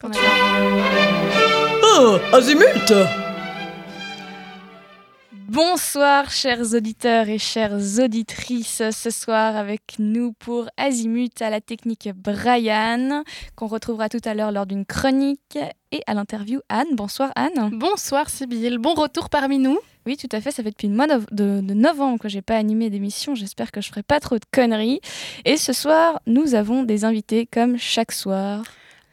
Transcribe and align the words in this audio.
Qu'on 0.00 0.10
a- 0.10 0.14
Oh, 1.82 2.18
Azimut 2.32 2.92
Bonsoir 5.48 6.30
chers 6.30 6.74
auditeurs 6.74 7.28
et 7.28 7.38
chères 7.38 7.72
auditrices, 7.98 8.82
ce 8.92 9.10
soir 9.10 9.56
avec 9.56 9.80
nous 9.98 10.32
pour 10.34 10.68
Azimut 10.76 11.42
à 11.42 11.50
la 11.50 11.60
technique 11.60 12.10
Brian, 12.14 13.24
qu'on 13.56 13.66
retrouvera 13.66 14.08
tout 14.08 14.20
à 14.24 14.34
l'heure 14.34 14.52
lors 14.52 14.66
d'une 14.66 14.84
chronique, 14.84 15.58
et 15.90 16.02
à 16.06 16.14
l'interview 16.14 16.60
Anne. 16.68 16.94
Bonsoir 16.94 17.32
Anne. 17.34 17.70
Bonsoir 17.72 18.28
Sybille, 18.30 18.78
bon 18.78 18.94
retour 18.94 19.30
parmi 19.30 19.58
nous. 19.58 19.78
Oui, 20.06 20.16
tout 20.16 20.28
à 20.30 20.40
fait, 20.40 20.50
ça 20.52 20.62
fait 20.62 20.70
depuis 20.70 20.88
le 20.88 20.94
mois 20.94 21.06
de, 21.06 21.24
de- 21.32 21.60
de 21.60 21.74
novembre 21.74 22.18
que 22.20 22.28
j'ai 22.28 22.42
pas 22.42 22.56
animé 22.56 22.88
d'émission, 22.90 23.34
j'espère 23.34 23.72
que 23.72 23.80
je 23.80 23.88
ferai 23.88 24.02
pas 24.02 24.20
trop 24.20 24.36
de 24.36 24.44
conneries. 24.52 25.00
Et 25.44 25.56
ce 25.56 25.72
soir, 25.72 26.20
nous 26.26 26.54
avons 26.54 26.84
des 26.84 27.04
invités 27.04 27.46
comme 27.50 27.78
chaque 27.78 28.12
soir. 28.12 28.62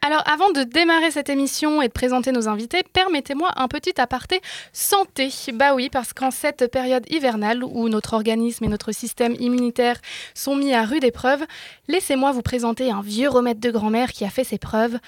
Alors 0.06 0.22
avant 0.28 0.52
de 0.52 0.62
démarrer 0.62 1.10
cette 1.10 1.30
émission 1.30 1.82
et 1.82 1.88
de 1.88 1.92
présenter 1.92 2.32
nos 2.32 2.48
invités, 2.48 2.84
permettez-moi 2.94 3.52
un 3.56 3.68
petit 3.68 4.00
aparté 4.00 4.40
santé. 4.72 5.32
Bah 5.52 5.74
oui, 5.74 5.90
parce 5.90 6.14
qu'en 6.14 6.30
cette 6.30 6.72
période 6.72 7.08
hivernale 7.10 7.64
où 7.64 7.90
notre 7.90 8.14
organisme 8.14 8.66
et 8.66 8.68
notre 8.68 8.92
système 8.92 9.34
immunitaire 9.40 9.98
sont 10.36 10.56
mis 10.56 10.76
à 10.76 10.84
rude 10.84 11.04
épreuve, 11.04 11.44
laissez-moi 11.88 12.34
vous 12.34 12.44
présenter 12.44 12.92
un 12.92 13.02
vieux 13.02 13.30
remède 13.30 13.60
de 13.60 13.72
grand-mère 13.72 14.12
qui 14.12 14.26
a 14.26 14.30
fait 14.30 14.44
ses 14.44 14.60
preuves. 14.60 15.00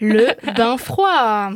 Le 0.00 0.28
bain 0.54 0.76
froid. 0.76 1.50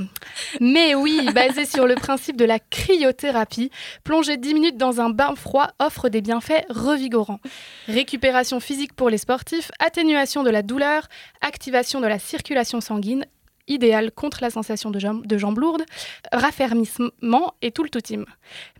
Mais 0.61 0.95
oui, 0.95 1.29
basé 1.35 1.65
sur 1.65 1.87
le 1.87 1.95
principe 1.95 2.37
de 2.37 2.45
la 2.45 2.59
cryothérapie, 2.59 3.71
plonger 4.05 4.37
10 4.37 4.55
minutes 4.55 4.77
dans 4.77 5.01
un 5.01 5.11
bain 5.11 5.35
froid 5.35 5.69
offre 5.79 6.09
des 6.09 6.21
bienfaits 6.21 6.65
revigorants. 6.69 7.41
Récupération 7.89 8.61
physique 8.61 8.95
pour 8.95 9.11
les 9.11 9.19
sportifs, 9.19 9.71
atténuation 9.79 10.43
de 10.43 10.51
la 10.51 10.62
douleur, 10.62 11.09
activation 11.41 12.01
de 12.01 12.07
la 12.07 12.19
circulation 12.19 12.81
sanguine, 12.81 13.25
idéal 13.69 14.12
contre 14.12 14.39
la 14.43 14.51
sensation 14.51 14.91
de 14.91 14.98
jambes, 14.98 15.27
de 15.27 15.39
jambes 15.39 15.59
lourdes, 15.59 15.84
raffermissement 16.33 17.55
et 17.62 17.73
tout 17.73 17.83
le 17.83 17.91
tout. 17.91 18.27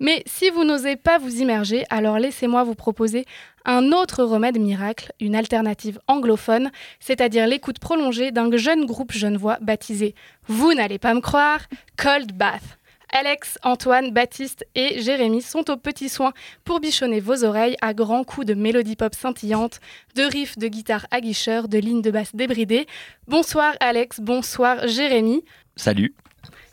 Mais 0.01 0.23
si 0.27 0.51
vous 0.51 0.65
n'osez 0.65 0.97
pas 0.97 1.19
vous 1.19 1.41
immerger, 1.41 1.85
alors 1.91 2.19
laissez-moi 2.19 2.63
vous 2.65 2.75
proposer 2.75 3.25
un 3.67 3.92
autre 3.92 4.25
remède 4.25 4.59
miracle, 4.59 5.12
une 5.20 5.36
alternative 5.36 5.98
anglophone, 6.06 6.70
c'est-à-dire 7.00 7.47
l'écoute 7.47 7.81
prolongée 7.81 8.31
d'un 8.31 8.56
jeune 8.56 8.86
groupe 8.86 9.12
genevois 9.12 9.58
baptisé, 9.61 10.14
vous 10.47 10.73
n'allez 10.73 10.98
pas 10.98 11.12
me 11.12 11.20
croire, 11.20 11.61
Cold 11.97 12.33
Bath. 12.33 12.78
Alex, 13.12 13.58
Antoine, 13.62 14.11
Baptiste 14.11 14.67
et 14.75 15.00
Jérémy 15.00 15.41
sont 15.41 15.70
aux 15.70 15.77
petits 15.77 16.08
soins 16.08 16.33
pour 16.64 16.81
bichonner 16.81 17.20
vos 17.20 17.45
oreilles 17.45 17.77
à 17.81 17.95
grands 17.95 18.25
coups 18.25 18.47
de 18.47 18.55
mélodie 18.55 18.97
pop 18.97 19.14
scintillante, 19.14 19.80
de 20.17 20.23
riffs 20.23 20.58
de 20.58 20.67
guitare 20.69 21.06
aguicheurs, 21.11 21.69
de 21.69 21.78
lignes 21.78 22.03
de 22.03 22.11
basse 22.11 22.34
débridées. 22.34 22.86
Bonsoir 23.28 23.75
Alex, 23.80 24.20
bonsoir 24.20 24.89
Jérémy. 24.89 25.45
Salut. 25.77 26.14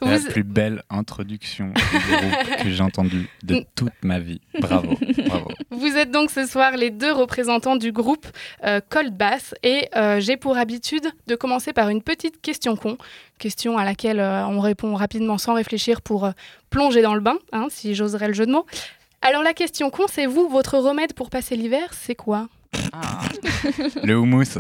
Vous- 0.02 0.10
La 0.10 0.20
plus 0.20 0.44
belle 0.44 0.84
introduction 0.90 1.74
que 2.64 2.70
j'ai 2.70 2.82
entendue 2.82 3.30
de 3.44 3.66
toute 3.76 3.94
ma 4.04 4.20
vie. 4.20 4.42
Bravo, 4.60 4.98
bravo. 5.28 5.48
Vous 5.72 5.96
êtes 5.98 6.12
donc 6.12 6.30
ce 6.32 6.46
soir 6.46 6.78
les 6.78 6.90
deux 6.92 7.12
représentants 7.12 7.76
du 7.76 7.92
groupe 7.92 8.26
euh, 8.66 8.80
Cold 8.90 9.16
Bass 9.16 9.54
et 9.64 9.88
euh, 9.96 10.20
j'ai 10.20 10.38
pour 10.38 10.58
habitude 10.58 11.08
de 11.28 11.36
commencer 11.36 11.74
par 11.74 11.90
une 11.90 12.02
petite 12.02 12.42
question 12.42 12.76
con, 12.76 12.98
question 13.40 13.78
à 13.78 13.86
laquelle 13.86 14.20
euh, 14.20 14.46
on 14.48 14.60
répond 14.60 14.94
rapidement 14.96 15.38
sans 15.38 15.54
réfléchir 15.54 16.02
pour 16.02 16.26
euh, 16.26 16.32
plonger 16.70 17.02
dans 17.02 17.16
le 17.16 17.22
bain, 17.22 17.38
hein, 17.52 17.68
si 17.70 17.96
j'oserais 17.96 18.28
le 18.28 18.34
jeu 18.34 18.46
de 18.46 18.52
mots. 18.52 18.66
Alors 19.22 19.42
la 19.44 19.54
question 19.54 19.90
con, 19.90 20.04
c'est 20.12 20.26
vous, 20.26 20.50
votre 20.50 20.78
remède 20.78 21.14
pour 21.14 21.30
passer 21.30 21.56
l'hiver, 21.56 21.94
c'est 21.94 22.16
quoi? 22.16 22.50
Le 24.04 24.18
houmous. 24.18 24.58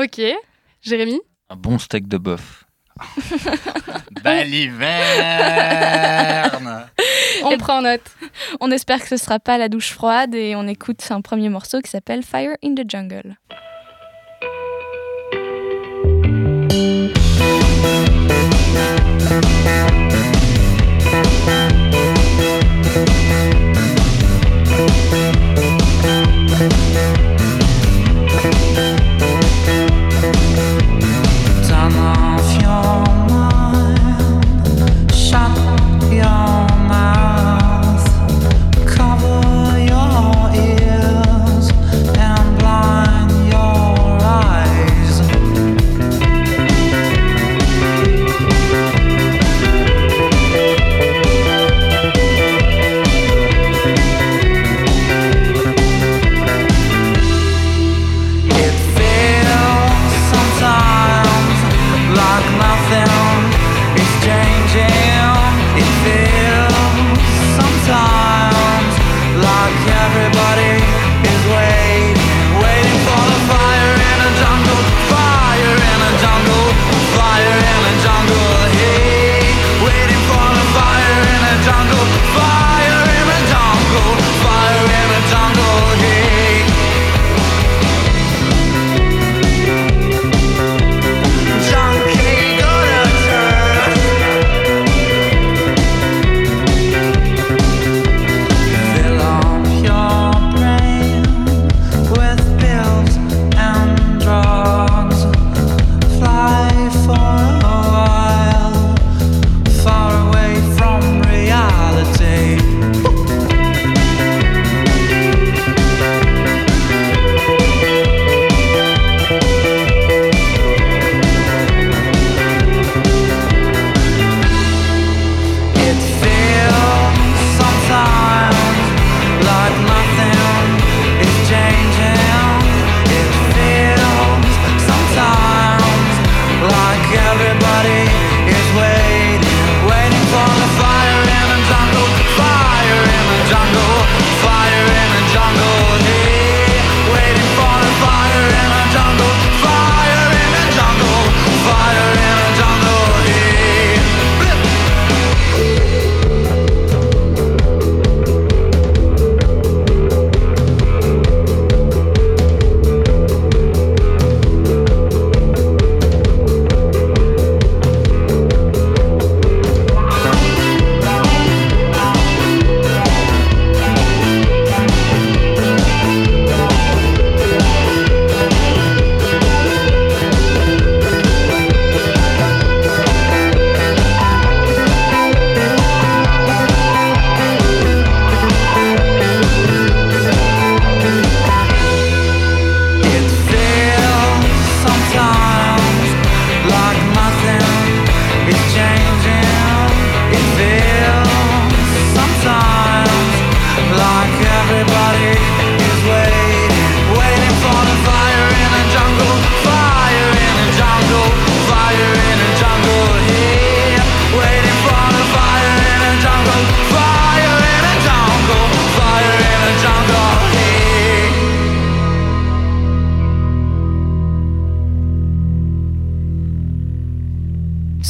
Ok, 0.00 0.20
Jérémy? 0.80 1.20
Un 1.50 1.56
bon 1.56 1.78
steak 1.78 2.08
de 2.08 2.16
bœuf. 2.16 2.61
Baliverne 4.22 4.86
On 7.44 7.56
prend 7.58 7.82
note. 7.82 8.02
On 8.60 8.70
espère 8.70 9.00
que 9.00 9.08
ce 9.08 9.16
sera 9.16 9.38
pas 9.38 9.58
la 9.58 9.68
douche 9.68 9.92
froide 9.92 10.34
et 10.34 10.54
on 10.56 10.66
écoute 10.68 11.04
un 11.10 11.20
premier 11.20 11.48
morceau 11.48 11.80
qui 11.80 11.90
s'appelle 11.90 12.22
Fire 12.22 12.56
in 12.62 12.74
the 12.74 12.88
Jungle. 12.88 13.36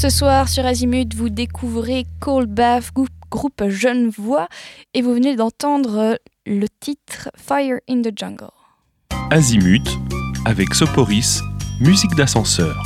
Ce 0.03 0.09
soir 0.09 0.49
sur 0.49 0.67
Azimut, 0.67 1.15
vous 1.15 1.29
découvrez 1.29 2.07
Cold 2.19 2.53
Bath, 2.53 2.91
grou- 2.93 3.07
groupe 3.31 3.63
Jeune 3.69 4.09
Voix, 4.09 4.49
et 4.95 5.01
vous 5.01 5.15
venez 5.15 5.37
d'entendre 5.37 6.19
le 6.45 6.67
titre 6.81 7.31
Fire 7.37 7.79
in 7.89 8.03
the 8.03 8.11
Jungle. 8.13 8.51
Azimut 9.31 9.89
avec 10.45 10.75
Soporis, 10.75 11.41
musique 11.81 12.17
d'ascenseur. 12.17 12.83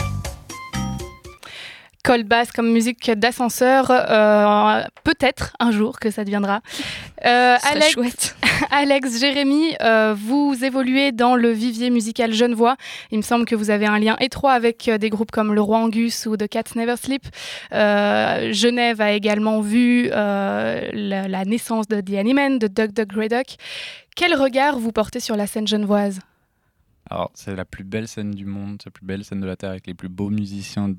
Cold 2.07 2.29
bass 2.29 2.53
comme 2.53 2.71
musique 2.71 3.11
d'ascenseur, 3.11 3.91
euh, 3.91 4.85
peut-être 5.03 5.57
un 5.59 5.73
jour 5.73 5.99
que 5.99 6.13
ça 6.13 6.25
deviendra. 6.25 6.61
Euh, 7.25 7.57
Alex, 7.61 7.91
chouette. 7.91 8.37
Alex, 8.71 9.19
Jérémy, 9.19 9.75
euh, 9.83 10.15
vous 10.17 10.57
évoluez 10.63 11.11
dans 11.11 11.35
le 11.35 11.51
vivier 11.51 11.91
musical 11.91 12.33
Genevois. 12.33 12.77
Il 13.11 13.17
me 13.17 13.23
semble 13.23 13.45
que 13.45 13.57
vous 13.57 13.71
avez 13.71 13.87
un 13.87 13.99
lien 13.99 14.17
étroit 14.21 14.53
avec 14.53 14.89
des 14.89 15.11
groupes 15.11 15.33
comme 15.33 15.53
Le 15.53 15.61
Roi 15.61 15.79
Angus 15.79 16.27
ou 16.27 16.37
The 16.37 16.47
Cats 16.47 16.77
Never 16.77 16.95
Sleep. 16.97 17.25
Euh, 17.73 18.53
Genève 18.53 19.01
a 19.01 19.11
également 19.11 19.61
vu 19.61 20.09
euh, 20.13 20.89
la, 20.93 21.27
la 21.27 21.45
naissance 21.45 21.89
de 21.89 22.01
The 22.01 22.15
Animan, 22.15 22.59
de 22.59 22.69
Doug 22.69 22.93
Doug 22.93 23.09
Grey 23.09 23.29
Duck. 23.29 23.57
Quel 24.15 24.33
regard 24.37 24.79
vous 24.79 24.93
portez 24.93 25.19
sur 25.19 25.35
la 25.35 25.49
scène 25.49 25.67
genevoise? 25.67 26.21
Alors, 27.11 27.31
c'est 27.35 27.55
la 27.55 27.65
plus 27.65 27.85
belle 27.85 28.07
scène 28.07 28.31
du 28.31 28.47
monde, 28.47 28.79
c'est 28.81 28.89
la 28.89 28.93
plus 28.93 29.07
belle 29.07 29.25
scène 29.25 29.41
de 29.41 29.47
la 29.47 29.57
Terre 29.57 29.71
avec 29.71 29.87
les 29.89 29.95
plus 29.95 30.09
beaux 30.09 30.31
musiciens 30.31 30.95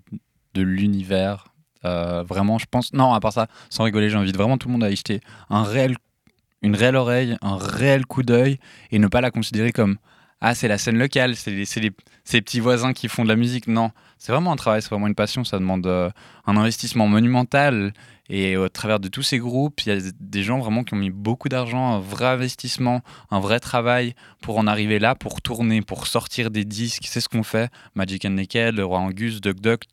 de 0.57 0.63
l'univers. 0.63 1.45
Euh, 1.86 2.24
vraiment, 2.24 2.57
je 2.57 2.65
pense. 2.69 2.92
Non, 2.94 3.13
à 3.13 3.19
part 3.19 3.33
ça, 3.33 3.48
sans 3.69 3.83
rigoler, 3.83 4.09
j'invite 4.09 4.36
vraiment 4.36 4.57
tout 4.57 4.68
le 4.68 4.74
monde 4.74 4.83
à 4.83 4.89
y 4.89 4.95
jeter 4.95 5.21
un 5.50 5.63
réel, 5.63 5.95
une 6.62 6.75
réelle 6.75 6.95
oreille, 6.95 7.38
un 7.42 7.56
réel 7.57 8.06
coup 8.06 8.24
d'œil 8.24 8.57
et 8.92 9.00
ne 9.00 9.07
pas 9.07 9.21
la 9.21 9.31
considérer 9.31 9.71
comme 9.71 9.98
Ah, 10.42 10.54
c'est 10.56 10.68
la 10.68 10.77
scène 10.77 10.98
locale, 10.98 11.36
c'est 11.36 11.51
les, 11.51 11.65
les- 11.81 12.42
petits 12.42 12.59
voisins 12.59 12.94
qui 12.94 13.07
font 13.07 13.24
de 13.24 13.30
la 13.30 13.36
musique. 13.36 13.68
Non, 13.68 13.92
c'est 14.18 14.31
vraiment 14.31 14.51
un 14.51 14.56
travail, 14.56 14.81
c'est 14.81 14.89
vraiment 14.89 15.07
une 15.07 15.15
passion. 15.15 15.44
Ça 15.44 15.59
demande 15.59 15.86
euh, 15.88 16.09
un 16.45 16.57
investissement 16.57 17.07
monumental. 17.07 17.94
Et 18.30 18.57
au 18.57 18.68
travers 18.68 19.00
de 19.00 19.07
tous 19.07 19.24
ces 19.24 19.38
groupes, 19.39 19.80
il 19.86 19.94
y 19.94 19.98
a 19.98 20.01
des 20.19 20.44
gens 20.44 20.60
vraiment 20.60 20.83
qui 20.83 20.94
ont 20.94 20.98
mis 20.98 21.12
beaucoup 21.12 21.48
d'argent, 21.48 21.94
un 21.94 22.00
vrai 22.00 22.25
investissement, 22.25 23.00
un 23.31 23.39
vrai 23.39 23.62
travail 23.62 24.15
pour 24.42 24.57
en 24.57 24.68
arriver 24.68 25.00
là, 25.00 25.15
pour 25.15 25.42
tourner, 25.42 25.81
pour 25.81 26.07
sortir 26.07 26.51
des 26.51 26.65
disques. 26.65 27.06
C'est 27.07 27.21
ce 27.21 27.30
qu'on 27.30 27.44
fait. 27.44 27.71
Magic 27.95 28.25
and 28.25 28.31
Naked, 28.31 28.75
Le 28.75 28.83
Roi 28.83 29.00
Angus, 29.00 29.39
Duck 29.39 29.62
Duck, 29.62 29.83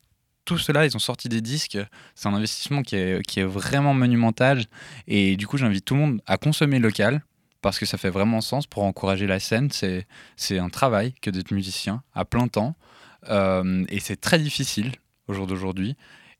tout 0.45 0.57
cela, 0.57 0.85
ils 0.85 0.95
ont 0.95 0.99
sorti 0.99 1.27
des 1.27 1.41
disques. 1.41 1.77
C'est 2.13 2.27
un 2.27 2.33
investissement 2.33 2.83
qui 2.83 2.95
est, 2.95 3.43
vraiment 3.43 3.93
monumental. 3.93 4.65
Et 5.07 5.35
du 5.35 5.47
coup, 5.47 5.57
j'invite 5.57 5.85
tout 5.85 5.95
le 5.95 5.99
monde 5.99 6.21
à 6.25 6.37
consommer 6.37 6.79
local 6.79 7.23
parce 7.61 7.79
que 7.79 7.85
ça 7.85 7.97
fait 7.97 8.11
vraiment 8.11 8.41
sens 8.41 8.67
pour 8.67 8.83
encourager 8.83 9.25
la 9.25 9.39
scène. 9.39 9.71
C'est, 9.71 10.07
c'est 10.37 10.59
un 10.59 10.69
travail 10.69 11.13
que 11.21 11.31
d'être 11.31 11.51
musicien 11.51 12.03
à 12.13 12.23
plein 12.23 12.47
temps. 12.47 12.75
Euh, 13.29 13.83
et 13.89 13.99
c'est 13.99 14.21
très 14.21 14.37
difficile 14.37 14.91
au 15.27 15.33
jour 15.33 15.47
d'aujourd'hui. 15.47 15.97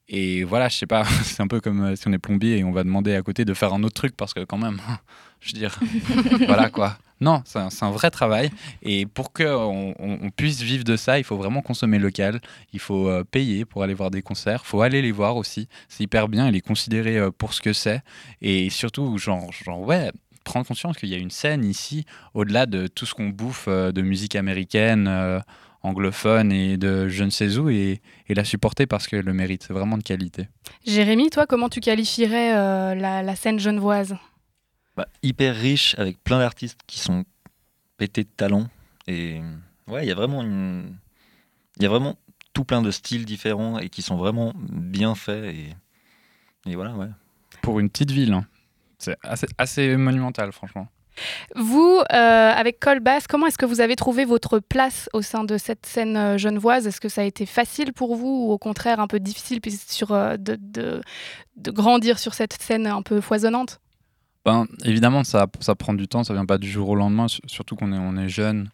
Et 0.08 0.44
voilà, 0.44 0.70
je 0.70 0.78
sais 0.78 0.86
pas, 0.86 1.04
c'est 1.24 1.42
un 1.42 1.48
peu 1.48 1.60
comme 1.60 1.82
euh, 1.84 1.96
si 1.96 2.08
on 2.08 2.14
est 2.14 2.20
plombier 2.20 2.60
et 2.60 2.64
on 2.64 2.72
va 2.72 2.84
demander 2.84 3.16
à 3.16 3.22
côté 3.22 3.44
de 3.44 3.54
faire 3.54 3.74
un 3.74 3.84
autre 3.84 3.96
truc 3.96 4.16
parce 4.16 4.34
que 4.34 4.44
quand 4.44 4.58
même, 4.58 4.80
je 5.42 5.54
veux 5.54 5.60
dire, 5.60 5.80
voilà 6.46 6.70
quoi. 6.70 6.98
Non, 7.22 7.42
c'est 7.46 7.60
un, 7.60 7.92
vrai 7.92 8.12
travail. 8.12 8.52
Et 8.84 9.06
pour 9.06 9.32
qu'on 9.32 9.96
on, 9.98 10.30
puisse 10.32 10.62
vivre 10.62 10.84
de 10.84 10.98
ça, 10.98 11.18
il 11.18 11.24
faut 11.24 11.38
vraiment 11.38 11.62
consommer 11.62 11.98
local. 11.98 12.42
Il 12.74 12.80
faut 12.80 13.08
euh, 13.08 13.24
payer 13.24 13.64
pour 13.64 13.84
aller 13.84 13.94
voir 13.94 14.12
des 14.12 14.22
concerts. 14.22 14.62
Il 14.66 14.68
faut 14.68 14.82
aller 14.82 15.02
les 15.02 15.14
voir 15.14 15.38
aussi. 15.38 15.70
C'est 15.88 16.04
hyper 16.04 16.28
bien 16.28 16.48
et 16.48 16.52
les 16.52 16.62
considérer 16.62 17.18
euh, 17.18 17.32
pour 17.32 17.54
ce 17.54 17.62
que 17.62 17.72
c'est. 17.72 18.02
Et 18.42 18.70
surtout, 18.70 19.18
genre, 19.18 19.50
ouais, 19.80 20.12
prendre 20.44 20.68
conscience 20.68 20.98
qu'il 20.98 21.10
y 21.10 21.16
a 21.16 21.18
une 21.18 21.32
scène 21.32 21.64
ici, 21.64 22.06
au-delà 22.34 22.66
de 22.66 22.88
tout 22.88 23.06
ce 23.06 23.14
qu'on 23.14 23.30
bouffe 23.30 23.66
euh, 23.70 23.94
de 23.94 24.02
musique 24.02 24.36
américaine, 24.36 25.10
anglophone 25.84 26.52
et 26.52 26.76
de 26.76 27.08
je 27.08 27.24
ne 27.24 27.30
sais 27.30 27.58
où, 27.58 27.70
et, 27.70 28.02
la 28.28 28.44
supporter 28.44 28.88
parce 28.88 29.08
qu'elle 29.08 29.24
le 29.24 29.34
mérite. 29.34 29.64
C'est 29.66 29.74
vraiment 29.74 29.98
de 29.98 30.04
qualité. 30.04 30.50
Jérémy, 30.86 31.30
toi, 31.30 31.46
comment 31.48 31.70
tu 31.70 31.80
qualifierais 31.80 32.96
la 32.96 33.36
scène 33.38 33.60
genevoise? 33.60 34.18
Bah, 34.96 35.08
hyper 35.24 35.56
riche 35.56 35.96
avec 35.98 36.24
plein 36.24 36.40
d'artistes 36.40 36.80
qui 36.88 37.00
sont 37.00 37.26
pétés 37.98 38.24
de 38.24 38.30
talent. 38.30 38.68
Et 39.08 39.42
ouais, 39.88 40.04
il 40.06 40.08
y 40.08 40.12
a 40.12 40.16
vraiment 40.16 40.42
une. 40.42 40.96
Il 41.78 41.84
y 41.84 41.86
a 41.86 41.90
vraiment 41.90 42.16
tout 42.54 42.64
plein 42.64 42.82
de 42.82 42.92
styles 42.92 43.26
différents 43.26 43.78
et 43.80 43.90
qui 43.90 44.02
sont 44.02 44.16
vraiment 44.16 44.54
bien 44.56 45.14
faits. 45.16 45.44
Et, 45.54 45.76
et 46.66 46.76
voilà, 46.76 46.94
ouais. 46.94 47.10
Pour 47.62 47.80
une 47.80 47.90
petite 47.90 48.12
ville, 48.12 48.32
hein. 48.34 48.46
c'est 48.98 49.18
assez, 49.24 49.48
assez 49.58 49.98
monumental, 49.98 50.52
franchement. 50.54 50.88
Vous, 51.56 52.02
euh, 52.12 52.52
avec 52.52 52.80
Colbass, 52.80 53.26
comment 53.28 53.48
est-ce 53.48 53.58
que 53.58 53.66
vous 53.66 53.80
avez 53.82 53.96
trouvé 53.96 54.26
votre 54.26 54.60
place 54.60 55.10
au 55.14 55.22
sein 55.22 55.44
de 55.46 55.58
cette 55.58 55.86
scène 55.86 56.18
euh, 56.18 56.38
genevoise? 56.38 56.88
Est-ce 56.88 57.00
que 57.00 57.08
ça 57.10 57.22
a 57.22 57.24
été 57.24 57.46
facile 57.46 57.94
pour 57.94 58.16
vous 58.16 58.48
ou 58.48 58.52
au 58.52 58.58
contraire 58.58 59.00
un 59.00 59.08
peu 59.08 59.20
difficile 59.22 59.60
sur, 59.88 60.12
euh, 60.12 60.36
de, 60.38 60.58
de- 60.60 61.02
de 61.56 61.72
grandir 61.72 62.20
sur 62.20 62.34
cette 62.34 62.62
scène 62.62 62.86
un 62.88 63.02
peu 63.02 63.22
foisonnante? 63.22 63.80
Ben, 64.46 64.68
évidemment, 64.84 65.24
ça, 65.24 65.48
prend 65.48 65.94
du 65.94 66.08
temps, 66.08 66.24
ça 66.24 66.34
vient 66.34 66.46
pas 66.46 66.60
du 66.60 66.70
jour 66.70 66.90
au 66.90 66.96
lendemain, 66.96 67.28
su- 67.28 67.42
surtout 67.48 67.76
qu'on 67.76 67.92
est, 67.92 67.98
on 67.98 68.16
est 68.16 68.30
jeune. 68.30 68.70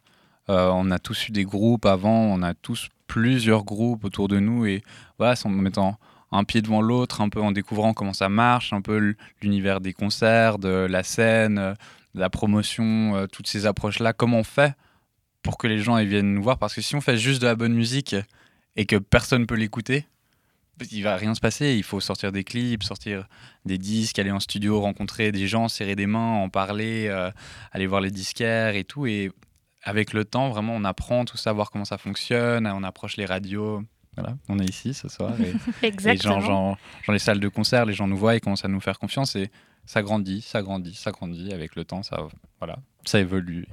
Euh, 0.50 0.70
on 0.74 0.92
a 0.92 1.00
tous 1.00 1.30
eu 1.30 1.32
des 1.32 1.46
groupes 1.46 1.86
avant, 1.86 2.24
on 2.26 2.42
a 2.42 2.54
tous 2.54 2.90
plusieurs 3.08 3.64
groupes 3.64 4.04
autour 4.04 4.28
de 4.28 4.40
nous 4.40 4.66
et 4.66 4.84
voilà, 5.18 5.36
en 5.46 5.50
mettant 5.50 5.98
un 6.32 6.44
pied 6.44 6.62
devant 6.62 6.82
l'autre, 6.82 7.22
un 7.22 7.30
peu 7.30 7.42
en 7.42 7.52
découvrant 7.52 7.94
comment 7.94 8.14
ça 8.14 8.28
marche, 8.28 8.74
un 8.74 8.82
peu 8.82 9.16
l'univers 9.42 9.80
des 9.82 9.94
concerts, 9.94 10.60
de 10.60 10.88
la 10.90 11.04
scène, 11.04 11.58
euh, 11.58 11.74
de 12.16 12.20
la 12.20 12.30
promotion, 12.30 13.16
euh, 13.16 13.28
toutes 13.28 13.48
ces 13.48 13.66
approches-là, 13.66 14.14
comment 14.14 14.40
on 14.40 14.44
fait 14.44 14.74
pour 15.42 15.58
que 15.58 15.68
les 15.68 15.80
gens 15.80 15.96
viennent 16.04 16.34
nous 16.34 16.44
voir? 16.44 16.58
Parce 16.58 16.74
que 16.74 16.82
si 16.82 16.96
on 16.96 17.02
fait 17.02 17.18
juste 17.18 17.42
de 17.42 17.48
la 17.48 17.56
bonne 17.56 17.74
musique 17.74 18.16
et 18.76 18.86
que 18.86 18.98
personne 18.98 19.46
peut 19.46 19.56
l'écouter, 19.56 20.06
il 20.92 21.02
va 21.02 21.16
rien 21.16 21.34
se 21.36 21.40
passer. 21.40 21.76
Il 21.76 21.84
faut 21.84 22.00
sortir 22.00 22.32
des 22.32 22.44
clips, 22.44 22.84
sortir 22.84 23.28
des 23.66 23.78
disques, 23.78 24.20
aller 24.20 24.32
en 24.32 24.40
studio, 24.40 24.80
rencontrer 24.82 25.32
des 25.32 25.48
gens, 25.48 25.68
serrer 25.68 25.96
des 25.96 26.08
mains, 26.08 26.34
en 26.34 26.50
parler, 26.50 27.08
euh, 27.08 27.32
aller 27.72 27.88
voir 27.88 28.02
les 28.02 28.12
disquaires 28.12 28.76
et 28.76 28.84
tout. 28.84 29.06
Et 29.06 29.32
avec 29.84 30.14
le 30.14 30.26
temps, 30.26 30.50
vraiment, 30.50 30.76
on 30.76 30.84
apprend 30.84 31.26
tout 31.26 31.38
ça, 31.38 31.54
voir 31.54 31.72
comment 31.72 31.86
ça 31.86 31.98
fonctionne, 31.98 32.68
on 32.68 32.84
approche 32.84 33.18
les 33.18 33.26
radios. 33.26 33.84
Voilà, 34.18 34.36
on 34.50 34.60
est 34.60 34.70
ici 34.70 34.94
ce 34.94 35.08
soir. 35.08 35.34
Et, 35.40 35.88
et 35.88 36.18
genre, 36.18 36.42
genre, 36.42 36.78
genre 37.04 37.14
les 37.14 37.20
salles 37.20 37.40
de 37.40 37.48
concert, 37.48 37.86
les 37.86 37.94
gens 37.94 38.08
nous 38.08 38.18
voient 38.18 38.36
et 38.36 38.40
commencent 38.40 38.66
à 38.66 38.68
nous 38.68 38.82
faire 38.82 39.00
confiance. 39.00 39.36
Et 39.36 39.50
ça 39.86 40.02
grandit, 40.02 40.42
ça 40.42 40.62
grandit, 40.62 40.94
ça 40.96 41.12
grandit. 41.12 41.54
Avec 41.54 41.76
le 41.76 41.86
temps, 41.86 42.04
ça, 42.04 42.28
voilà, 42.60 42.78
ça 43.06 43.20
évolue. 43.20 43.66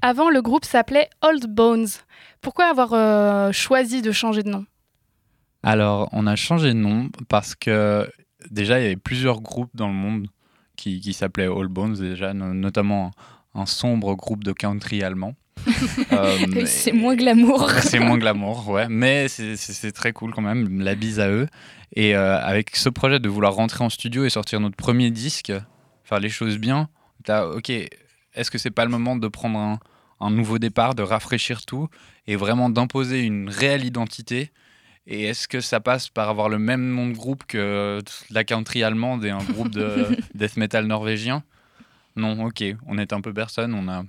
Avant, 0.00 0.30
le 0.30 0.42
groupe 0.42 0.64
s'appelait 0.64 1.08
Old 1.22 1.46
Bones. 1.46 1.88
Pourquoi 2.40 2.66
avoir 2.66 2.92
euh, 2.92 3.52
choisi 3.52 4.02
de 4.02 4.12
changer 4.12 4.42
de 4.42 4.50
nom? 4.50 4.66
Alors, 5.64 6.08
on 6.12 6.26
a 6.26 6.36
changé 6.36 6.68
de 6.68 6.78
nom 6.78 7.08
parce 7.28 7.54
que 7.54 8.08
déjà, 8.50 8.78
il 8.78 8.82
y 8.82 8.86
avait 8.86 8.96
plusieurs 8.96 9.40
groupes 9.40 9.70
dans 9.74 9.88
le 9.88 9.94
monde 9.94 10.26
qui, 10.76 11.00
qui 11.00 11.12
s'appelaient 11.12 11.46
All 11.46 11.68
Bones, 11.68 11.94
déjà, 11.94 12.34
no- 12.34 12.52
notamment 12.54 13.10
un, 13.54 13.62
un 13.62 13.66
sombre 13.66 14.14
groupe 14.14 14.44
de 14.44 14.52
country 14.52 15.02
allemand. 15.02 15.34
Euh, 16.12 16.64
C'est 16.66 16.92
moins 16.92 17.16
glamour. 17.16 17.70
c'est 17.82 17.98
moins 17.98 18.18
glamour, 18.18 18.68
ouais, 18.68 18.86
mais 18.88 19.28
c'est- 19.28 19.92
très 19.92 20.12
cool 20.12 20.32
quand 20.32 20.42
même, 20.42 20.80
la 20.80 20.94
bise 20.94 21.18
à 21.20 21.28
eux. 21.30 21.48
Et 21.96 22.14
euh, 22.14 22.38
avec 22.38 22.76
ce 22.76 22.88
projet 22.88 23.18
de 23.20 23.28
vouloir 23.28 23.54
rentrer 23.54 23.82
en 23.84 23.88
studio 23.88 24.24
et 24.24 24.30
sortir 24.30 24.60
notre 24.60 24.76
premier 24.76 25.10
disque, 25.10 25.52
faire 26.04 26.20
les 26.20 26.28
choses 26.28 26.58
bien, 26.58 26.88
t'as, 27.24 27.46
ok, 27.46 27.70
est-ce 27.70 28.50
que 28.50 28.58
c'est 28.58 28.70
pas 28.70 28.84
le 28.84 28.90
moment 28.90 29.16
de 29.16 29.26
prendre 29.28 29.58
un, 29.58 29.78
un 30.20 30.30
nouveau 30.30 30.58
départ, 30.58 30.94
de 30.94 31.02
rafraîchir 31.02 31.64
tout 31.64 31.88
et 32.26 32.36
vraiment 32.36 32.68
d'imposer 32.70 33.22
une 33.22 33.48
réelle 33.48 33.84
identité 33.84 34.50
et 35.06 35.24
est-ce 35.24 35.46
que 35.48 35.60
ça 35.60 35.80
passe 35.80 36.08
par 36.08 36.28
avoir 36.28 36.48
le 36.48 36.58
même 36.58 36.94
nom 36.94 37.08
de 37.08 37.14
groupe 37.14 37.44
que 37.46 38.00
la 38.30 38.44
country 38.44 38.82
allemande 38.82 39.24
et 39.24 39.30
un 39.30 39.42
groupe 39.44 39.70
de 39.70 40.06
death 40.34 40.56
metal 40.56 40.86
norvégien? 40.86 41.42
Non, 42.16 42.44
ok, 42.44 42.62
on 42.86 42.98
est 42.98 43.12
un 43.12 43.20
peu 43.20 43.32
personne, 43.34 43.74
on 43.74 43.88
a, 43.88 44.04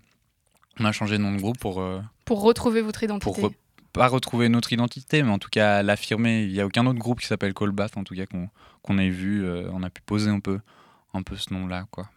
on 0.79 0.85
a 0.85 0.91
changé 0.91 1.17
de 1.17 1.23
nom 1.23 1.33
de 1.33 1.39
groupe 1.41 1.57
pour, 1.57 1.81
euh, 1.81 2.01
Pour 2.25 2.41
retrouver 2.41 2.81
votre 2.81 3.03
identité 3.03 3.23
pour 3.41 3.49
re- 3.49 3.53
pas 3.93 4.07
retrouver 4.07 4.49
notre 4.49 4.73
identité, 4.73 5.23
mais 5.23 5.31
en 5.31 5.39
tout 5.39 5.49
cas 5.49 5.81
l'affirmer. 5.81 6.43
Il 6.43 6.51
n'y 6.51 6.59
a 6.59 6.65
aucun 6.65 6.85
autre 6.85 6.99
groupe 6.99 7.21
qui 7.21 7.27
s'appelle 7.27 7.53
Callbath, 7.53 7.95
en 7.97 8.03
tout 8.03 8.13
cas 8.15 8.25
qu'on 8.25 8.49
qu'on 8.81 8.97
ait 8.97 9.09
vu. 9.09 9.45
euh, 9.45 9.69
on 9.71 9.81
a 9.83 9.89
pu 9.89 10.01
poser 10.01 10.29
un 10.29 10.39
peu, 10.41 10.59
un 11.13 11.23
peu 11.23 11.35
ce 11.37 11.53
nom-là, 11.53 11.85
quoi. 11.91 12.09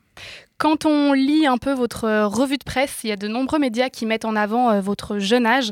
Quand 0.58 0.86
on 0.86 1.12
lit 1.12 1.46
un 1.46 1.56
peu 1.56 1.72
votre 1.72 2.04
euh, 2.04 2.26
revue 2.26 2.58
de 2.58 2.64
presse, 2.64 3.00
il 3.04 3.10
y 3.10 3.12
a 3.12 3.16
de 3.16 3.28
nombreux 3.28 3.60
médias 3.60 3.90
qui 3.90 4.06
mettent 4.06 4.24
en 4.24 4.34
avant 4.34 4.70
euh, 4.70 4.80
votre 4.80 5.18
jeune 5.20 5.46
âge. 5.46 5.70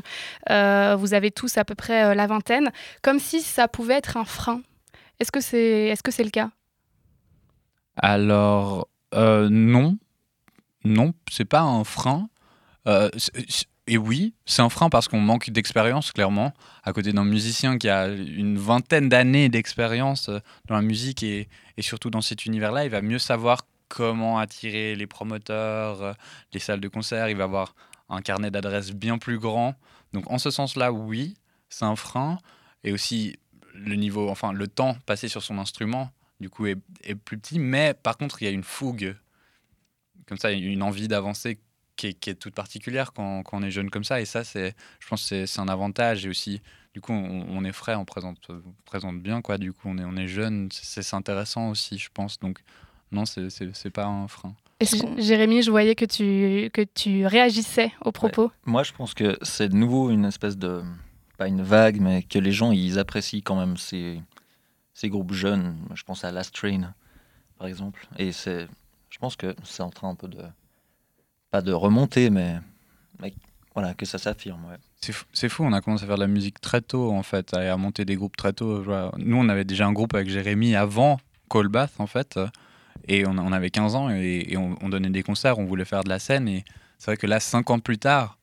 Euh, 0.49 0.95
vous 0.97 1.13
avez 1.13 1.29
tous 1.29 1.57
à 1.57 1.65
peu 1.65 1.75
près 1.75 2.15
la 2.15 2.25
vingtaine, 2.25 2.71
comme 3.01 3.19
si 3.19 3.41
ça 3.41 3.67
pouvait 3.67 3.95
être 3.95 4.15
un 4.15 4.23
frein. 4.23 4.61
Est-ce 5.19 5.31
que 5.31 5.41
c'est 5.41 5.89
est 5.89 6.01
-ce 6.01 6.11
c'est 6.11 6.23
le 6.23 6.29
cas? 6.29 6.51
Alors, 7.97 8.87
euh, 9.13 9.49
non. 9.49 9.97
Non, 10.85 11.13
c'est 11.29 11.45
pas 11.45 11.61
un 11.61 11.83
frein. 11.83 12.29
Et 13.87 13.97
oui, 13.97 14.33
c'est 14.45 14.61
un 14.61 14.69
frein 14.69 14.89
parce 14.89 15.09
qu'on 15.09 15.19
manque 15.19 15.49
d'expérience, 15.49 16.13
clairement. 16.13 16.53
À 16.83 16.93
côté 16.93 17.11
d'un 17.11 17.25
musicien 17.25 17.77
qui 17.77 17.89
a 17.89 18.07
une 18.07 18.57
vingtaine 18.57 19.09
d'années 19.09 19.49
d'expérience 19.49 20.29
dans 20.67 20.75
la 20.75 20.81
musique 20.81 21.23
et 21.23 21.49
surtout 21.79 22.09
dans 22.09 22.21
cet 22.21 22.45
univers-là, 22.45 22.85
il 22.85 22.91
va 22.91 23.01
mieux 23.01 23.19
savoir 23.19 23.65
comment 23.87 24.39
attirer 24.39 24.95
les 24.95 25.07
promoteurs, 25.07 26.01
euh, 26.01 26.13
les 26.53 26.59
salles 26.59 26.81
de 26.81 26.87
concert. 26.87 27.29
Il 27.29 27.37
va 27.37 27.45
avoir 27.45 27.75
un 28.09 28.21
carnet 28.21 28.51
d'adresses 28.51 28.91
bien 28.91 29.17
plus 29.17 29.39
grand. 29.39 29.75
Donc, 30.13 30.29
en 30.31 30.37
ce 30.37 30.51
sens-là, 30.51 30.91
oui, 30.91 31.35
c'est 31.69 31.85
un 31.85 31.95
frein. 31.95 32.37
Et 32.83 32.91
aussi, 32.91 33.37
le 33.73 33.95
niveau, 33.95 34.29
enfin 34.29 34.53
le 34.53 34.67
temps 34.67 34.95
passé 35.05 35.27
sur 35.27 35.43
son 35.43 35.57
instrument, 35.57 36.11
du 36.39 36.49
coup, 36.49 36.65
est, 36.65 36.75
plus 37.25 37.37
petit. 37.37 37.59
Mais 37.59 37.93
par 37.93 38.17
contre, 38.17 38.41
il 38.41 38.45
y 38.45 38.47
a 38.47 38.51
une 38.51 38.63
fougue, 38.63 39.15
comme 40.27 40.37
ça, 40.37 40.51
une 40.51 40.83
envie 40.83 41.07
d'avancer 41.07 41.59
qui 41.95 42.07
est, 42.07 42.39
toute 42.39 42.53
particulière 42.53 43.11
quand, 43.11 43.43
on 43.51 43.63
est 43.63 43.71
jeune 43.71 43.89
comme 43.89 44.03
ça. 44.03 44.21
Et 44.21 44.25
ça, 44.25 44.43
c'est, 44.43 44.75
je 44.99 45.07
pense, 45.07 45.29
que 45.29 45.45
c'est 45.45 45.59
un 45.59 45.67
avantage. 45.67 46.25
Et 46.25 46.29
aussi, 46.29 46.61
du 46.93 47.01
coup, 47.01 47.11
on, 47.11 47.63
est 47.65 47.71
frais, 47.71 47.95
on 47.95 48.05
présente, 48.05 48.37
on 48.49 48.73
présente 48.85 49.21
bien, 49.21 49.41
quoi. 49.41 49.57
Du 49.57 49.73
coup, 49.73 49.89
on 49.89 49.97
est, 49.97 50.03
on 50.05 50.15
est 50.15 50.27
jeune. 50.27 50.69
C'est 50.71 51.01
c'est 51.01 51.15
intéressant 51.15 51.69
aussi, 51.69 51.97
je 51.97 52.09
pense. 52.13 52.39
Donc, 52.39 52.59
non, 53.11 53.25
c'est 53.25 53.89
pas 53.89 54.05
un 54.05 54.27
frein. 54.27 54.53
Jérémy, 55.17 55.63
je 55.63 55.71
voyais 55.71 55.95
que 55.95 56.05
tu, 56.05 56.69
que 56.71 56.81
tu 56.81 57.25
réagissais 57.25 57.91
aux 58.05 58.11
propos. 58.11 58.51
Moi, 58.65 58.83
je 58.83 58.93
pense 58.93 59.13
que 59.13 59.37
c'est 59.41 59.69
de 59.69 59.75
nouveau 59.75 60.09
une 60.11 60.25
espèce 60.25 60.57
de. 60.57 60.83
Pas 61.37 61.47
une 61.47 61.61
vague, 61.61 61.99
mais 61.99 62.23
que 62.23 62.39
les 62.39 62.51
gens, 62.51 62.71
ils 62.71 62.97
apprécient 62.97 63.41
quand 63.41 63.55
même 63.55 63.77
ces, 63.77 64.19
ces 64.93 65.09
groupes 65.09 65.33
jeunes. 65.33 65.77
Je 65.93 66.03
pense 66.03 66.23
à 66.23 66.31
Last 66.31 66.53
Train, 66.53 66.93
par 67.57 67.67
exemple. 67.67 68.07
Et 68.17 68.31
c'est. 68.31 68.67
Je 69.09 69.17
pense 69.19 69.35
que 69.35 69.55
c'est 69.63 69.83
en 69.83 69.89
train 69.89 70.09
un 70.09 70.15
peu 70.15 70.27
de. 70.27 70.41
Pas 71.51 71.61
de 71.61 71.71
remonter, 71.73 72.29
mais. 72.29 72.57
mais 73.21 73.33
voilà, 73.73 73.93
que 73.93 74.05
ça 74.05 74.17
s'affirme, 74.17 74.65
ouais. 74.65 74.77
C'est 75.31 75.49
fou, 75.49 75.63
on 75.63 75.73
a 75.73 75.81
commencé 75.81 76.03
à 76.03 76.07
faire 76.07 76.15
de 76.15 76.21
la 76.21 76.27
musique 76.27 76.59
très 76.59 76.81
tôt 76.81 77.11
en 77.11 77.21
fait, 77.21 77.53
à, 77.53 77.71
à 77.71 77.77
monter 77.77 78.03
des 78.03 78.15
groupes 78.15 78.35
très 78.35 78.51
tôt. 78.51 78.83
Nous, 79.17 79.37
on 79.37 79.47
avait 79.47 79.63
déjà 79.63 79.85
un 79.85 79.93
groupe 79.93 80.15
avec 80.15 80.27
Jérémy 80.27 80.75
avant 80.75 81.19
Colbath 81.47 81.93
en 81.99 82.07
fait, 82.07 82.37
euh, 82.37 82.47
et 83.07 83.25
on, 83.27 83.31
on 83.37 83.51
avait 83.51 83.69
15 83.69 83.95
ans 83.95 84.09
et, 84.09 84.45
et 84.49 84.57
on, 84.57 84.75
on 84.81 84.89
donnait 84.89 85.09
des 85.09 85.23
concerts, 85.23 85.59
on 85.59 85.65
voulait 85.65 85.85
faire 85.85 86.03
de 86.03 86.09
la 86.09 86.19
scène. 86.19 86.47
Et 86.47 86.63
c'est 86.97 87.11
vrai 87.11 87.17
que 87.17 87.27
là, 87.27 87.39
5 87.39 87.69
ans 87.69 87.79
plus 87.79 87.97
tard, 87.97 88.37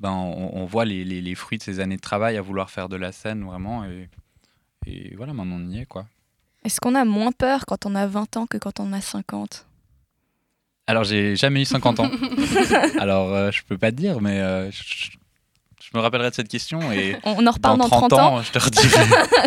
ben, 0.00 0.10
on, 0.10 0.50
on 0.54 0.64
voit 0.66 0.84
les, 0.84 1.04
les- 1.04 1.22
les 1.22 1.34
fruits 1.34 1.58
de 1.58 1.62
ces 1.62 1.80
années 1.80 1.96
de 1.96 2.00
travail 2.02 2.36
à 2.36 2.42
vouloir 2.42 2.70
faire 2.70 2.88
de 2.88 2.96
la 2.96 3.12
scène 3.12 3.44
vraiment. 3.44 3.84
Et, 3.84 4.08
et 4.86 5.14
voilà, 5.16 5.32
maintenant 5.32 5.56
on 5.58 5.68
y 5.68 5.80
est 5.80 5.86
quoi. 5.86 6.06
Est-ce 6.64 6.80
qu'on 6.80 6.94
a 6.94 7.04
moins 7.04 7.32
peur 7.32 7.64
quand 7.66 7.86
on 7.86 7.94
a 7.94 8.06
20 8.06 8.36
ans 8.36 8.46
que 8.46 8.58
quand 8.58 8.80
on 8.80 8.92
a 8.92 9.00
50 9.00 9.66
Alors, 10.88 11.04
j'ai 11.04 11.36
jamais 11.36 11.62
eu 11.62 11.64
50 11.64 12.00
ans. 12.00 12.10
Alors, 12.98 13.32
euh, 13.32 13.50
je 13.52 13.62
peux 13.62 13.78
pas 13.78 13.90
te 13.92 13.96
dire, 13.96 14.20
mais 14.20 14.40
euh, 14.40 14.70
je, 14.72 15.10
je 15.92 15.96
me 15.96 16.02
rappellerai 16.02 16.30
de 16.30 16.34
cette 16.34 16.48
question 16.48 16.92
et. 16.92 17.16
On 17.24 17.46
en 17.46 17.50
reparle 17.50 17.78
Dans 17.78 17.88
dans, 17.88 18.08
30, 18.08 18.12
ans, 18.14 18.42
je 18.42 18.50
te 18.50 18.58
redirai. 18.58 19.04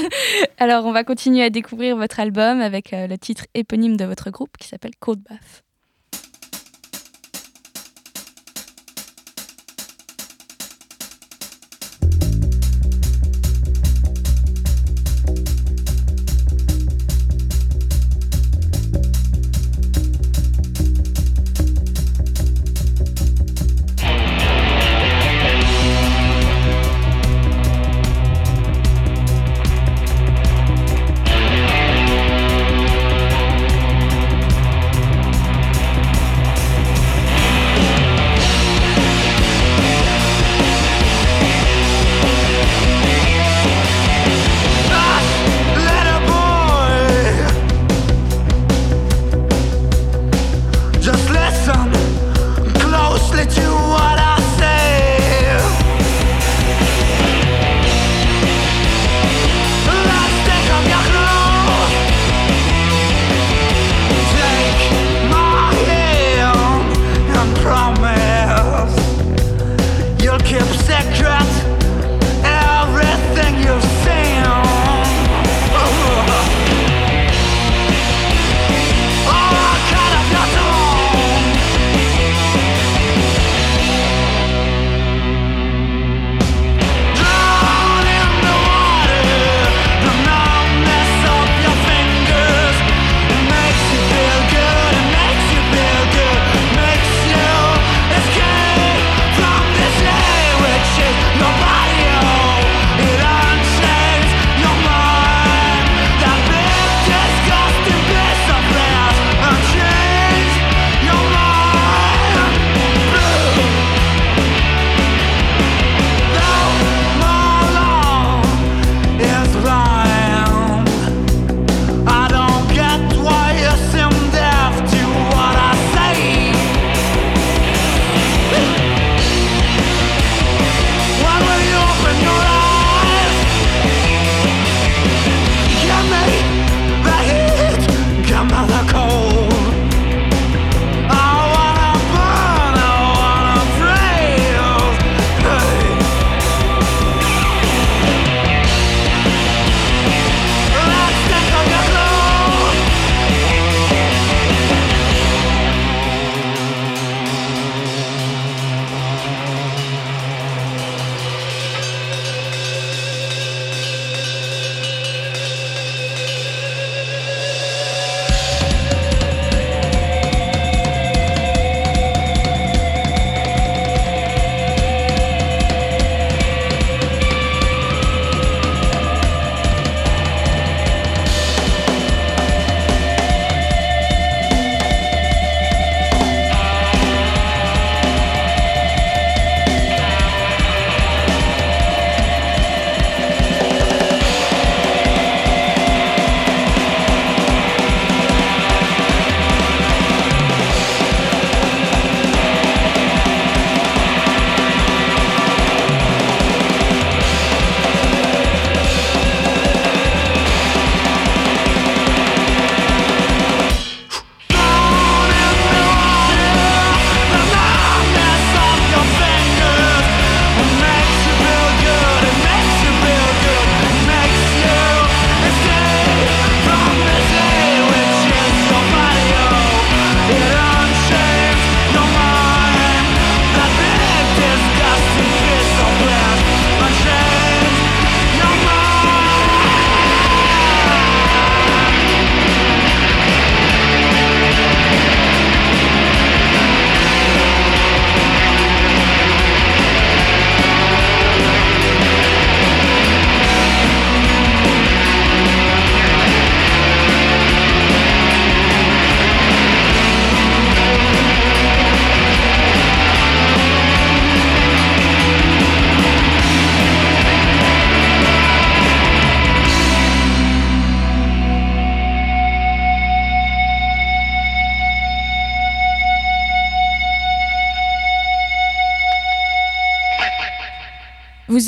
Alors, 0.57 0.85
on 0.85 0.91
va 0.91 1.03
continuer 1.03 1.43
à 1.43 1.49
découvrir 1.49 1.97
votre 1.97 2.19
album 2.19 2.61
avec 2.61 2.93
euh, 2.93 3.07
le 3.07 3.17
titre 3.17 3.45
éponyme 3.55 3.97
de 3.97 4.05
votre 4.05 4.29
groupe 4.29 4.57
qui 4.57 4.67
s'appelle 4.67 4.91
Cold 4.99 5.19
Bath. 5.29 5.63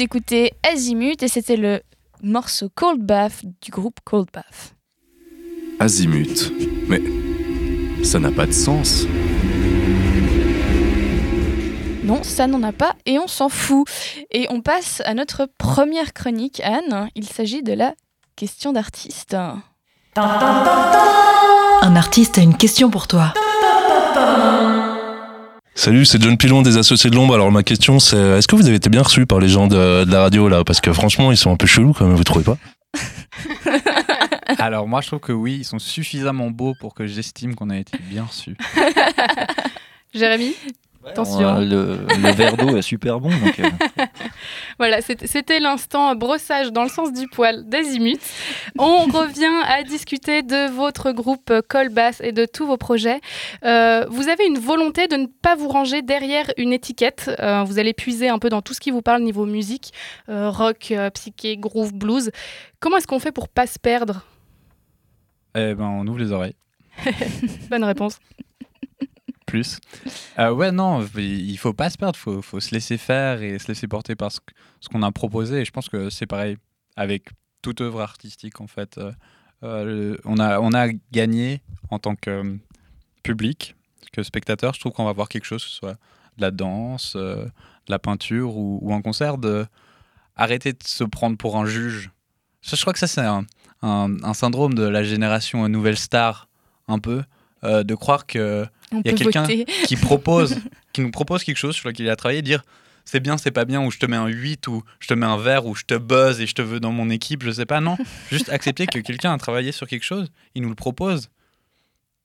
Vous 0.02 0.06
écoutez 0.06 0.54
Azimut 0.68 1.22
et 1.22 1.28
c'était 1.28 1.58
le 1.58 1.80
morceau 2.24 2.70
Cold 2.74 3.04
Bath 3.06 3.44
du 3.62 3.70
groupe 3.70 4.00
Cold 4.04 4.30
Bath. 4.34 4.74
Azimut. 5.80 6.52
Mais 6.88 7.04
ça 8.04 8.18
n'a 8.18 8.32
pas 8.32 8.48
de 8.48 8.52
sens. 8.52 9.06
Non, 12.04 12.24
ça 12.24 12.48
n'en 12.48 12.64
a 12.64 12.72
pas 12.72 12.96
et 13.06 13.20
on 13.20 13.28
s'en 13.28 13.48
fout. 13.48 13.88
Et 14.32 14.48
on 14.50 14.62
passe 14.62 15.04
à 15.06 15.14
notre 15.14 15.48
première 15.60 16.14
chronique, 16.14 16.62
Anne. 16.62 17.12
Il 17.14 17.28
s'agit 17.28 17.62
de 17.62 17.74
la 17.74 17.94
question 18.36 18.74
d'artiste. 18.74 19.36
Un 20.16 21.96
artiste 21.96 22.40
a 22.40 22.42
une 22.42 22.58
question 22.58 22.90
pour 22.90 23.08
toi. 23.08 23.36
Salut, 25.74 26.06
c'est 26.06 26.22
John 26.22 26.38
Pilon 26.38 26.62
des 26.62 26.78
Associés 26.78 27.10
de 27.10 27.16
l'Ombre. 27.16 27.34
Alors 27.34 27.52
ma 27.52 27.64
question 27.64 28.00
c'est, 28.00 28.18
est-ce 28.18 28.48
que 28.48 28.56
vous 28.56 28.68
avez 28.68 28.76
été 28.76 28.90
bien 28.90 29.02
reçu 29.02 29.26
par 29.26 29.40
les 29.40 29.48
gens 29.48 29.68
de, 29.68 30.04
de 30.04 30.12
la 30.12 30.22
radio 30.22 30.50
là? 30.50 30.64
Parce 30.64 30.82
que 30.82 30.92
franchement, 30.92 31.32
ils 31.32 31.38
sont 31.38 31.52
un 31.52 31.56
peu 31.56 31.66
chelous 31.66 31.94
quand 31.94 32.06
même, 32.06 32.16
vous 32.16 32.24
trouvez 32.24 32.44
pas? 32.44 32.58
Alors 34.58 34.88
moi 34.88 35.02
je 35.02 35.08
trouve 35.08 35.20
que 35.20 35.32
oui, 35.32 35.58
ils 35.62 35.64
sont 35.64 35.80
suffisamment 35.80 36.52
beaux 36.52 36.76
pour 36.80 36.94
que 36.94 37.08
j'estime 37.08 37.56
qu'on 37.56 37.70
a 37.70 37.78
été 37.78 37.98
bien 37.98 38.26
reçus. 38.26 38.58
Jérémy? 40.14 40.56
Attention. 41.06 41.60
Le, 41.60 42.06
le 42.06 42.32
verre 42.32 42.58
d'eau 42.58 42.78
est 42.78 42.82
super 42.82 43.20
bon. 43.20 43.30
Donc, 43.30 43.60
euh, 43.60 43.70
Voilà, 44.78 45.02
c'était 45.02 45.28
c'était 45.28 45.60
l'instant 45.60 46.16
brossage 46.16 46.72
dans 46.72 46.84
le 46.84 46.90
sens 46.90 47.12
du 47.12 47.28
poil 47.28 47.68
d'Azimut. 47.68 48.20
On 48.78 49.06
revient 49.06 49.64
à 49.68 49.84
discuter 49.84 50.44
de 50.44 50.70
votre 50.72 51.12
groupe 51.12 51.52
Colbass 51.68 52.22
et 52.22 52.32
de 52.32 52.46
tous 52.46 52.66
vos 52.68 52.78
projets. 52.78 53.20
Euh, 53.64 54.06
vous 54.10 54.30
avez 54.30 54.46
une 54.46 54.60
volonté 54.60 55.08
de 55.08 55.16
ne 55.16 55.26
pas 55.26 55.56
vous 55.56 55.68
ranger 55.68 56.02
derrière 56.02 56.52
une 56.58 56.74
étiquette. 56.74 57.32
Euh, 57.40 57.64
vous 57.64 57.80
allez 57.80 57.94
puiser 57.94 58.30
un 58.30 58.40
peu 58.40 58.50
dans 58.50 58.62
tout 58.62 58.74
ce 58.74 58.80
qui 58.80 58.92
vous 58.92 59.02
parle 59.02 59.22
niveau 59.22 59.46
musique, 59.46 59.94
euh, 60.30 60.50
rock, 60.50 60.92
euh, 60.92 61.10
psyché, 61.10 61.58
groove, 61.58 61.94
blues. 61.94 62.32
Comment 62.80 62.98
est-ce 62.98 63.08
qu'on 63.08 63.20
fait 63.20 63.32
pour 63.32 63.50
pas 63.50 63.68
se 63.68 63.80
perdre? 63.80 64.26
Eh 65.56 65.74
ben 65.74 65.86
on 65.86 66.08
ouvre 66.08 66.20
les 66.20 66.32
oreilles. 66.32 66.56
Bonne 67.70 67.84
réponse. 67.84 68.20
Euh, 70.40 70.52
ouais, 70.52 70.72
non, 70.72 71.06
il 71.18 71.58
faut 71.58 71.74
pas 71.74 71.90
se 71.90 71.98
perdre, 71.98 72.18
faut, 72.18 72.42
faut 72.42 72.60
se 72.60 72.74
laisser 72.74 72.98
faire 72.98 73.42
et 73.42 73.60
se 73.60 73.68
laisser 73.68 73.88
porter 73.88 74.16
par 74.16 74.32
ce, 74.32 74.40
qu'on 74.92 75.04
a 75.04 75.12
proposé. 75.12 75.62
Et 75.62 75.66
je 75.66 75.72
pense 75.72 75.90
que 75.90 76.10
c'est 76.10 76.26
pareil 76.26 76.58
avec 76.96 77.30
toute 77.62 77.82
œuvre 77.82 78.02
artistique, 78.02 78.62
en 78.62 78.68
fait. 78.68 78.98
Euh, 78.98 79.12
euh, 79.64 80.18
on, 80.26 80.40
a, 80.40 80.60
on 80.60 80.74
a 80.74 80.88
gagné 81.12 81.62
en 81.90 82.00
tant 82.00 82.16
que 82.16 82.58
public, 83.24 83.76
que 84.12 84.24
spectateur. 84.24 84.74
Je 84.74 84.80
trouve 84.80 84.94
qu'on 84.94 85.06
va 85.06 85.14
voir 85.14 85.30
quelque 85.30 85.46
chose, 85.46 85.64
que 85.64 85.70
ce 85.70 85.76
soit 85.76 85.98
de 86.38 86.42
la 86.42 86.52
danse, 86.52 87.16
de 87.16 87.52
la 87.88 88.00
peinture 88.00 88.58
ou, 88.58 88.94
un 88.94 89.02
concert, 89.02 89.38
de 89.38 89.66
arrêter 90.36 90.74
de 90.74 90.84
se 90.84 91.04
prendre 91.04 91.38
pour 91.38 91.58
un 91.58 91.66
juge. 91.66 92.10
Je 92.64 92.76
crois 92.80 92.94
que 92.94 93.00
ça, 93.00 93.08
c'est 93.08 93.22
un, 93.22 93.46
un- 93.82 94.34
syndrome 94.34 94.74
de 94.74 94.84
la 94.84 95.04
génération 95.04 95.68
nouvelle 95.68 95.98
star, 95.98 96.48
un 96.88 97.00
peu, 97.00 97.24
de 97.64 97.96
croire 97.96 98.26
que 98.26 98.66
Il 98.92 98.98
y 98.98 99.10
a 99.10 99.14
quelqu'un 99.18 99.46
qui 99.88 99.96
propose, 99.96 100.58
qui 100.94 101.02
nous 101.02 101.12
propose 101.12 101.44
quelque 101.44 101.58
chose 101.58 101.76
sur 101.76 101.88
lequel 101.90 102.06
il 102.06 102.10
a 102.10 102.16
travaillé, 102.16 102.42
dire 102.42 102.64
c'est 103.06 103.20
bien, 103.20 103.38
c'est 103.38 103.52
pas 103.52 103.66
bien, 103.66 103.84
ou 103.84 103.90
je 103.92 103.98
te 103.98 104.06
mets 104.06 104.16
un 104.18 104.28
8, 104.28 104.68
ou 104.68 104.84
je 105.00 105.08
te 105.08 105.14
mets 105.14 105.26
un 105.26 105.38
vert, 105.38 105.66
ou 105.66 105.74
je 105.76 105.84
te 105.86 105.96
buzz 105.98 106.40
et 106.40 106.46
je 106.48 106.54
te 106.54 106.62
veux 106.62 106.80
dans 106.80 106.92
mon 106.92 107.10
équipe, 107.10 107.44
je 107.44 107.52
sais 107.52 107.66
pas, 107.66 107.82
non. 107.82 107.98
Juste 108.30 108.50
accepter 108.58 108.86
que 108.86 109.00
quelqu'un 109.00 109.34
a 109.34 109.38
travaillé 109.38 109.72
sur 109.72 109.88
quelque 109.88 110.04
chose, 110.04 110.32
il 110.56 110.62
nous 110.62 110.70
le 110.70 110.76
propose, 110.76 111.30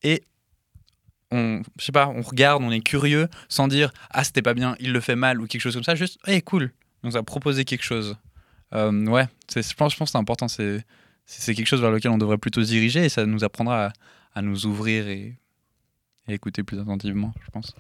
et 0.03 0.23
on, 1.33 1.63
je 1.79 1.85
sais 1.85 1.93
pas, 1.93 2.09
on 2.09 2.23
regarde, 2.23 2.63
on 2.63 2.71
est 2.71 2.81
curieux, 2.81 3.29
sans 3.49 3.69
dire 3.69 3.91
ah 4.11 4.23
c'était 4.23 4.43
pas 4.43 4.55
bien, 4.55 4.77
il 4.79 4.93
le 4.93 5.01
fait 5.01 5.17
mal, 5.17 5.41
ou 5.41 5.47
quelque 5.47 5.61
chose 5.63 5.75
comme 5.75 5.83
ça, 5.85 5.95
juste 5.95 6.19
hey 6.27 6.43
cool, 6.43 6.73
on 7.03 7.09
nous 7.09 7.17
a 7.17 7.23
proposé 7.23 7.65
quelque 7.65 7.85
chose. 7.85 8.17
Euh, 8.75 9.07
ouais, 9.07 9.27
c'est- 9.49 9.69
je 9.69 9.75
pense, 9.75 9.93
je 9.93 9.97
pense 9.99 10.09
que 10.09 10.13
c'est 10.13 10.19
important, 10.19 10.47
c'est 10.49 10.85
quelque 11.55 11.67
chose 11.67 11.81
vers 11.81 11.91
lequel 11.91 12.11
on 12.11 12.19
devrait 12.19 12.39
plutôt 12.39 12.63
se 12.63 12.69
diriger, 12.69 13.05
et 13.05 13.09
ça 13.09 13.25
nous 13.27 13.45
apprendra 13.45 13.87
à, 13.87 13.93
à 14.35 14.43
nous 14.43 14.67
ouvrir 14.67 15.09
et, 15.09 15.37
et 16.29 16.35
écouter 16.35 16.63
plus 16.63 16.79
attentivement, 16.81 17.33
je 17.45 17.51
pense. 17.51 17.75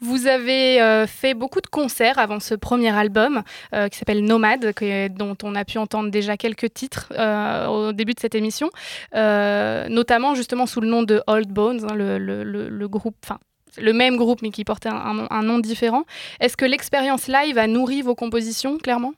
Vous 0.00 0.26
avez 0.26 0.82
euh, 0.82 1.06
fait 1.06 1.32
beaucoup 1.32 1.62
de 1.62 1.68
concerts 1.68 2.18
avant 2.18 2.38
ce 2.38 2.54
premier 2.54 2.90
album 2.94 3.42
euh, 3.72 3.88
qui 3.88 3.96
s'appelle 3.96 4.22
Nomade, 4.24 4.74
que- 4.74 5.08
dont 5.08 5.36
on 5.42 5.54
a 5.54 5.64
pu 5.64 5.78
entendre 5.78 6.10
déjà 6.10 6.36
quelques 6.36 6.74
titres 6.74 7.10
euh, 7.18 7.66
au 7.66 7.92
début 7.92 8.12
de 8.12 8.20
cette 8.20 8.34
émission, 8.34 8.68
euh, 9.14 9.88
notamment 9.88 10.34
justement 10.34 10.66
sous 10.66 10.82
le 10.82 10.88
nom 10.88 11.02
de 11.02 11.22
Old 11.26 11.48
Bones, 11.48 11.86
hein, 11.90 11.94
le, 11.94 12.18
le- 12.18 12.44
le- 12.44 12.68
le 12.68 12.88
groupe, 12.88 13.16
enfin 13.24 13.38
le 13.78 13.92
même 13.94 14.16
groupe 14.16 14.42
mais 14.42 14.50
qui 14.50 14.64
portait 14.64 14.90
un, 14.90 14.96
un- 14.96 15.26
un 15.30 15.42
nom 15.42 15.58
différent. 15.58 16.04
Est-ce 16.40 16.58
que 16.58 16.66
l'expérience 16.66 17.26
live 17.26 17.56
a 17.56 17.66
nourri 17.66 18.02
vos 18.02 18.14
compositions, 18.14 18.76
clairement? 18.76 19.14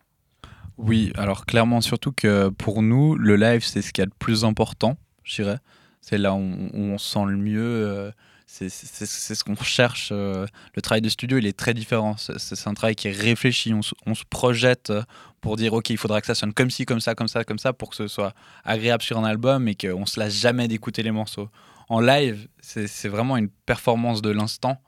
Oui, 0.76 1.12
alors 1.16 1.44
clairement, 1.44 1.80
surtout 1.80 2.12
que 2.12 2.50
pour 2.50 2.82
nous, 2.82 3.16
le 3.16 3.34
live, 3.34 3.64
c'est 3.64 3.82
ce 3.82 3.92
qu'il 3.92 4.02
y 4.02 4.06
a 4.06 4.06
de 4.06 4.14
plus 4.16 4.44
important, 4.44 4.96
je 5.24 5.42
dirais. 5.42 5.58
C'est 6.02 6.18
là 6.18 6.34
où 6.34 6.36
on, 6.38 6.70
où 6.72 6.80
on 6.92 6.98
se 6.98 7.12
sent 7.14 7.24
le 7.26 7.36
mieux. 7.36 8.12
C'est 8.50 9.34
ce 9.34 9.44
qu'on 9.44 9.54
recherche. 9.54 10.08
euh, 10.10 10.46
Le 10.74 10.80
travail 10.82 11.02
de 11.02 11.08
studio, 11.10 11.36
il 11.36 11.46
est 11.46 11.56
très 11.56 11.74
différent. 11.74 12.16
C'est 12.16 12.66
un 12.66 12.74
travail 12.74 12.96
qui 12.96 13.08
est 13.08 13.12
réfléchi. 13.12 13.74
On 13.74 13.82
se, 13.82 13.94
on 14.06 14.14
se 14.14 14.24
projette 14.28 14.88
euh, 14.90 15.02
pour 15.42 15.56
dire, 15.56 15.74
OK, 15.74 15.90
il 15.90 15.98
faudra 15.98 16.20
que 16.22 16.26
ça 16.26 16.34
sonne 16.34 16.54
comme 16.54 16.70
ci, 16.70 16.86
comme 16.86 16.98
ça, 17.00 17.14
comme 17.14 17.28
ça, 17.28 17.44
comme 17.44 17.58
ça, 17.58 17.74
pour 17.74 17.90
que 17.90 17.96
ce 17.96 18.08
soit 18.08 18.34
agréable 18.64 19.02
sur 19.02 19.18
un 19.18 19.24
album 19.24 19.68
et 19.68 19.74
qu'on 19.74 20.06
se 20.06 20.18
lasse 20.18 20.34
jamais 20.34 20.66
d'écouter 20.66 21.02
les 21.02 21.10
morceaux. 21.10 21.50
En 21.90 22.00
live, 22.00 22.48
c'est 22.60 22.86
c'est 22.86 23.08
vraiment 23.08 23.36
une 23.36 23.50
performance 23.66 24.22
de 24.22 24.30
l'instant. 24.30 24.80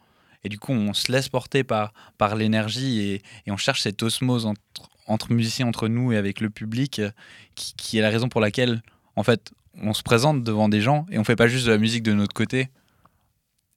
Et 0.43 0.49
du 0.49 0.59
coup, 0.59 0.73
on 0.73 0.95
se 0.95 1.13
laisse 1.13 1.29
porter 1.29 1.63
par, 1.63 1.93
par 2.17 2.35
l'énergie 2.37 3.01
et, 3.01 3.23
et 3.47 3.51
on 3.53 3.59
cherche 3.59 3.83
cette 3.83 4.03
osmose 4.03 4.47
entre, 4.47 4.63
entre 5.07 5.33
musiciens, 5.33 5.67
entre 5.67 5.87
nous 5.89 6.13
et 6.13 6.17
avec 6.17 6.41
le 6.41 6.49
public, 6.49 6.99
euh, 6.99 7.11
qui, 7.55 7.75
qui 7.77 7.99
est 7.99 8.03
la 8.03 8.09
raison 8.09 8.31
pour 8.31 8.41
laquelle, 8.41 8.81
en 9.17 9.23
fait, 9.23 9.53
on 9.83 9.93
se 9.93 10.03
présente 10.03 10.43
devant 10.43 10.71
des 10.71 10.81
gens 10.81 11.05
et 11.11 11.19
on 11.19 11.25
fait 11.25 11.37
pas 11.37 11.47
juste 11.47 11.67
de 11.67 11.71
la 11.73 11.79
musique 11.79 12.03
de 12.03 12.15
notre 12.15 12.33
côté. 12.35 12.71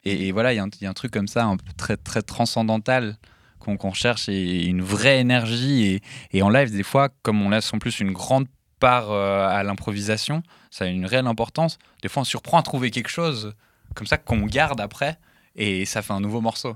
Et, 0.05 0.31
voilà, 0.31 0.53
il 0.53 0.57
y, 0.57 0.59
a 0.59 0.89
un- 0.89 0.93
truc 0.93 1.11
comme 1.11 1.27
ça, 1.27 1.49
très, 1.77 2.21
transcendantal 2.21 3.17
qu'on 3.59 3.77
qu'on 3.77 3.93
cherche 3.93 4.27
et 4.27 4.65
une 4.65 4.81
vraie 4.81 5.19
énergie. 5.19 6.01
Et, 6.31 6.41
en 6.41 6.49
live, 6.49 6.71
des 6.71 6.83
fois, 6.83 7.09
comme 7.21 7.41
on 7.41 7.49
laisse 7.49 7.73
en 7.73 7.79
plus 7.79 7.99
une 7.99 8.11
grande 8.11 8.47
part 8.79 9.11
euh, 9.11 9.47
à 9.47 9.63
l'improvisation, 9.63 10.43
ça 10.71 10.85
a 10.85 10.87
une 10.87 11.05
réelle 11.05 11.27
importance. 11.27 11.77
Des 12.01 12.09
fois, 12.09 12.21
on 12.21 12.25
surprend 12.25 12.57
à 12.57 12.63
trouver 12.63 12.91
quelque 12.91 13.09
chose 13.09 13.55
comme 13.95 14.07
ça 14.07 14.17
qu'on 14.17 14.45
garde 14.45 14.81
après 14.81 15.17
et 15.55 15.85
ça 15.85 16.01
fait 16.01 16.13
un 16.13 16.19
nouveau 16.19 16.41
morceau. 16.41 16.75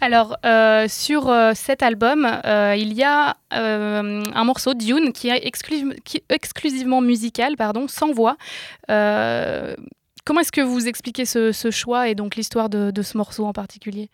Alors, 0.00 0.36
euh, 0.44 0.88
sur 0.88 1.28
euh, 1.28 1.52
cet 1.54 1.82
album, 1.82 2.26
il 2.44 2.92
y 2.94 3.04
a 3.04 3.36
un 3.50 4.44
morceau, 4.44 4.74
Dune, 4.74 5.12
qui 5.12 5.28
est 5.28 5.46
exclusivement 6.28 7.00
musical, 7.00 7.56
pardon, 7.56 7.86
sans 7.86 8.12
voix. 8.12 8.36
Comment 10.26 10.40
est-ce 10.40 10.50
que 10.50 10.60
vous 10.60 10.88
expliquez 10.88 11.24
ce, 11.24 11.70
choix 11.70 12.08
et 12.08 12.16
donc 12.16 12.34
l'histoire 12.34 12.68
de, 12.68 13.02
ce 13.02 13.16
morceau 13.16 13.46
en 13.46 13.52
particulier? 13.52 14.10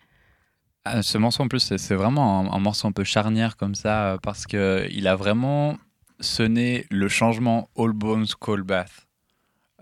Ah, 0.85 1.01
ce 1.01 1.17
morceau 1.17 1.41
en 1.41 1.47
plus, 1.47 1.73
c'est 1.75 1.95
vraiment 1.95 2.53
un, 2.53 2.59
morceau 2.59 2.87
un 2.87 2.91
peu 2.91 3.03
charnière 3.03 3.57
comme 3.57 3.73
ça, 3.73 4.13
euh, 4.13 4.17
parce 4.21 4.45
que 4.45 4.87
il 4.91 5.07
a 5.07 5.15
vraiment 5.15 5.75
sonné 6.19 6.85
le 6.91 7.07
changement 7.07 7.67
All 7.75 7.93
Bones 7.93 8.27
Cold 8.39 8.63
Bath. 8.63 9.07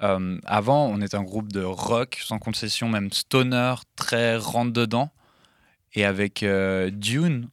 Euh, 0.03 0.39
avant, 0.45 0.85
on 0.85 1.01
était 1.01 1.17
un 1.17 1.23
groupe 1.23 1.51
de 1.51 1.63
rock 1.63 2.21
sans 2.23 2.39
concession, 2.39 2.87
même 2.87 3.11
stoner, 3.11 3.75
très 3.97 4.37
rentre 4.37 4.71
dedans. 4.71 5.11
Et 5.95 6.05
avec 6.05 6.43
euh, 6.43 6.91
Dune, 6.91 7.49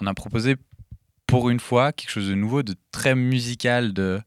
on 0.00 0.06
a 0.06 0.14
proposé 0.14 0.54
pour 1.26 1.50
une 1.50 1.58
fois 1.58 1.92
quelque 1.92 2.10
chose 2.10 2.28
de 2.28 2.34
nouveau, 2.34 2.62
de 2.62 2.76
très 2.92 3.16
musical, 3.16 3.92
de, 3.92 4.20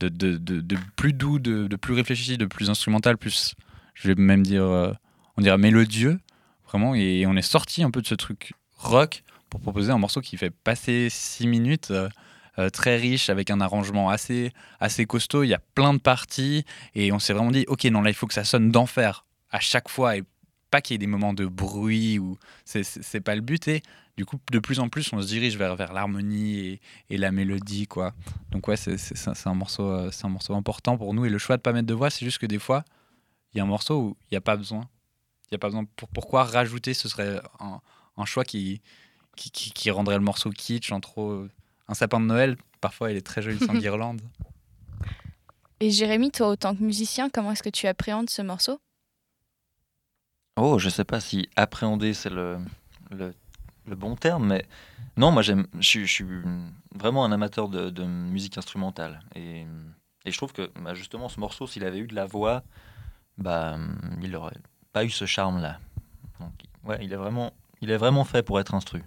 de, 0.00 0.08
de, 0.08 0.36
de- 0.36 0.76
plus 0.96 1.12
doux, 1.12 1.38
de, 1.38 1.76
plus 1.76 1.94
réfléchi, 1.94 2.36
de 2.38 2.46
plus 2.46 2.70
instrumental, 2.70 3.16
plus, 3.16 3.54
je 3.94 4.08
vais 4.08 4.14
même 4.14 4.42
dire, 4.42 4.64
euh, 4.64 4.92
on 5.36 5.42
dirait 5.42 5.58
mélodieux, 5.58 6.18
vraiment. 6.66 6.94
Et 6.94 7.26
on 7.26 7.36
est 7.36 7.42
sorti 7.42 7.82
un 7.82 7.90
peu 7.90 8.02
de 8.02 8.06
ce 8.06 8.14
truc 8.14 8.52
rock 8.76 9.22
pour 9.50 9.60
proposer 9.60 9.92
un 9.92 9.98
morceau 9.98 10.20
qui 10.20 10.36
fait 10.36 10.50
passer 10.50 11.08
six 11.10 11.46
minutes, 11.46 11.90
euh, 11.90 12.08
euh, 12.58 12.70
très 12.70 12.96
riche, 12.96 13.30
avec 13.30 13.50
un 13.50 13.60
arrangement 13.60 14.10
assez, 14.10 14.52
assez 14.80 15.06
costaud. 15.06 15.42
Il 15.42 15.48
y 15.48 15.54
a 15.54 15.60
plein 15.74 15.94
de 15.94 15.98
parties 15.98 16.64
et 16.94 17.12
on 17.12 17.18
s'est 17.18 17.32
vraiment 17.32 17.50
dit, 17.50 17.64
ok, 17.68 17.84
non, 17.84 18.02
là, 18.02 18.10
il 18.10 18.14
faut 18.14 18.26
que 18.26 18.34
ça 18.34 18.44
sonne 18.44 18.70
d'enfer 18.70 19.24
à 19.50 19.60
chaque 19.60 19.88
fois 19.88 20.16
et 20.16 20.24
pas 20.74 20.80
qu'il 20.82 20.94
y 20.94 20.96
ait 20.96 20.98
des 20.98 21.06
moments 21.06 21.34
de 21.34 21.46
bruit 21.46 22.18
ou 22.18 22.36
c'est- 22.64 23.20
pas 23.20 23.36
le 23.36 23.42
but. 23.42 23.68
Et 23.68 23.80
du 24.16 24.24
coup, 24.24 24.38
de 24.50 24.58
plus 24.58 24.80
en 24.80 24.88
plus, 24.88 25.12
on 25.12 25.20
se 25.22 25.26
dirige 25.28 25.56
vers, 25.56 25.76
vers 25.76 25.92
l'harmonie 25.92 26.58
et, 26.58 26.80
et 27.10 27.16
la 27.16 27.30
mélodie, 27.30 27.86
quoi. 27.86 28.12
Donc 28.50 28.66
ouais, 28.66 28.76
c'est 28.76 29.46
un 29.46 29.54
morceau, 29.54 29.84
euh, 29.88 30.10
c'est 30.10 30.24
un 30.24 30.30
morceau 30.30 30.52
important 30.54 30.98
pour 30.98 31.14
nous. 31.14 31.24
Et 31.26 31.30
le 31.30 31.38
choix 31.38 31.56
de 31.56 31.62
pas 31.62 31.72
mettre 31.72 31.86
de 31.86 31.94
voix, 31.94 32.10
c'est 32.10 32.24
juste 32.24 32.38
que 32.38 32.46
des 32.46 32.58
fois, 32.58 32.84
il 33.52 33.58
y 33.58 33.60
a 33.60 33.62
un 33.62 33.68
morceau 33.68 34.00
où 34.00 34.16
il 34.22 34.34
n'y 34.34 34.36
a 34.36 34.40
pas 34.40 34.56
besoin. 34.56 34.88
Il 35.50 35.52
y 35.52 35.54
a 35.54 35.58
pas 35.58 35.68
besoin. 35.68 35.84
Pour, 35.94 36.08
pourquoi 36.08 36.42
rajouter 36.42 36.92
Ce 36.92 37.08
serait 37.08 37.40
un, 37.60 37.80
un 38.16 38.24
choix 38.24 38.44
qui, 38.44 38.82
qui, 39.36 39.52
qui, 39.52 39.70
qui 39.72 39.90
rendrait 39.92 40.16
le 40.18 40.24
morceau 40.24 40.50
kitsch 40.50 40.90
en 40.90 40.98
trop. 40.98 41.46
Un 41.86 41.94
sapin 41.94 42.18
de 42.18 42.26
Noël, 42.26 42.56
parfois, 42.80 43.12
il 43.12 43.16
est 43.16 43.24
très 43.26 43.42
joli 43.42 43.60
sans 43.60 43.74
guirlande. 43.78 44.22
Et 45.78 45.90
Jérémy, 45.92 46.32
toi, 46.32 46.48
autant 46.48 46.74
que 46.74 46.82
musicien, 46.82 47.30
comment 47.30 47.52
est-ce 47.52 47.62
que 47.62 47.68
tu 47.70 47.86
appréhendes 47.86 48.28
ce 48.30 48.42
morceau? 48.42 48.80
Oh, 50.56 50.78
je 50.78 50.88
sais 50.88 51.04
pas 51.04 51.20
si 51.20 51.48
appréhender 51.56 52.14
c'est 52.14 52.30
le, 52.30 52.58
le 53.10 53.34
le 53.86 53.96
bon 53.96 54.14
terme, 54.16 54.46
mais 54.46 54.64
non, 55.18 55.30
moi 55.30 55.42
j'aime, 55.42 55.66
je, 55.78 55.86
suis- 55.86 56.06
je 56.06 56.12
suis 56.12 56.24
vraiment 56.94 57.24
un 57.26 57.32
amateur 57.32 57.68
de, 57.68 57.90
de 57.90 58.02
musique 58.04 58.56
instrumentale. 58.56 59.20
Et, 59.34 59.66
et 60.24 60.30
je 60.30 60.36
trouve 60.38 60.54
que 60.54 60.70
bah, 60.80 60.94
justement 60.94 61.28
ce 61.28 61.38
morceau, 61.38 61.66
s'il 61.66 61.84
avait 61.84 61.98
eu 61.98 62.06
de 62.06 62.14
la 62.14 62.24
voix, 62.24 62.62
bah, 63.36 63.76
il 64.22 64.30
n'aurait 64.30 64.56
pas 64.94 65.04
eu 65.04 65.10
ce 65.10 65.26
charme-là. 65.26 65.80
Donc, 66.40 66.52
ouais, 66.84 66.98
il 67.02 67.12
est 67.12 67.16
vraiment, 67.16 67.52
il 67.82 67.90
est 67.90 67.98
vraiment 67.98 68.24
fait 68.24 68.42
pour 68.42 68.58
être 68.58 68.74
instru. 68.74 69.02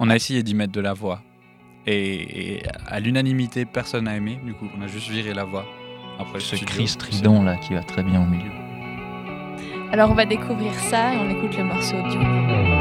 On 0.00 0.10
a 0.10 0.16
essayé 0.16 0.42
d'y 0.42 0.54
mettre 0.54 0.72
de 0.72 0.80
la 0.80 0.92
voix. 0.92 1.22
Et, 1.86 2.56
et 2.56 2.62
à 2.86 2.98
l'unanimité, 2.98 3.64
personne 3.64 4.04
n'a 4.06 4.16
aimé. 4.16 4.40
Du 4.44 4.54
coup, 4.54 4.66
on 4.76 4.82
a 4.82 4.88
juste 4.88 5.08
viré 5.08 5.34
la 5.34 5.44
voix. 5.44 5.66
Après 6.18 6.40
Ce 6.40 6.56
cri 6.56 6.88
strident 6.88 7.42
là 7.44 7.56
qui 7.58 7.74
va 7.74 7.84
très 7.84 8.02
bien 8.02 8.22
au 8.22 8.26
milieu. 8.26 8.63
Alors 9.94 10.10
on 10.10 10.14
va 10.14 10.26
découvrir 10.26 10.74
ça 10.74 11.14
et 11.14 11.18
on 11.18 11.30
écoute 11.30 11.56
le 11.56 11.62
morceau 11.62 11.94
audio. 11.94 12.73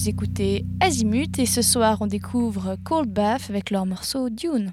Vous 0.00 0.08
écoutez 0.08 0.64
Azimut 0.80 1.38
et 1.38 1.44
ce 1.44 1.60
soir 1.60 1.98
on 2.00 2.06
découvre 2.06 2.76
Cold 2.86 3.10
Bath 3.10 3.50
avec 3.50 3.68
leur 3.68 3.84
morceau 3.84 4.30
Dune. 4.30 4.72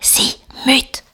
Si, 0.00 0.40
mute. 0.66 1.04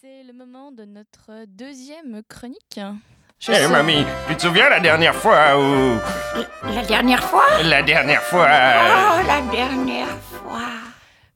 C'est 0.00 0.22
le 0.26 0.32
moment 0.32 0.72
de 0.72 0.86
notre 0.86 1.44
deuxième 1.46 2.22
chronique. 2.26 2.78
Hé 2.78 3.52
Eh, 3.52 3.68
mamie, 3.68 4.06
tu 4.28 4.36
te 4.36 4.46
souviens 4.46 4.70
la 4.70 4.80
dernière 4.80 5.14
fois 5.14 5.58
où... 5.58 5.98
La 6.74 6.82
dernière 6.86 7.22
fois 7.22 7.44
La 7.64 7.82
dernière 7.82 8.22
fois... 8.22 8.46
Oh, 8.48 9.26
la 9.26 9.42
dernière 9.54 10.18
fois. 10.22 10.70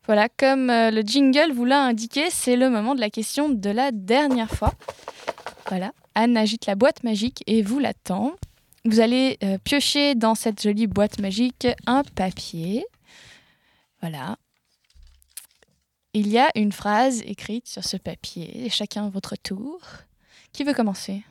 Voilà, 0.07 0.31
comme 0.31 0.71
euh, 0.71 0.91
le 0.91 1.03
jingle 1.03 1.53
vous 1.53 1.67
l'a 1.67 1.83
indiqué, 1.83 2.31
c'est 2.31 2.57
le 2.57 2.71
moment 2.71 2.95
de 2.95 3.01
la 3.01 3.11
question 3.11 3.51
de 3.51 3.71
la 3.71 3.91
dernière 3.93 4.51
fois. 4.51 4.73
Voilà, 5.69 5.93
Anne 6.15 6.39
agite 6.39 6.65
la 6.65 6.75
boîte 6.75 7.05
magique 7.05 7.45
et 7.47 7.61
vous 7.61 7.81
l'attend. 7.81 8.33
Vous 8.87 9.01
allez 9.01 9.37
euh, 9.43 9.59
piocher 9.59 10.15
dans 10.15 10.35
cette 10.35 10.63
jolie 10.63 10.87
boîte 10.87 11.19
magique 11.19 11.67
un 11.87 12.03
papier. 12.05 12.85
Voilà. 14.01 14.39
Il 16.15 16.29
y 16.29 16.39
a 16.39 16.49
une 16.55 16.73
phrase 16.73 17.21
écrite 17.23 17.67
sur 17.67 17.85
ce 17.85 17.97
papier, 17.97 18.65
et 18.65 18.71
chacun 18.71 19.07
à 19.07 19.09
votre 19.11 19.37
tour. 19.37 19.81
Qui 20.53 20.65
veut 20.65 20.73
commencer? 20.73 21.25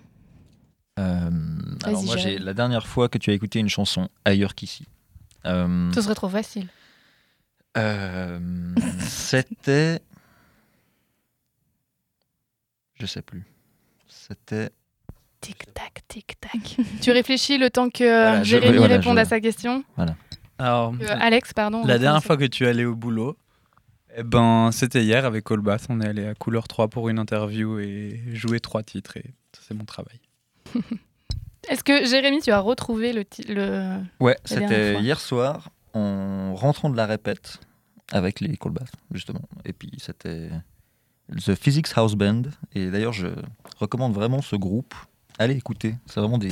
Euh, 0.99 1.29
alors 1.83 2.03
moi, 2.03 2.17
j'ai 2.17 2.37
la 2.37 2.53
dernière 2.53 2.85
fois 2.87 3.09
que 3.09 3.17
tu 3.17 3.31
as 3.31 3.33
écouté 3.33 3.59
une 3.59 3.69
chanson 3.69 4.09
ailleurs 4.25 4.53
qu'ici. 4.53 4.85
Euh, 5.45 5.91
Ce 5.93 6.01
serait 6.01 6.15
trop 6.15 6.29
facile. 6.29 6.67
euh, 7.77 8.39
C'était. 8.99 9.99
Je 12.99 13.05
sais 13.05 13.21
plus. 13.21 13.43
C'était. 14.07 14.69
Tic-tac, 15.45 16.01
tic-tac. 16.07 16.77
Tu 17.01 17.11
réfléchis 17.11 17.57
le 17.57 17.69
temps 17.69 17.89
que 17.89 18.03
Voilà, 18.03 18.43
je- 18.43 18.49
Jérémy 18.49 18.77
voilà, 18.77 18.97
réponde 18.97 19.15
je- 19.17 19.21
à 19.21 19.25
sa 19.25 19.39
question 19.39 19.83
Alors, 20.57 20.93
Euh, 21.01 21.05
Alex, 21.19 21.53
pardon. 21.53 21.85
la 21.85 21.97
dernière 21.99 22.23
fois 22.23 22.37
que 22.37 22.45
tu 22.45 22.65
es 22.65 22.67
allé 22.67 22.85
au 22.85 22.95
boulot, 22.95 23.37
eh 24.17 24.23
ben, 24.23 24.71
c'était 24.71 25.03
hier 25.03 25.25
avec 25.25 25.43
Colbath. 25.43 25.85
On 25.89 25.99
est 26.01 26.07
allé 26.07 26.25
à 26.25 26.33
Couleur 26.33 26.67
3 26.67 26.87
pour 26.87 27.09
une 27.09 27.19
interview 27.19 27.79
et 27.79 28.21
jouer 28.33 28.59
trois 28.59 28.81
titres. 28.81 29.17
Et 29.17 29.25
ça, 29.53 29.61
c'est 29.67 29.73
mon 29.73 29.85
travail. 29.85 30.19
Est-ce 31.69 31.83
que 31.83 32.05
Jérémy, 32.05 32.41
tu 32.41 32.51
as 32.51 32.59
retrouvé 32.59 33.11
le, 33.13 33.23
le... 33.49 33.97
Ouais, 34.19 34.37
c'était 34.45 34.99
hier 35.01 35.19
soir 35.19 35.69
en 35.93 36.53
rentrant 36.55 36.89
de 36.89 36.95
la 36.97 37.05
répète 37.05 37.59
avec 38.11 38.39
les 38.39 38.55
Colbath, 38.55 38.91
justement. 39.11 39.41
Et 39.65 39.73
puis 39.73 39.91
c'était 39.97 40.49
The 41.45 41.55
Physics 41.55 41.87
House 41.95 42.13
Band. 42.15 42.43
Et 42.73 42.89
d'ailleurs, 42.91 43.13
je 43.13 43.27
recommande 43.79 44.13
vraiment 44.13 44.41
ce 44.41 44.55
groupe. 44.55 44.93
Allez 45.37 45.55
écouter, 45.55 45.95
c'est 46.05 46.19
vraiment 46.19 46.37
des. 46.37 46.49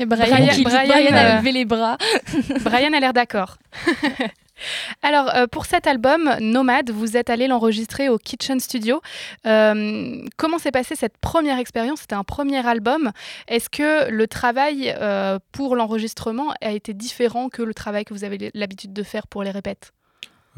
Et 0.00 0.06
Brian, 0.06 0.26
Brian- 0.36 0.48
qui 0.48 0.56
dit 0.56 0.62
Brian, 0.64 0.86
Brian 0.86 1.14
a 1.16 1.36
levé 1.38 1.52
les 1.52 1.64
bras. 1.64 1.98
Brian 2.64 2.92
a 2.92 3.00
l'air 3.00 3.12
d'accord. 3.12 3.58
Alors, 5.02 5.28
euh, 5.34 5.46
pour 5.48 5.66
cet 5.66 5.86
album, 5.88 6.30
Nomade, 6.40 6.90
vous 6.90 7.16
êtes 7.16 7.30
allé 7.30 7.48
l'enregistrer 7.48 8.08
au 8.08 8.16
Kitchen 8.18 8.60
Studio. 8.60 9.00
Euh, 9.44 10.24
comment 10.36 10.58
s'est 10.58 10.70
passée 10.70 10.94
cette 10.94 11.18
première 11.18 11.58
expérience? 11.58 12.00
C'était 12.02 12.14
un 12.14 12.22
premier 12.22 12.64
album. 12.64 13.10
Est-ce 13.48 13.68
que 13.68 14.08
le 14.10 14.26
travail 14.28 14.94
euh, 14.96 15.38
pour 15.50 15.74
l'enregistrement 15.74 16.54
a 16.60 16.70
été 16.70 16.94
différent 16.94 17.48
que 17.48 17.62
le 17.62 17.74
travail 17.74 18.04
que 18.04 18.14
vous 18.14 18.22
avez 18.24 18.50
l'habitude 18.54 18.92
de 18.92 19.02
faire 19.02 19.26
pour 19.26 19.42
les 19.42 19.50
répètes? 19.50 19.92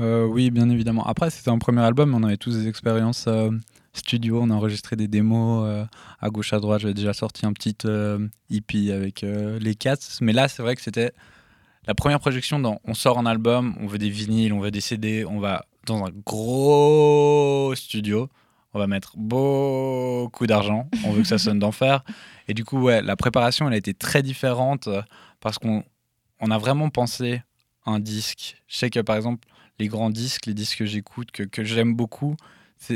Euh, 0.00 0.26
oui, 0.26 0.50
bien 0.50 0.68
évidemment. 0.68 1.06
Après, 1.06 1.30
c'était 1.30 1.50
un 1.50 1.58
premier 1.58 1.80
album, 1.82 2.10
mais 2.10 2.16
on 2.16 2.24
avait 2.24 2.36
tous 2.36 2.58
des 2.58 2.68
expériences 2.68 3.24
euh, 3.26 3.50
studio. 3.94 4.40
On 4.42 4.50
a 4.50 4.54
enregistré 4.54 4.96
des 4.96 5.08
démos 5.08 5.64
euh, 5.66 5.84
à 6.20 6.30
gauche, 6.30 6.52
à 6.52 6.60
droite. 6.60 6.80
J'avais 6.80 6.94
déjà 6.94 7.12
sorti 7.12 7.46
un 7.46 7.52
petit 7.52 7.76
euh, 7.84 8.28
EP 8.50 8.92
avec 8.92 9.24
euh, 9.24 9.58
les 9.58 9.74
Cats. 9.74 9.96
Mais 10.20 10.32
là, 10.32 10.48
c'est 10.48 10.62
vrai 10.62 10.76
que 10.76 10.82
c'était 10.82 11.12
la 11.86 11.94
première 11.94 12.20
projection 12.20 12.58
dans 12.58 12.80
on 12.84 12.94
sort 12.94 13.18
un 13.18 13.26
album, 13.26 13.74
on 13.80 13.86
veut 13.86 13.98
des 13.98 14.08
vinyles, 14.08 14.52
on 14.52 14.60
veut 14.60 14.70
des 14.70 14.80
CD, 14.80 15.24
on 15.24 15.38
va 15.38 15.66
dans 15.86 16.04
un 16.04 16.10
gros 16.24 17.72
studio. 17.74 18.28
On 18.76 18.80
va 18.80 18.88
mettre 18.88 19.16
beaucoup 19.16 20.48
d'argent, 20.48 20.88
on 21.04 21.12
veut 21.12 21.22
que 21.22 21.28
ça 21.28 21.38
sonne 21.38 21.60
d'enfer. 21.60 22.02
Et 22.48 22.54
du 22.54 22.64
coup, 22.64 22.80
ouais, 22.80 23.02
la 23.02 23.14
préparation, 23.14 23.68
elle 23.68 23.74
a 23.74 23.76
été 23.76 23.94
très 23.94 24.20
différente 24.22 24.88
euh, 24.88 25.00
parce 25.38 25.58
qu'on 25.58 25.84
on 26.40 26.50
a 26.50 26.58
vraiment 26.58 26.90
pensé 26.90 27.42
un 27.86 28.00
disque. 28.00 28.56
Je 28.66 28.76
sais 28.76 28.90
que 28.90 28.98
par 28.98 29.14
exemple, 29.14 29.46
les 29.78 29.86
grands 29.86 30.10
disques, 30.10 30.46
les 30.46 30.54
disques 30.54 30.78
que 30.78 30.86
j'écoute, 30.86 31.30
que, 31.30 31.44
que 31.44 31.62
j'aime 31.62 31.94
beaucoup, 31.94 32.36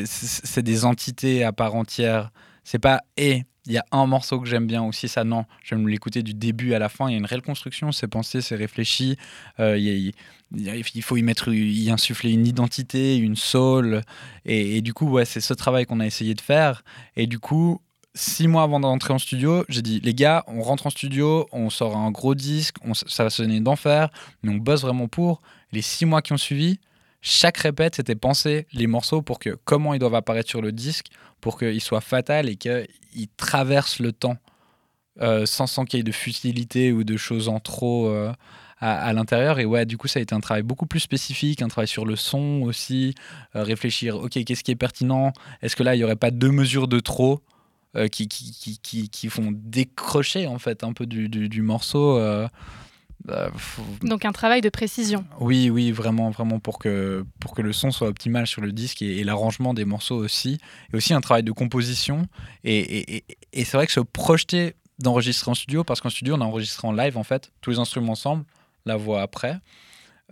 c'est- 0.06 0.62
des 0.62 0.84
entités 0.84 1.44
à 1.44 1.52
part 1.52 1.74
entière. 1.74 2.30
C'est 2.64 2.78
pas 2.78 3.00
et 3.16 3.44
il 3.68 3.74
y 3.74 3.78
a 3.78 3.84
un 3.92 4.06
morceau 4.06 4.40
que 4.40 4.48
j'aime 4.48 4.66
bien 4.66 4.82
aussi, 4.82 5.08
ça 5.08 5.24
non. 5.24 5.44
J'aime 5.62 5.88
l'écouter 5.88 6.22
du 6.22 6.32
début 6.32 6.72
à 6.72 6.78
la 6.78 6.88
fin. 6.88 7.08
Il 7.08 7.12
y 7.12 7.14
a 7.16 7.18
une 7.18 7.26
réelle 7.26 7.42
construction, 7.42 7.92
c'est 7.92 8.08
pensé, 8.08 8.40
c'est 8.40 8.56
réfléchi. 8.56 9.18
Euh, 9.60 9.76
il, 9.76 11.02
faut 11.02 11.18
y 11.18 11.22
mettre, 11.22 11.52
y 11.52 11.90
insuffler 11.90 12.32
une 12.32 12.46
identité, 12.46 13.18
une 13.18 13.36
soul. 13.36 14.00
Et, 14.46 14.80
du 14.80 14.94
coup, 14.94 15.18
c'est 15.26 15.42
ce 15.42 15.52
travail 15.52 15.84
qu'on 15.84 16.00
a 16.00 16.06
essayé 16.06 16.32
de 16.32 16.40
faire. 16.40 16.82
Et 17.14 17.26
du 17.26 17.38
coup, 17.38 17.82
six 18.14 18.48
mois 18.48 18.62
avant 18.62 18.80
d'entrer 18.80 19.12
en 19.12 19.18
studio, 19.18 19.66
j'ai 19.68 19.82
dit 19.82 20.00
les 20.02 20.14
gars, 20.14 20.44
on 20.46 20.62
rentre 20.62 20.86
en 20.86 20.90
studio, 20.90 21.46
on 21.52 21.68
sort 21.68 21.94
un 21.94 22.10
gros 22.10 22.34
disque, 22.34 22.76
on- 22.82 22.94
ça 22.94 23.22
va 23.22 23.28
sonner 23.28 23.60
d'enfer, 23.60 24.08
mais 24.42 24.50
on 24.50 24.56
bosse 24.56 24.80
vraiment 24.80 25.08
pour. 25.08 25.42
Les 25.72 25.82
six 25.82 26.06
mois 26.06 26.22
qui 26.22 26.32
ont 26.32 26.38
suivi, 26.38 26.80
chaque 27.20 27.58
répète, 27.58 27.96
c'était 27.96 28.14
penser 28.14 28.66
les 28.72 28.86
morceaux 28.86 29.22
pour 29.22 29.38
que 29.38 29.58
comment 29.64 29.94
ils 29.94 29.98
doivent 29.98 30.14
apparaître 30.14 30.48
sur 30.48 30.62
le 30.62 30.72
disque, 30.72 31.06
pour 31.40 31.58
qu'ils 31.58 31.80
soient 31.80 32.00
fatals 32.00 32.48
et 32.48 32.56
qu'ils 32.56 33.28
traversent 33.36 34.00
le 34.00 34.12
temps 34.12 34.36
euh, 35.20 35.46
sans, 35.46 35.66
sans 35.66 35.84
qu'il 35.84 35.98
y 35.98 36.00
ait 36.00 36.04
de 36.04 36.12
futilité 36.12 36.92
ou 36.92 37.02
de 37.02 37.16
choses 37.16 37.48
en 37.48 37.58
trop 37.58 38.06
euh, 38.06 38.32
à, 38.80 39.12
l'intérieur. 39.12 39.58
Et 39.58 39.64
ouais, 39.64 39.84
du 39.84 39.96
coup, 39.96 40.06
ça 40.06 40.20
a 40.20 40.22
été 40.22 40.32
un 40.32 40.40
travail 40.40 40.62
beaucoup 40.62 40.86
plus 40.86 41.00
spécifique, 41.00 41.60
un 41.60 41.68
travail 41.68 41.88
sur 41.88 42.04
le 42.04 42.14
son 42.14 42.62
aussi, 42.62 43.14
euh, 43.56 43.64
réfléchir, 43.64 44.16
ok, 44.16 44.44
qu'est-ce 44.44 44.62
qui 44.62 44.70
est 44.70 44.76
pertinent? 44.76 45.32
Est-ce 45.60 45.74
que 45.74 45.82
là, 45.82 45.96
il 45.96 45.98
n'y 45.98 46.04
aurait 46.04 46.16
pas 46.16 46.30
deux 46.30 46.52
mesures 46.52 46.88
de 46.88 47.00
trop 47.00 47.42
qui, 48.12 48.28
qui, 48.28 48.78
qui, 48.80 49.08
qui, 49.08 49.28
font 49.28 49.50
décrocher 49.50 50.46
en 50.46 50.60
fait 50.60 50.84
un 50.84 50.92
peu 50.92 51.04
du, 51.04 51.28
du, 51.28 51.62
morceau 51.62 52.20
Donc 54.02 54.24
un 54.24 54.32
travail 54.32 54.60
de 54.60 54.68
précision. 54.68 55.24
oui, 55.40 55.70
oui, 55.70 55.90
vraiment, 55.92 56.30
vraiment 56.30 56.58
pour 56.60 56.78
que, 56.78 57.24
pour 57.40 57.54
que 57.54 57.62
le 57.62 57.72
son 57.72 57.90
soit 57.90 58.08
optimal 58.08 58.46
sur 58.46 58.62
le 58.62 58.72
disque 58.72 59.02
et, 59.02 59.18
et 59.18 59.24
l'arrangement 59.24 59.74
des 59.74 59.84
morceaux 59.84 60.16
aussi. 60.16 60.58
Et 60.92 60.96
aussi 60.96 61.12
un 61.14 61.20
travail 61.20 61.42
de 61.42 61.52
composition. 61.52 62.26
Et, 62.64 62.78
et- 62.78 63.16
et- 63.16 63.24
et 63.52 63.64
c'est 63.64 63.76
vrai 63.76 63.86
que 63.86 63.92
se 63.92 64.00
projeter 64.00 64.74
d'enregistrer 64.98 65.50
en 65.50 65.54
studio, 65.54 65.84
parce 65.84 66.00
qu'en 66.00 66.10
studio, 66.10 66.34
on 66.36 66.40
a 66.40 66.44
enregistré 66.44 66.88
en 66.88 66.92
live, 66.92 67.16
en 67.18 67.22
fait, 67.24 67.52
tous 67.60 67.70
les 67.70 67.78
instruments 67.78 68.12
ensemble, 68.12 68.44
la 68.84 68.96
voix 68.96 69.22
après, 69.22 69.58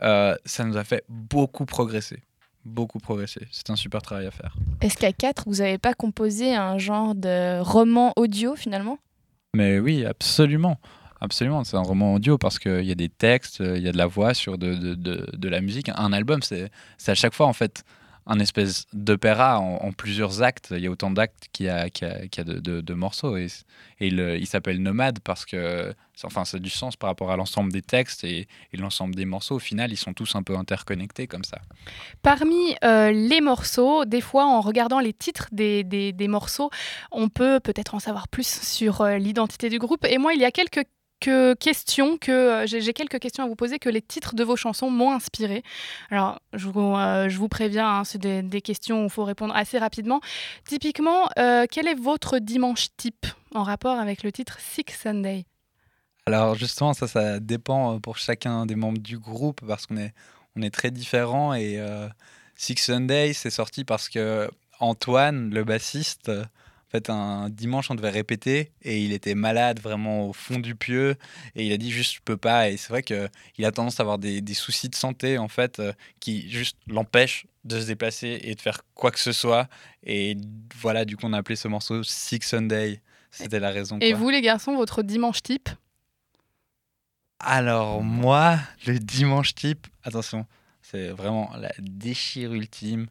euh, 0.02 0.34
ça 0.44 0.64
nous 0.64 0.76
a 0.76 0.84
fait 0.84 1.04
beaucoup 1.08 1.66
progresser. 1.66 2.22
Beaucoup 2.64 2.98
progresser. 2.98 3.46
C'est 3.52 3.70
un 3.70 3.76
super 3.76 4.02
travail 4.02 4.26
à 4.26 4.32
faire. 4.32 4.56
Est-ce 4.80 4.96
qu'à 4.96 5.12
4, 5.12 5.44
vous 5.46 5.56
n'avez 5.56 5.78
pas 5.78 5.94
composé 5.94 6.54
un 6.54 6.78
genre 6.78 7.14
de 7.14 7.60
roman 7.60 8.12
audio 8.16 8.56
finalement? 8.56 8.98
Mais 9.54 9.78
oui, 9.78 10.04
absolument. 10.04 10.78
Absolument, 11.20 11.64
c'est 11.64 11.76
un 11.76 11.82
roman 11.82 12.14
audio 12.14 12.36
parce 12.36 12.58
qu'il 12.58 12.84
y 12.84 12.92
a 12.92 12.94
des 12.94 13.08
textes, 13.08 13.60
il 13.60 13.82
y 13.82 13.88
a 13.88 13.92
de 13.92 13.96
la 13.96 14.06
voix 14.06 14.34
sur 14.34 14.58
de, 14.58 14.74
de, 14.74 14.94
de, 14.94 15.48
la 15.48 15.60
musique. 15.60 15.88
Un 15.94 16.12
album, 16.12 16.42
c'est 16.42 16.70
à 17.06 17.14
chaque 17.14 17.34
fois 17.34 17.46
en 17.46 17.52
fait 17.54 17.84
un 18.28 18.40
espèce 18.40 18.86
d'opéra 18.92 19.60
en, 19.60 19.92
plusieurs 19.92 20.42
actes. 20.42 20.68
Il 20.72 20.80
y 20.80 20.88
a 20.88 20.90
autant 20.90 21.12
d'actes 21.12 21.46
qu'il 21.52 21.66
y 21.66 21.68
a, 21.68 21.88
qu'il 21.88 22.08
y 22.08 22.40
a 22.40 22.44
de, 22.44 22.94
morceaux. 22.94 23.36
Et, 23.36 23.46
et 24.00 24.08
il 24.08 24.46
s'appelle 24.46 24.82
Nomade 24.82 25.20
parce 25.20 25.46
que 25.46 25.94
enfin, 26.24 26.44
ça 26.44 26.56
a 26.56 26.60
du 26.60 26.68
sens 26.70 26.96
par 26.96 27.08
rapport 27.08 27.30
à 27.30 27.36
l'ensemble 27.36 27.70
des 27.72 27.82
textes 27.82 28.24
et, 28.24 28.48
et 28.72 28.76
l'ensemble 28.76 29.14
des 29.14 29.26
morceaux. 29.26 29.54
Au 29.56 29.60
final, 29.60 29.92
ils 29.92 29.96
sont 29.96 30.12
tous 30.12 30.34
un 30.34 30.42
peu 30.42 30.56
interconnectés 30.56 31.28
comme 31.28 31.44
ça. 31.44 31.58
Parmi 32.22 32.74
euh, 32.84 33.12
les 33.12 33.40
morceaux, 33.40 34.04
des 34.04 34.20
fois 34.20 34.44
en 34.44 34.60
regardant 34.60 34.98
les 34.98 35.12
titres 35.12 35.48
des, 35.52 35.84
des- 35.84 36.12
des 36.12 36.28
morceaux, 36.28 36.70
on 37.12 37.28
peut 37.28 37.60
peut-être 37.60 37.94
en 37.94 38.00
savoir 38.00 38.26
plus 38.26 38.46
sur 38.46 39.02
euh, 39.02 39.18
l'identité 39.18 39.68
du 39.68 39.78
groupe. 39.78 40.04
Et 40.04 40.18
moi, 40.18 40.34
il 40.34 40.40
y 40.40 40.44
a 40.44 40.50
quelques 40.50 40.84
que 41.20 41.54
questions 41.54 42.18
que 42.18 42.32
euh, 42.32 42.66
j'ai 42.66 42.92
quelques 42.92 43.18
questions 43.18 43.44
à 43.44 43.46
vous 43.46 43.56
poser 43.56 43.78
que 43.78 43.88
les 43.88 44.02
titres 44.02 44.34
de 44.34 44.44
vos 44.44 44.56
chansons 44.56 44.90
m'ont 44.90 45.12
inspiré. 45.12 45.62
Alors, 46.10 46.40
je 46.52 46.68
vous, 46.68 46.94
euh, 46.94 47.28
je 47.28 47.38
vous 47.38 47.48
préviens, 47.48 47.88
hein, 47.88 48.04
c'est 48.04 48.20
des, 48.20 48.60
questions 48.60 49.02
où 49.02 49.04
il 49.04 49.10
faut 49.10 49.24
répondre 49.24 49.54
assez 49.54 49.78
rapidement. 49.78 50.20
Typiquement, 50.66 51.28
euh, 51.38 51.66
quel 51.70 51.86
est 51.86 51.94
votre 51.94 52.38
dimanche 52.38 52.88
type 52.96 53.26
en 53.54 53.62
rapport 53.62 53.98
avec 53.98 54.22
le 54.22 54.32
titre 54.32 54.58
Six 54.60 54.84
Sunday? 55.02 55.44
Alors 56.26 56.56
justement, 56.56 56.92
ça, 56.92 57.06
ça 57.06 57.38
dépend 57.38 58.00
pour 58.00 58.18
chacun 58.18 58.66
des 58.66 58.74
membres 58.74 58.98
du 58.98 59.18
groupe 59.18 59.60
parce 59.66 59.86
qu'on 59.86 59.96
est, 59.96 60.12
on 60.56 60.62
est 60.62 60.74
très 60.74 60.90
différents. 60.90 61.54
Et 61.54 61.78
euh, 61.78 62.08
Six 62.56 62.76
Sunday, 62.76 63.32
c'est 63.32 63.50
sorti 63.50 63.84
parce 63.84 64.08
que 64.08 64.50
Antoine, 64.80 65.50
le 65.50 65.64
bassiste, 65.64 66.30
en 66.86 66.90
fait, 66.90 67.10
un 67.10 67.48
dimanche, 67.50 67.90
on 67.90 67.96
devait 67.96 68.10
répéter 68.10 68.70
et 68.82 69.02
il 69.02 69.12
était 69.12 69.34
malade 69.34 69.80
vraiment 69.80 70.28
au 70.28 70.32
fond 70.32 70.60
du 70.60 70.76
pieu 70.76 71.16
et 71.56 71.66
il 71.66 71.72
a 71.72 71.78
dit 71.78 71.90
juste 71.90 72.14
je 72.14 72.20
peux 72.24 72.36
pas. 72.36 72.70
Et 72.70 72.76
c'est 72.76 72.90
vrai 72.90 73.02
qu'il 73.02 73.64
a 73.64 73.72
tendance 73.72 73.98
à 73.98 74.04
avoir 74.04 74.18
des, 74.18 74.40
des 74.40 74.54
soucis 74.54 74.88
de 74.88 74.94
santé 74.94 75.36
en 75.36 75.48
fait 75.48 75.80
euh, 75.80 75.92
qui 76.20 76.48
juste 76.48 76.76
l'empêchent 76.86 77.46
de 77.64 77.80
se 77.80 77.86
déplacer 77.86 78.38
et 78.42 78.54
de 78.54 78.60
faire 78.60 78.82
quoi 78.94 79.10
que 79.10 79.18
ce 79.18 79.32
soit. 79.32 79.68
Et 80.04 80.36
voilà, 80.76 81.04
du 81.04 81.16
coup, 81.16 81.26
on 81.26 81.32
a 81.32 81.38
appelé 81.38 81.56
ce 81.56 81.66
morceau 81.66 82.04
Six 82.04 82.40
Sunday. 82.42 83.00
C'était 83.32 83.60
la 83.60 83.70
raison. 83.70 83.98
Et 84.00 84.12
quoi. 84.12 84.20
vous, 84.20 84.30
les 84.30 84.40
garçons, 84.40 84.76
votre 84.76 85.02
dimanche 85.02 85.42
type? 85.42 85.68
Alors 87.40 88.02
moi, 88.02 88.58
le 88.86 88.98
dimanche 88.98 89.54
type, 89.54 89.88
attention, 90.04 90.46
c'est 90.80 91.08
vraiment 91.08 91.50
la 91.58 91.72
déchire 91.78 92.54
ultime. 92.54 93.08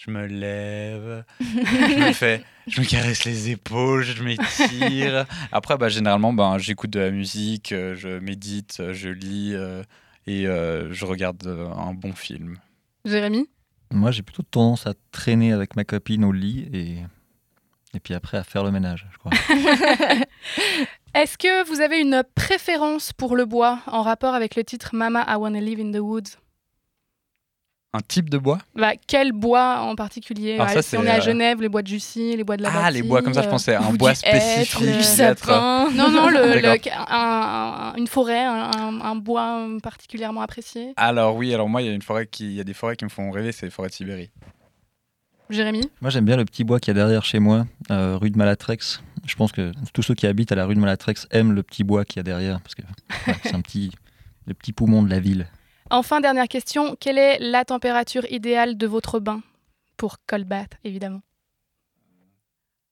Je 0.00 0.10
me 0.10 0.24
lève, 0.24 1.24
je 1.40 2.06
me 2.06 2.12
fais, 2.14 2.42
je 2.66 2.80
me 2.80 2.86
caresse 2.86 3.26
les 3.26 3.50
épaules, 3.50 4.02
je 4.02 4.22
m'étire. 4.22 5.26
Après, 5.52 5.76
bah, 5.76 5.90
généralement, 5.90 6.32
ben, 6.32 6.56
j'écoute 6.56 6.88
de 6.88 7.00
la 7.00 7.10
musique, 7.10 7.72
euh, 7.72 7.94
je 7.94 8.18
médite, 8.18 8.78
euh, 8.80 8.94
je 8.94 9.10
lis 9.10 9.52
euh, 9.52 9.82
et 10.26 10.46
euh, 10.46 10.90
je 10.90 11.04
regarde 11.04 11.46
un 11.46 11.92
bon 11.92 12.14
film. 12.14 12.56
Jérémy? 13.04 13.50
Moi, 13.90 14.10
j'ai 14.10 14.22
plutôt 14.22 14.42
tendance 14.42 14.86
à 14.86 14.94
traîner 15.12 15.52
avec 15.52 15.76
ma 15.76 15.84
copine 15.84 16.24
au 16.24 16.32
lit 16.32 16.66
et, 16.72 16.96
et 17.92 18.00
puis 18.00 18.14
après 18.14 18.38
à 18.38 18.42
faire 18.42 18.64
le 18.64 18.70
ménage, 18.70 19.06
je 19.12 19.18
crois. 19.18 19.32
Est-ce 21.14 21.36
que 21.36 21.68
vous 21.68 21.82
avez 21.82 22.00
une 22.00 22.24
préférence 22.34 23.12
pour 23.12 23.36
le 23.36 23.44
bois 23.44 23.80
en 23.86 24.00
rapport 24.00 24.32
avec 24.32 24.56
le 24.56 24.64
titre 24.64 24.94
Mama, 24.94 25.26
I 25.28 25.34
Wanna 25.34 25.60
Live 25.60 25.78
in 25.78 25.92
the 25.92 26.00
Woods? 26.00 26.38
Un 27.92 27.98
type 28.00 28.30
de 28.30 28.38
bois? 28.38 28.58
Bah, 28.76 28.92
Quel 29.08 29.32
bois 29.32 29.80
en 29.80 29.96
particulier? 29.96 30.54
Alors 30.54 30.68
Ouais, 30.68 30.74
ça, 30.74 30.82
Si 30.82 30.96
on 30.96 31.02
est 31.04 31.10
à 31.10 31.16
euh, 31.18 31.20
Genève, 31.20 31.60
les 31.60 31.68
bois 31.68 31.82
de 31.82 31.88
Jussy, 31.88 32.36
les 32.36 32.44
bois 32.44 32.56
de 32.56 32.62
la 32.62 32.70
Ah, 32.72 32.90
les 32.90 33.02
bois 33.02 33.20
comme 33.20 33.34
ça, 33.34 33.42
je 33.42 33.48
pensais 33.48 33.74
à 33.74 33.82
un 33.82 33.92
bois 33.92 34.12
du 34.12 34.18
hêtre, 34.22 34.38
spécifique. 34.62 34.86
du 34.86 34.92
peut-être. 34.92 35.44
sapin. 35.44 35.88
Non, 35.94 36.08
non, 36.08 36.28
le, 36.28 36.64
un- 36.68 36.76
un- 37.08 37.94
une 37.96 38.06
forêt, 38.06 38.44
un, 38.44 39.16
bois 39.16 39.66
particulièrement 39.82 40.40
apprécié. 40.42 40.92
Alors 40.96 41.34
oui, 41.34 41.52
alors 41.52 41.68
moi, 41.68 41.82
il 41.82 41.88
y 41.88 41.90
a 41.90 41.92
une 41.92 42.02
forêt 42.02 42.26
qui, 42.28 42.44
il 42.44 42.52
y 42.52 42.60
a 42.60 42.64
des 42.64 42.74
forêts 42.74 42.94
qui 42.94 43.04
me 43.04 43.10
font 43.10 43.28
rêver, 43.32 43.50
c'est 43.50 43.66
les 43.66 43.70
forêts 43.70 43.88
de 43.88 43.94
Sibérie. 43.94 44.30
Jérémy? 45.48 45.90
Moi, 46.00 46.10
j'aime 46.10 46.24
bien 46.24 46.36
le 46.36 46.44
petit 46.44 46.62
bois 46.62 46.78
qu'il 46.78 46.94
y 46.94 46.96
a 46.96 47.02
derrière 47.02 47.24
chez 47.24 47.40
moi, 47.40 47.66
euh, 47.90 48.16
rue 48.16 48.30
de 48.30 48.38
Malatrex. 48.38 49.02
Je 49.26 49.34
pense 49.34 49.50
que 49.50 49.72
tous 49.92 50.02
ceux 50.02 50.14
qui 50.14 50.28
habitent 50.28 50.52
à 50.52 50.54
la 50.54 50.64
rue 50.64 50.76
de 50.76 50.80
Malatrex 50.80 51.26
aiment 51.32 51.52
le 51.52 51.64
petit 51.64 51.82
bois 51.82 52.04
qu'il 52.04 52.18
y 52.18 52.20
a 52.20 52.22
derrière, 52.22 52.60
parce 52.60 52.76
que 52.76 52.82
ouais, 53.26 53.36
c'est 53.42 53.54
un 53.54 53.60
petit, 53.60 53.90
le 54.46 54.54
petit 54.54 54.72
poumon 54.72 55.02
de 55.02 55.10
la 55.10 55.18
ville. 55.18 55.48
Enfin, 55.90 56.20
dernière 56.20 56.48
question, 56.48 56.96
quelle 57.00 57.18
est 57.18 57.38
la 57.40 57.64
température 57.64 58.24
idéale 58.30 58.76
de 58.76 58.86
votre 58.86 59.18
bain 59.18 59.42
Pour 59.96 60.18
cold 60.26 60.46
bath, 60.46 60.72
évidemment? 60.84 61.20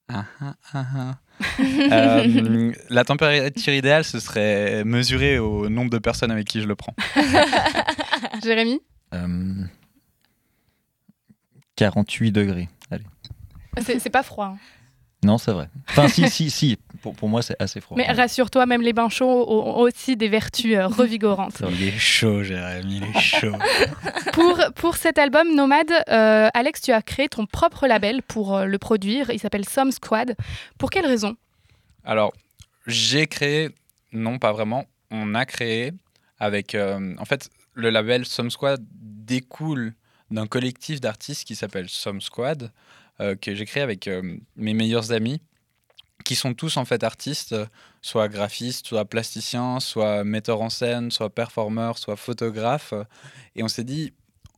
Ah, 0.09 0.25
ah, 0.41 0.55
ah. 0.75 1.15
Euh, 1.61 2.73
la 2.91 3.05
température 3.05 3.73
idéale, 3.73 4.03
ce 4.05 4.19
serait 4.19 4.83
mesurée 4.85 5.39
au 5.39 5.69
nombre 5.69 5.91
de 5.91 5.99
personnes 5.99 6.33
avec 6.33 6.49
qui 6.49 6.61
je 6.61 6.67
le 6.67 6.75
prends. 6.75 6.95
Jérémy? 8.43 8.81
Euh, 9.15 9.63
48 11.77 12.33
degrés. 12.33 12.69
Allez. 12.91 13.05
C'est 13.81 14.01
c'est 14.01 14.11
pas 14.11 14.25
froid. 14.25 14.47
hein. 14.47 14.59
Non, 15.25 15.37
c'est 15.37 15.53
vrai. 15.53 15.69
Enfin, 15.89 16.07
si, 16.09 16.29
si, 16.31 16.49
si. 16.49 16.79
Pour, 17.03 17.15
pour 17.15 17.29
moi, 17.29 17.43
c'est 17.43 17.61
assez 17.61 17.81
froid. 17.81 17.97
Mais 17.97 18.11
rassure-toi, 18.11 18.67
même 18.67 18.83
les 18.83 18.93
bains 18.93 19.09
chauds 19.09 19.51
ont 19.51 19.79
aussi 19.79 20.17
des 20.17 20.29
vertus 20.29 20.77
euh, 20.77 20.87
revigorantes. 20.87 21.63
Il 21.71 21.83
est 21.83 21.99
chaud, 21.99 22.45
Jérémy, 22.45 22.99
il 22.99 23.17
est 23.17 23.21
chaud. 23.21 23.57
pour, 24.33 24.61
pour 24.77 24.97
cet 24.97 25.19
album 25.19 25.55
Nomade, 25.55 25.91
euh, 26.09 26.49
Alex, 26.55 26.83
tu 26.83 26.93
as 26.93 27.03
créé 27.03 27.29
ton 27.29 27.47
propre 27.47 27.89
label 27.89 28.23
pour 28.23 28.57
euh, 28.57 28.65
le 28.67 28.79
produire. 28.79 29.31
Il 29.31 29.41
s'appelle 29.41 29.69
Some 29.69 29.91
Squad. 29.91 30.37
Pour 30.79 30.91
quelle 30.91 31.07
raison? 31.07 31.37
Alors, 32.05 32.33
j'ai 32.87 33.27
créé, 33.27 33.71
non 34.13 34.39
pas 34.39 34.53
vraiment, 34.53 34.85
on 35.11 35.35
a 35.35 35.45
créé 35.47 35.93
avec, 36.39 36.75
euh, 36.75 37.15
en 37.19 37.25
fait, 37.25 37.51
le 37.75 37.91
label 37.91 38.25
Some 38.25 38.51
Squad 38.51 38.85
découle 38.93 39.95
d'un 40.31 40.47
collectif 40.47 41.01
d'artistes 41.01 41.45
qui 41.45 41.57
s'appelle 41.57 41.89
Some 41.89 42.21
Squad, 42.21 42.71
que 43.41 43.55
j'ai 43.55 43.65
créé 43.65 43.83
avec 43.83 44.09
euh, 44.09 44.37
mes 44.57 44.75
meilleurs 44.75 45.13
amis, 45.13 45.41
qui 46.25 46.35
sont 46.35 46.55
tous 46.55 46.77
en 46.77 46.85
fait 46.85 47.05
artistes, 47.05 47.53
euh, 47.53 47.67
soit 48.03 48.29
graphistes, 48.29 48.87
soit 48.87 49.05
plasticiens, 49.05 49.81
soit 49.81 50.25
metteurs 50.25 50.61
en 50.61 50.71
scène, 50.71 51.11
soit 51.11 51.31
performeurs, 51.31 51.99
soit 51.99 52.17
photographes. 52.17 52.95
Et 53.57 53.63
on 53.63 53.69
s'est 53.69 53.85
dit, 53.85 54.13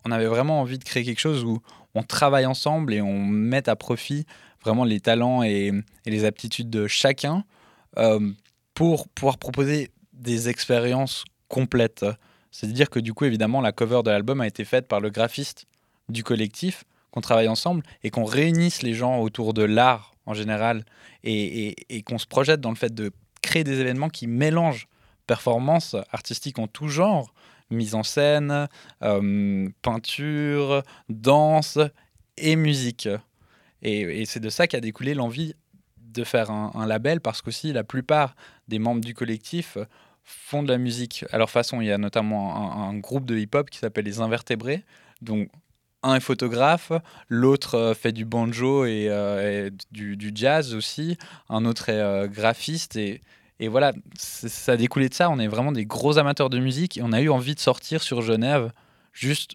on 0.04 0.10
avait 0.10 0.26
vraiment 0.26 0.60
envie 0.60 0.78
de 0.78 0.84
créer 0.84 1.04
quelque 1.04 1.20
chose 1.20 1.44
où 1.44 1.60
on 1.94 2.02
travaille 2.02 2.46
ensemble 2.46 2.94
et 2.94 3.00
on 3.00 3.18
met 3.18 3.68
à 3.68 3.76
profit 3.76 4.26
vraiment 4.62 4.84
les 4.84 5.00
talents 5.00 5.42
et, 5.42 5.72
et 6.06 6.10
les 6.10 6.24
aptitudes 6.24 6.70
de 6.70 6.86
chacun 6.86 7.44
euh, 7.98 8.32
pour 8.74 9.08
pouvoir 9.08 9.38
proposer 9.38 9.90
des 10.12 10.48
expériences 10.48 11.24
complètes. 11.48 12.04
C'est-à-dire 12.50 12.90
que 12.90 13.00
du 13.00 13.14
coup, 13.14 13.24
évidemment, 13.24 13.60
la 13.60 13.72
cover 13.72 14.02
de 14.04 14.10
l'album 14.10 14.40
a 14.40 14.46
été 14.46 14.64
faite 14.64 14.86
par 14.86 15.00
le 15.00 15.10
graphiste 15.10 15.66
du 16.08 16.24
collectif, 16.24 16.84
qu'on 17.10 17.20
travaille 17.20 17.48
ensemble 17.48 17.82
et 18.02 18.10
qu'on 18.10 18.24
réunisse 18.24 18.82
les 18.82 18.94
gens 18.94 19.18
autour 19.20 19.54
de 19.54 19.62
l'art 19.62 20.14
en 20.26 20.34
général 20.34 20.84
et, 21.24 21.74
et- 21.88 22.02
qu'on 22.02 22.18
se 22.18 22.26
projette 22.26 22.60
dans 22.60 22.70
le 22.70 22.76
fait 22.76 22.94
de 22.94 23.12
créer 23.42 23.64
des 23.64 23.80
événements 23.80 24.08
qui 24.08 24.26
mélangent 24.26 24.88
performances 25.26 25.96
artistiques 26.12 26.58
en 26.58 26.66
tout 26.66 26.88
genre, 26.88 27.32
mise 27.70 27.94
en 27.94 28.02
scène, 28.02 28.68
euh, 29.02 29.68
peinture, 29.82 30.82
danse 31.08 31.78
et 32.36 32.56
musique. 32.56 33.08
Et, 33.82 34.24
c'est 34.26 34.40
de 34.40 34.50
ça 34.50 34.66
qu'a 34.66 34.80
découlé 34.80 35.14
l'envie 35.14 35.54
de 35.98 36.24
faire 36.24 36.50
un, 36.50 36.86
label 36.86 37.20
parce 37.20 37.40
qu'aussi 37.40 37.72
la 37.72 37.84
plupart 37.84 38.34
des 38.66 38.78
membres 38.80 39.00
du 39.00 39.14
collectif 39.14 39.78
font 40.24 40.62
de 40.62 40.68
la 40.68 40.78
musique 40.78 41.24
à 41.30 41.38
leur 41.38 41.48
façon. 41.48 41.80
Il 41.80 41.86
y 41.86 41.92
a 41.92 41.98
notamment 41.98 42.56
un, 42.56 42.90
un 42.90 42.98
groupe 42.98 43.24
de 43.24 43.38
hip-hop 43.38 43.70
qui 43.70 43.78
s'appelle 43.78 44.04
Les 44.04 44.20
Invertébrés, 44.20 44.84
dont 45.22 45.46
un 46.02 46.14
est 46.14 46.20
photographe, 46.20 46.92
l'autre 47.28 47.74
euh, 47.74 47.94
fait 47.94 48.12
du 48.12 48.24
banjo 48.24 48.84
et, 48.84 49.06
euh, 49.08 49.70
du, 49.90 50.32
jazz 50.34 50.74
aussi, 50.74 51.16
un 51.48 51.64
autre 51.64 51.88
est 51.88 52.00
euh, 52.00 52.26
graphiste 52.26 52.96
et, 52.96 53.20
voilà, 53.68 53.92
ça 54.16 54.72
a 54.72 54.76
découlé 54.78 55.10
de 55.10 55.14
ça. 55.14 55.28
On 55.28 55.38
est 55.38 55.46
vraiment 55.46 55.70
des 55.70 55.84
gros 55.84 56.16
amateurs 56.16 56.48
de 56.48 56.58
musique 56.58 56.96
et 56.96 57.02
on 57.02 57.12
a 57.12 57.20
eu 57.20 57.28
envie 57.28 57.54
de 57.54 57.60
sortir 57.60 58.02
sur 58.02 58.22
Genève 58.22 58.72
juste 59.12 59.54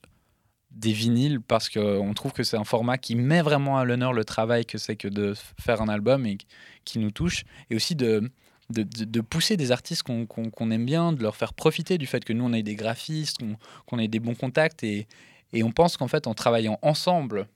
des 0.69 0.91
vinyles 0.91 1.41
parce 1.41 1.69
qu'on 1.69 2.13
trouve 2.13 2.31
que 2.31 2.43
c'est 2.43 2.57
un 2.57 2.65
format 2.65 2.99
qui 2.99 3.15
met 3.15 3.41
vraiment 3.41 3.79
à 3.79 3.83
l'honneur 3.83 4.13
le 4.13 4.23
travail 4.23 4.67
que 4.67 4.77
c'est 4.77 4.95
que 4.95 5.07
de 5.07 5.33
faire 5.59 5.81
un 5.81 5.89
album 5.89 6.27
et 6.27 6.37
qui 6.83 6.99
nous 6.99 7.09
touche 7.09 7.45
et 7.71 7.75
aussi 7.75 7.95
de, 7.95 8.29
pousser 9.27 9.57
des 9.57 9.71
artistes 9.71 10.03
qu'on 10.03 10.71
aime 10.71 10.85
bien, 10.85 11.11
de 11.11 11.23
leur 11.23 11.35
faire 11.35 11.55
profiter 11.55 11.97
du 11.97 12.05
fait 12.05 12.23
que 12.23 12.33
nous 12.33 12.45
on 12.45 12.53
ait 12.53 12.61
des 12.61 12.75
graphistes, 12.75 13.39
qu'on 13.39 13.55
qu'on 13.87 13.97
ait 13.97 14.07
des 14.07 14.19
bons 14.19 14.35
contacts 14.35 14.83
et, 14.83 15.07
et 15.53 15.63
on 15.63 15.71
pense 15.71 15.97
qu'en 15.97 16.07
fait 16.07 16.27
en 16.27 16.33
travaillant 16.33 16.79
ensemble, 16.81 17.47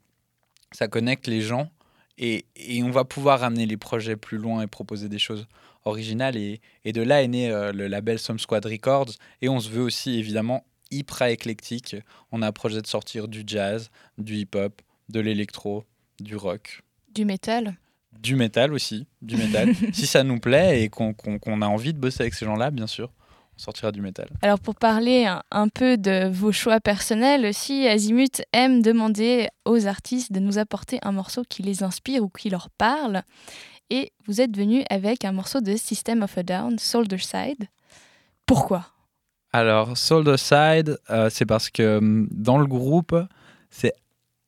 ça 0.71 0.87
connecte 0.87 1.27
les 1.27 1.41
gens 1.41 1.69
et, 2.17 2.45
et 2.55 2.83
on 2.83 2.91
va 2.91 3.05
pouvoir 3.05 3.43
amener 3.43 3.65
les 3.65 3.77
projets 3.77 4.15
plus 4.15 4.37
loin 4.37 4.61
et 4.61 4.67
proposer 4.67 5.09
des 5.09 5.19
choses 5.19 5.47
originales 5.85 6.35
et, 6.37 6.61
et 6.85 6.91
de 6.93 7.01
là 7.01 7.23
est 7.23 7.27
né 7.27 7.49
euh, 7.49 7.71
le 7.71 7.87
label 7.87 8.19
Some 8.19 8.39
Squad 8.39 8.65
Records 8.65 9.11
et 9.41 9.49
on 9.49 9.59
se 9.59 9.69
veut 9.69 9.81
aussi 9.81 10.19
évidemment 10.19 10.65
hyper 10.91 11.27
éclectique. 11.27 11.95
On 12.31 12.41
a 12.41 12.47
un 12.47 12.51
projet 12.51 12.81
de 12.81 12.87
sortir 12.87 13.27
du 13.27 13.43
jazz, 13.45 13.89
du 14.17 14.35
hip-hop, 14.35 14.81
de 15.09 15.19
l'électro, 15.19 15.85
du 16.19 16.35
rock, 16.35 16.81
Du 17.13 17.25
métal. 17.25 17.77
du 18.19 18.35
métal 18.35 18.73
aussi, 18.73 19.07
du 19.21 19.37
métal. 19.37 19.73
si 19.93 20.05
ça 20.05 20.23
nous 20.23 20.39
plaît 20.39 20.83
et 20.83 20.89
qu'on 20.89 21.13
a 21.61 21.67
envie 21.67 21.93
de 21.93 21.99
bosser 21.99 22.21
avec 22.23 22.33
ces 22.33 22.45
gens-là, 22.45 22.69
bien 22.71 22.87
sûr, 22.87 23.11
sortira 23.59 23.91
du 23.91 24.01
métal. 24.01 24.29
Alors 24.41 24.59
pour 24.59 24.75
parler 24.75 25.25
un, 25.25 25.43
un 25.51 25.67
peu 25.67 25.97
de 25.97 26.29
vos 26.29 26.51
choix 26.51 26.79
personnels 26.79 27.45
aussi, 27.45 27.87
Azimut 27.87 28.41
aime 28.53 28.81
demander 28.81 29.49
aux 29.65 29.87
artistes 29.87 30.31
de 30.31 30.39
nous 30.39 30.57
apporter 30.57 30.99
un 31.03 31.11
morceau 31.11 31.43
qui 31.47 31.61
les 31.61 31.83
inspire 31.83 32.23
ou 32.23 32.29
qui 32.29 32.49
leur 32.49 32.69
parle. 32.69 33.23
Et 33.89 34.11
vous 34.27 34.39
êtes 34.39 34.55
venu 34.55 34.83
avec 34.89 35.25
un 35.25 35.31
morceau 35.31 35.61
de 35.61 35.75
System 35.75 36.23
of 36.23 36.37
a 36.37 36.43
Down, 36.43 36.79
Soldier 36.79 37.17
Side. 37.17 37.67
Pourquoi? 38.45 38.87
Alors, 39.51 39.97
Soldier 39.97 40.37
Side, 40.37 40.97
euh, 41.09 41.29
c'est 41.31 41.45
parce 41.45 41.69
que 41.69 41.97
hum, 41.97 42.27
dans 42.31 42.59
le 42.59 42.67
groupe, 42.67 43.15
c'est 43.69 43.93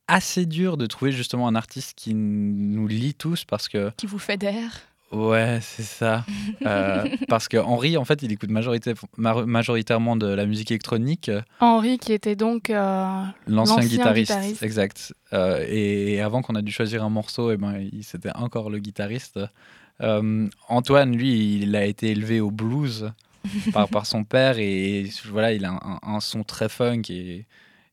assez 0.08 0.46
dur 0.46 0.78
de 0.78 0.86
trouver 0.86 1.12
justement 1.12 1.48
un 1.48 1.56
artiste 1.56 1.94
qui 1.96 2.14
nous 2.14 2.88
lie 2.88 3.14
tous 3.16 3.46
parce 3.46 3.68
que 3.68 3.92
Qui 3.98 4.08
vous 4.08 4.20
fédère 4.20 4.91
Ouais, 5.12 5.60
c'est 5.62 5.84
ça. 5.84 6.26
Euh, 6.66 7.06
parce 7.28 7.48
que 7.48 7.58
Henri, 7.58 7.98
en 7.98 8.06
fait, 8.06 8.22
il 8.22 8.32
écoute 8.32 8.52
majoritairement 8.52 10.16
de 10.16 10.28
la 10.28 10.46
musique 10.46 10.70
électronique. 10.70 11.32
Henri, 11.60 11.98
qui 11.98 12.14
était 12.14 12.36
donc 12.36 12.70
euh, 12.70 13.24
L'ancien 13.48 13.84
guitariste, 13.84 14.32
guitariste. 14.32 14.64
exact. 14.64 15.14
Euh, 15.34 15.66
et, 15.68 16.22
avant 16.22 16.44
qu'on 16.44 16.54
a 16.54 16.62
dû 16.62 16.72
choisir 16.72 17.04
un 17.04 17.10
morceau, 17.10 17.52
et 17.52 17.58
ben, 17.58 17.90
c'était 18.04 18.32
encore 18.36 18.70
le 18.70 18.78
guitariste. 18.78 19.40
Antoine, 20.70 21.16
lui, 21.16 21.62
il 21.62 21.76
a 21.76 21.86
été 21.86 22.12
élevé 22.12 22.40
au 22.40 22.52
blues 22.52 23.12
par, 23.74 23.88
par 23.90 24.06
son 24.06 24.24
père 24.24 24.60
et, 24.60 25.10
voilà, 25.30 25.52
il 25.52 25.66
a 25.66 25.72
un, 25.72 26.00
un 26.04 26.20
son 26.20 26.44
très 26.44 26.70
funk 26.70 27.04
et, 27.10 27.46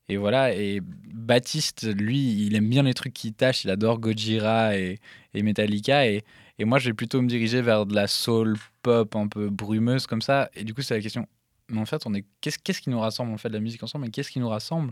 et 0.09 0.17
voilà. 0.17 0.53
Et 0.53 0.81
Baptiste, 0.83 1.87
lui, 1.91 2.45
il 2.45 2.55
aime 2.55 2.69
bien 2.69 2.83
les 2.83 2.93
trucs 2.93 3.13
qui 3.13 3.33
tâchent. 3.33 3.63
Il 3.63 3.71
adore 3.71 3.99
Gojira 3.99 4.77
et, 4.77 4.99
et 5.33 5.41
Metallica 5.41 6.07
et, 6.07 6.23
et 6.59 6.65
moi, 6.65 6.77
je 6.77 6.89
vais 6.89 6.93
plutôt 6.93 7.21
me 7.21 7.27
diriger 7.27 7.61
vers 7.61 7.85
de 7.85 7.95
la 7.95 8.07
soul 8.07 8.57
pop 8.81 9.15
un 9.15 9.27
peu 9.27 9.49
brumeuse 9.49 10.05
comme 10.07 10.21
ça. 10.21 10.49
Et 10.53 10.65
du 10.65 10.73
coup, 10.73 10.81
c'est 10.81 10.93
la 10.93 11.01
question. 11.01 11.25
Mais 11.69 11.79
en 11.79 11.85
fait, 11.85 12.01
on 12.05 12.13
est 12.13 12.25
qu'est-ce 12.41 12.59
qu'est-ce 12.59 12.81
qui 12.81 12.89
nous 12.89 12.99
rassemble? 12.99 13.31
On 13.31 13.37
fait 13.37 13.47
de 13.47 13.53
la 13.53 13.61
musique 13.61 13.81
ensemble, 13.81 14.05
mais 14.05 14.11
qu'est-ce 14.11 14.29
qui 14.29 14.39
nous 14.39 14.49
rassemble? 14.49 14.91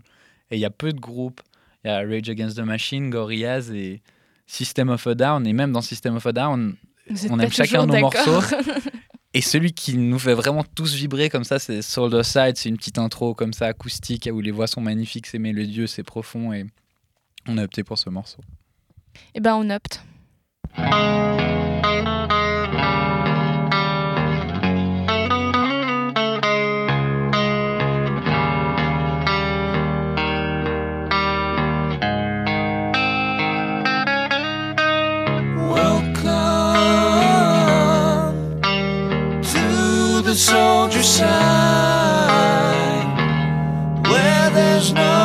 Et 0.50 0.56
il 0.56 0.60
y 0.62 0.66
a 0.66 0.70
peu 0.70 0.94
de 0.94 1.00
groupes. 1.00 1.42
Il 1.84 1.90
y 1.90 1.92
a 1.92 1.98
Rage 1.98 2.30
Against 2.30 2.56
the 2.56 2.62
Machine, 2.62 3.10
Gorillaz 3.10 3.72
et 3.74 4.02
System 4.46 4.90
of 4.90 5.06
a 5.08 5.14
Down. 5.14 5.46
Et 5.46 5.52
même 5.52 5.74
dans 5.74 5.82
System 5.82 6.16
of 6.16 6.26
a 6.26 6.32
Down, 6.32 6.78
on 7.30 7.40
aime 7.40 7.52
chacun 7.52 7.86
nos 7.86 8.00
morceaux. 8.00 8.42
Et 9.34 9.42
celui 9.42 9.74
qui 9.74 9.98
nous 9.98 10.18
fait 10.18 10.34
vraiment 10.34 10.64
tous 10.64 10.96
vibrer 10.96 11.30
comme 11.30 11.44
ça, 11.44 11.60
c'est 11.60 11.82
Soldier 11.82 12.24
Side. 12.24 12.56
C'est 12.56 12.70
une 12.70 12.78
petite 12.78 12.98
intro 12.98 13.36
comme 13.36 13.54
ça, 13.54 13.68
acoustique, 13.68 14.28
où 14.32 14.40
les 14.40 14.52
voix 14.52 14.68
sont 14.68 14.82
magnifiques, 14.82 15.28
c'est 15.28 15.38
mélodieux, 15.38 15.86
c'est 15.86 16.02
profond. 16.02 16.54
Et 16.54 16.66
on 17.46 17.58
a 17.58 17.66
opté 17.66 17.84
pour 17.84 18.00
ce 18.00 18.10
morceau. 18.10 18.40
Eh 19.36 19.42
ben, 19.42 19.56
on 19.56 19.70
opte. 19.70 20.02
Welcome 20.76 21.02
to 39.44 40.22
the 40.22 40.36
soldier 40.36 41.04
side, 41.04 41.28
where 44.10 44.50
there's 44.52 44.94
no 44.94 45.17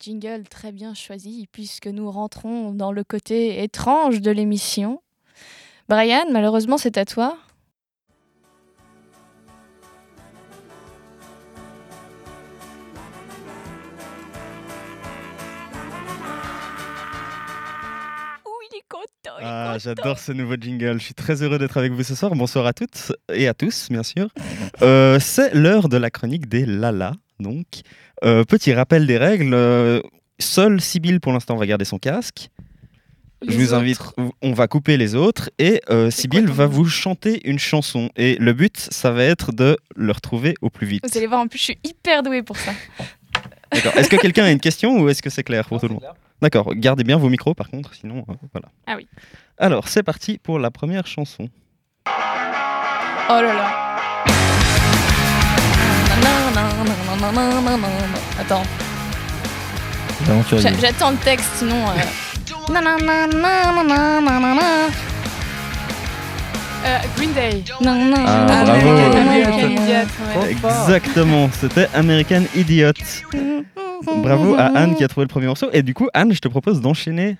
Jingle 0.00 0.44
très 0.48 0.72
bien 0.72 0.94
choisi 0.94 1.46
puisque 1.52 1.86
nous 1.86 2.10
rentrons 2.10 2.72
dans 2.72 2.90
le 2.90 3.04
côté 3.04 3.62
étrange 3.62 4.22
de 4.22 4.30
l'émission. 4.30 5.02
Brian, 5.90 6.24
malheureusement 6.32 6.78
c'est 6.78 6.96
à 6.96 7.04
toi. 7.04 7.36
Est 19.38 19.44
Ah, 19.44 19.76
j'adore 19.78 20.18
ce 20.18 20.32
nouveau 20.32 20.56
jingle. 20.60 20.98
Je 20.98 21.04
suis 21.04 21.14
très 21.14 21.42
heureux 21.42 21.58
d'être 21.58 21.76
avec 21.76 21.92
vous 21.92 22.02
ce 22.02 22.14
soir. 22.14 22.34
Bonsoir 22.34 22.66
à 22.66 22.72
toutes 22.72 23.12
et 23.32 23.48
à 23.48 23.54
tous, 23.54 23.88
bien 23.88 24.02
sûr. 24.02 24.28
Euh, 24.82 25.18
c'est 25.20 25.54
l'heure 25.54 25.88
de 25.88 25.96
la 25.96 26.10
chronique 26.10 26.48
des 26.48 26.66
Lala. 26.66 27.12
Donc, 27.40 27.66
Euh, 28.24 28.44
petit 28.44 28.72
rappel 28.74 29.06
des 29.06 29.16
règles. 29.18 29.54
euh, 29.54 30.00
seule 30.38 30.80
Sibylle, 30.80 31.20
pour 31.20 31.32
l'instant, 31.32 31.56
va 31.56 31.66
garder 31.66 31.84
son 31.84 31.98
casque. 31.98 32.50
Les 33.42 33.54
Je 33.54 33.58
vous 33.58 33.72
autres. 33.72 33.80
invite, 33.80 33.98
on 34.42 34.52
va 34.52 34.68
couper 34.68 34.98
les 34.98 35.14
autres 35.14 35.48
et 35.58 35.80
euh, 35.88 36.10
Sibylle 36.10 36.44
ton 36.46 36.52
va 36.52 36.66
vous 36.66 36.84
chanter 36.86 37.40
une 37.48 37.58
chanson. 37.58 38.10
Et 38.16 38.36
le 38.38 38.52
but, 38.52 38.76
ça 38.76 39.10
va 39.12 39.24
être 39.24 39.52
de 39.52 39.78
le 39.96 40.12
retrouver 40.12 40.54
au 40.60 40.68
plus 40.68 40.86
vite. 40.86 41.02
Vous 41.10 41.16
allez 41.16 41.26
voir, 41.26 41.40
en 41.40 41.46
plus 41.46 41.58
je 41.58 41.64
suis 41.64 41.78
hyper 41.82 42.22
douée 42.22 42.42
pour 42.42 42.58
ça. 42.58 42.72
D'accord. 43.72 43.96
Est-ce 43.96 44.10
que 44.10 44.16
quelqu'un 44.16 44.44
a 44.44 44.50
une 44.50 44.60
question 44.60 45.00
ou 45.00 45.08
est-ce 45.08 45.22
que 45.22 45.30
c'est 45.30 45.42
clair 45.44 45.64
pour 45.66 45.80
tout 45.80 45.88
le 45.88 45.94
monde 45.94 46.04
D'accord. 46.42 46.74
Gardez 46.74 47.04
bien 47.04 47.16
vos 47.16 47.30
micros 47.30 47.54
par 47.54 47.70
contre, 47.70 47.94
sinon 47.94 48.26
euh, 48.28 48.34
voilà. 48.52 48.68
Ah 48.86 48.94
oui. 48.98 49.06
Alors, 49.56 49.88
c'est 49.88 50.02
parti 50.02 50.36
pour 50.36 50.58
la 50.58 50.70
première 50.70 51.06
chanson. 51.06 51.48
Oh 52.06 52.10
là 53.30 53.42
là. 53.54 53.76
Attends, 58.40 58.62
j'a- 60.58 60.70
j'attends 60.80 61.10
le 61.12 61.16
texte, 61.18 61.48
sinon. 61.58 61.76
Green 67.16 67.32
Day. 67.34 67.62
Ah, 68.26 68.46
bravo. 68.64 68.88
American 69.16 69.68
Idiot. 69.82 70.08
Exactement, 70.48 71.50
c'était 71.60 71.88
American 71.94 72.42
Idiot. 72.56 72.92
Bravo 74.22 74.54
à 74.54 74.64
Anne 74.78 74.94
qui 74.96 75.04
a 75.04 75.08
trouvé 75.08 75.24
le 75.24 75.28
premier 75.28 75.46
morceau. 75.46 75.68
Et 75.72 75.82
du 75.82 75.92
coup, 75.94 76.08
Anne, 76.14 76.32
je 76.32 76.38
te 76.38 76.48
propose 76.48 76.80
d'enchaîner. 76.80 77.36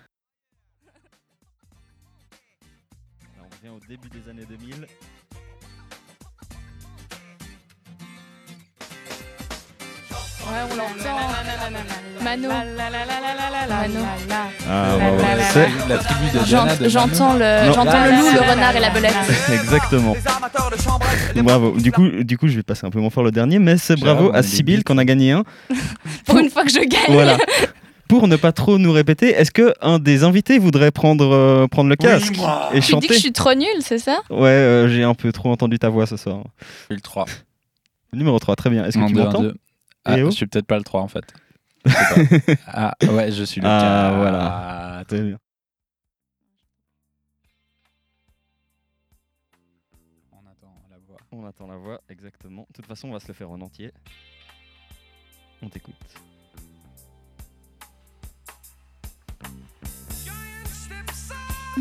On 10.51 10.77
l'entend. 10.77 12.25
Mano. 12.25 12.49
Mano. 12.49 14.01
Ah, 14.69 14.97
ouais, 14.97 15.03
la, 15.23 15.37
la, 15.37 15.43
c'est 15.45 15.69
La 15.89 15.99
tribu 15.99 16.27
de 16.33 16.39
J'ent- 16.45 16.65
Diana 16.65 16.77
de 16.77 16.89
J'entends 16.89 17.33
le, 17.35 17.73
j'entends 17.73 18.05
le 18.05 18.11
loup, 18.11 18.31
le 18.35 18.51
renard 18.51 18.77
et 18.77 18.81
la 18.81 18.91
belette. 18.91 19.15
exactement. 19.53 20.15
Bravo. 21.37 21.73
Du 21.79 21.93
coup, 21.93 22.09
du 22.23 22.37
coup, 22.39 22.49
je 22.49 22.57
vais 22.57 22.63
passer 22.63 22.87
un 22.87 22.91
peu 22.91 23.01
moins 23.01 23.11
fort 23.11 23.25
le 23.25 23.31
dernier, 23.31 23.59
mais 23.59 23.77
c'est 23.79 23.99
bravo 23.99 24.31
à 24.35 24.43
beats. 24.43 24.83
qu'on 24.85 24.99
a 24.99 25.05
gagné 25.05 25.33
un. 25.33 25.45
Pour 26.27 26.39
une 26.39 26.51
fois 26.51 26.65
que 26.65 26.71
je 26.71 26.81
gagne. 26.81 27.01
Voilà. 27.15 27.39
Pour 28.09 28.27
ne 28.27 28.35
pas 28.37 28.51
trop 28.53 28.77
nous 28.79 28.91
répéter, 28.93 29.29
est-ce 29.31 29.53
que 29.53 29.73
un 29.81 29.99
des 30.01 30.25
invités 30.25 30.59
voudrait 30.59 30.91
prendre, 30.91 31.33
euh, 31.33 31.69
prendre 31.69 31.89
le 31.89 31.95
casque 31.97 32.35
et 32.73 32.81
Tu 32.81 32.81
dis 32.81 32.87
chanter 32.91 33.07
que 33.07 33.15
je 33.15 33.19
suis 33.21 33.33
trop 33.33 33.55
nulle, 33.55 33.69
c'est 33.81 33.99
ça? 33.99 34.19
Ouais, 34.31 34.49
euh, 34.49 34.89
j'ai 34.89 35.05
un 35.05 35.15
peu 35.15 35.31
trop 35.31 35.51
entendu 35.53 35.79
ta 35.79 35.89
voix 35.91 36.07
ce 36.07 36.17
soir. 36.17 36.43
Le 36.91 37.01
3. 37.01 37.25
Numéro 38.13 38.37
3, 38.41 38.57
très 38.57 38.69
bien. 38.69 38.85
Est-ce 38.85 38.99
que 38.99 39.03
Un, 39.05 39.07
tu 39.07 39.15
m'entends? 39.15 39.45
Ah, 40.05 40.19
je 40.19 40.31
suis 40.31 40.47
peut-être 40.47 40.67
pas 40.67 40.79
le 40.79 40.85
3 40.85 41.03
en 41.03 41.09
fait. 41.09 41.25
Ah 42.67 42.95
ouais, 43.11 43.33
je 43.33 43.43
suis 43.45 43.61
le 43.61 43.67
Ah, 43.69 44.09
4. 44.13 44.17
voilà. 44.19 45.05
Très 45.09 45.23
bien. 45.23 45.39
On 50.33 50.47
attend 50.47 50.75
la 50.91 50.99
voix. 50.99 51.17
On 51.33 51.47
attend 51.47 51.67
la 51.67 51.77
voix, 51.77 52.01
exactement. 52.09 52.67
De 52.69 52.75
toute 52.75 52.87
façon, 52.87 53.09
on 53.09 53.13
va 53.13 53.21
se 53.21 53.29
le 53.29 53.35
faire 53.35 53.51
en 53.51 53.61
entier. 53.61 53.93
On 55.63 55.69
t'écoute. 55.69 55.95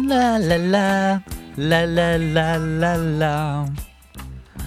La 0.07 0.37
la 0.39 0.57
la 0.57 1.21
la 1.57 1.85
la 1.85 2.17
la 2.17 2.57
la 2.57 2.97
la. 2.97 3.65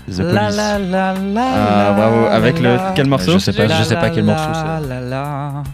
The 0.08 0.18
La 0.18 0.24
Police. 0.24 0.56
la 0.56 0.78
la 0.78 1.14
la. 1.14 1.44
Ah, 1.54 1.92
bravo. 1.92 2.26
Avec 2.26 2.58
le 2.60 2.76
quel 2.94 3.06
morceau 3.06 3.32
Je 3.34 3.38
sais 3.38 3.52
pas, 3.52 3.68
je 3.68 3.82
sais 3.84 3.94
pas 3.94 4.10
quel 4.10 4.24
morceau 4.24 4.50
c'est. 4.52 5.70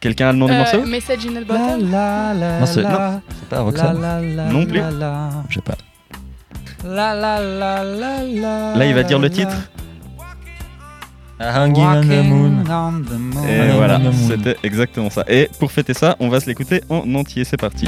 Quelqu'un 0.00 0.28
a 0.30 0.32
le 0.32 0.38
nom 0.38 0.46
du 0.46 0.52
Euh, 0.52 0.56
morceau 0.58 0.82
Message 0.86 1.26
in 1.26 1.36
a 1.36 1.40
La 1.40 1.44
Bottle. 1.44 1.90
la 1.90 2.34
la. 2.34 2.60
Non, 2.60 2.66
c'est- 2.66 2.82
la. 2.82 2.88
non, 2.88 3.20
C'est 3.38 3.48
pas 3.50 3.60
Roxanne 3.60 4.00
La, 4.00 4.20
la, 4.20 4.26
la, 4.36 4.44
Non 4.44 4.64
plus. 4.64 4.78
la, 4.78 4.90
la. 4.90 5.28
Je 5.50 5.54
sais 5.56 5.60
pas. 5.60 5.74
La 6.86 7.14
la 7.14 7.38
la 7.40 7.84
la 7.84 8.24
la. 8.24 8.76
Là, 8.76 8.86
il 8.86 8.94
va 8.94 9.02
dire 9.02 9.18
le 9.18 9.28
titre. 9.28 9.56
Hanging 11.38 11.84
on 11.84 12.00
the 12.02 12.06
Moon. 12.28 12.56
Walking 12.58 12.72
on 12.72 12.92
the 13.02 13.18
moon. 13.18 13.46
Et 13.48 13.70
voilà, 13.76 14.00
c'était 14.28 14.56
exactement 14.62 15.10
ça. 15.10 15.24
Et 15.28 15.50
pour 15.58 15.70
fêter 15.72 15.92
ça, 15.94 16.16
on 16.20 16.28
va 16.28 16.40
se 16.40 16.46
l'écouter 16.46 16.82
en 16.88 17.14
entier. 17.14 17.44
C'est 17.44 17.56
parti. 17.60 17.86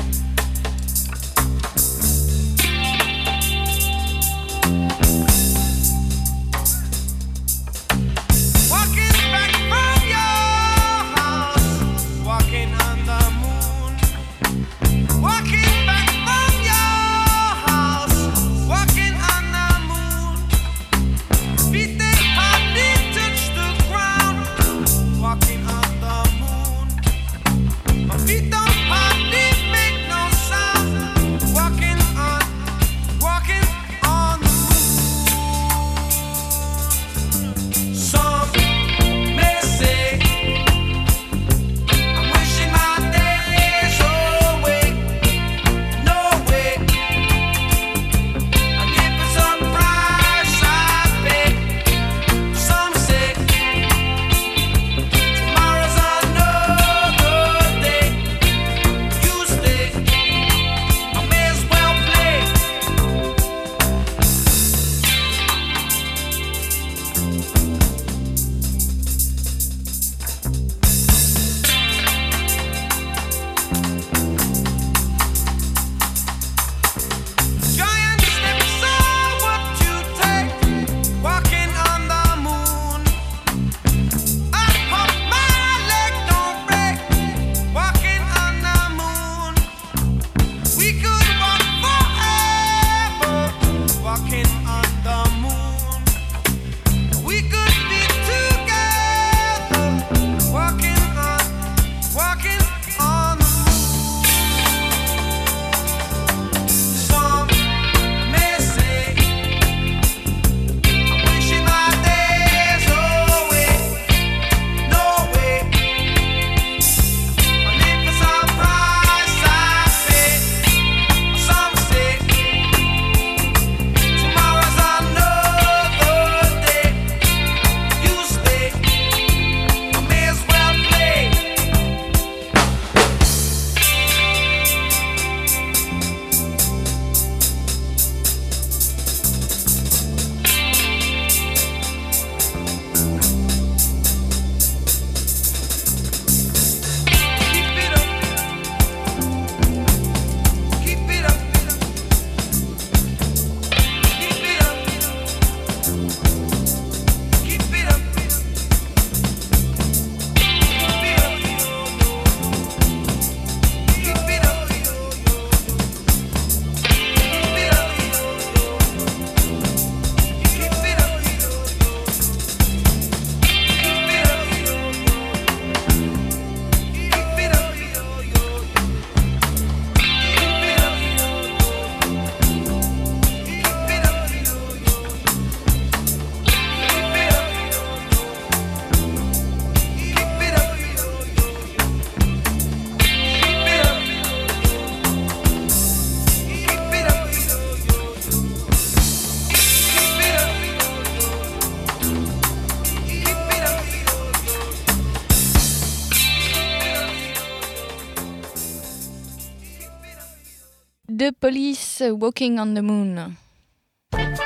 Walking 212.11 212.59
on 212.59 212.74
the 212.74 212.80
Moon. 212.82 213.34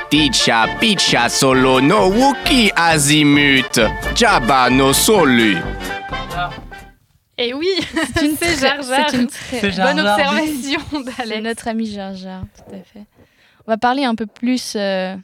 Ticha 0.09 0.67
picha 0.79 1.29
solo 1.29 1.79
no 1.81 2.09
wuki 2.09 2.71
azimut. 2.75 3.79
Jabba 4.15 4.69
no 4.69 4.93
solu. 4.93 5.57
Et 7.37 7.53
oui, 7.53 7.67
C'est 8.15 8.25
une 8.25 8.35
très- 8.37 8.57
Jar 8.57 8.81
Jar. 8.81 9.09
c'est 9.09 9.17
une 9.17 9.27
très 9.27 9.71
Jar 9.71 9.87
Bonne 9.93 9.99
observation 9.99 10.79
C'est 10.91 11.17
d'Alex. 11.27 11.43
notre 11.43 11.67
ami 11.67 11.85
Jar 11.91 12.15
Jar, 12.15 12.41
tout 12.55 12.73
à 12.75 12.79
fait. 12.79 13.05
On 13.67 13.71
va 13.71 13.77
parler 13.77 14.05
un 14.05 14.15
peu 14.15 14.25
plus 14.25 14.73
euh, 14.75 15.15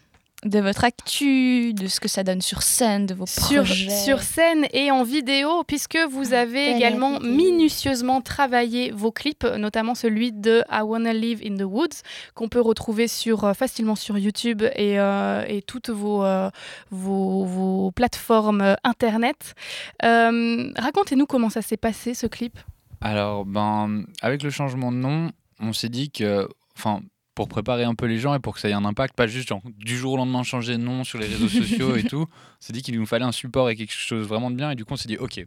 de 0.45 0.59
votre 0.59 0.83
actu, 0.83 1.73
de 1.73 1.87
ce 1.87 1.99
que 1.99 2.07
ça 2.07 2.23
donne 2.23 2.41
sur 2.41 2.61
scène, 2.61 3.05
de 3.05 3.13
vos 3.13 3.25
Sur, 3.25 3.63
projets. 3.63 3.89
sur 3.89 4.21
scène 4.21 4.65
et 4.73 4.91
en 4.91 5.03
vidéo, 5.03 5.63
puisque 5.65 5.97
vous 6.11 6.33
avez 6.33 6.65
Belle 6.65 6.77
également 6.77 7.19
vidéo. 7.19 7.31
minutieusement 7.33 8.21
travaillé 8.21 8.91
vos 8.91 9.11
clips, 9.11 9.45
notamment 9.57 9.95
celui 9.95 10.31
de 10.31 10.63
I 10.71 10.81
Wanna 10.81 11.13
Live 11.13 11.41
in 11.45 11.55
the 11.55 11.63
Woods, 11.67 12.01
qu'on 12.35 12.49
peut 12.49 12.61
retrouver 12.61 13.07
sur, 13.07 13.43
euh, 13.45 13.53
facilement 13.53 13.95
sur 13.95 14.17
YouTube 14.17 14.61
et, 14.75 14.99
euh, 14.99 15.43
et 15.47 15.61
toutes 15.61 15.89
vos, 15.89 16.23
euh, 16.23 16.49
vos, 16.91 17.45
vos 17.45 17.91
plateformes 17.91 18.75
internet. 18.83 19.55
Euh, 20.03 20.71
Racontez-nous 20.77 21.25
comment 21.25 21.49
ça 21.49 21.61
s'est 21.61 21.77
passé 21.77 22.13
ce 22.13 22.27
clip. 22.27 22.59
Alors, 23.01 23.45
ben, 23.45 24.05
avec 24.21 24.43
le 24.43 24.49
changement 24.49 24.91
de 24.91 24.97
nom, 24.97 25.31
on 25.59 25.73
s'est 25.73 25.89
dit 25.89 26.09
que, 26.11 26.47
enfin, 26.77 27.01
pour 27.35 27.47
préparer 27.47 27.83
un 27.83 27.95
peu 27.95 28.05
les 28.05 28.19
gens 28.19 28.33
et 28.35 28.39
pour 28.39 28.53
que 28.53 28.59
ça 28.59 28.69
ait 28.69 28.73
un 28.73 28.85
impact, 28.85 29.15
pas 29.15 29.27
juste 29.27 29.47
genre, 29.47 29.61
du 29.77 29.97
jour 29.97 30.13
au 30.13 30.17
lendemain 30.17 30.43
changer 30.43 30.77
de 30.77 30.83
nom 30.83 31.03
sur 31.03 31.19
les 31.19 31.27
réseaux 31.27 31.47
sociaux 31.47 31.95
et 31.95 32.03
tout, 32.03 32.27
on 32.29 32.57
s'est 32.59 32.73
dit 32.73 32.81
qu'il 32.81 32.99
nous 32.99 33.05
fallait 33.05 33.25
un 33.25 33.31
support 33.31 33.69
et 33.69 33.75
quelque 33.75 33.93
chose 33.93 34.27
vraiment 34.27 34.51
de 34.51 34.55
bien. 34.55 34.71
Et 34.71 34.75
du 34.75 34.85
coup, 34.85 34.93
on 34.93 34.97
s'est 34.97 35.07
dit, 35.07 35.17
ok, 35.17 35.43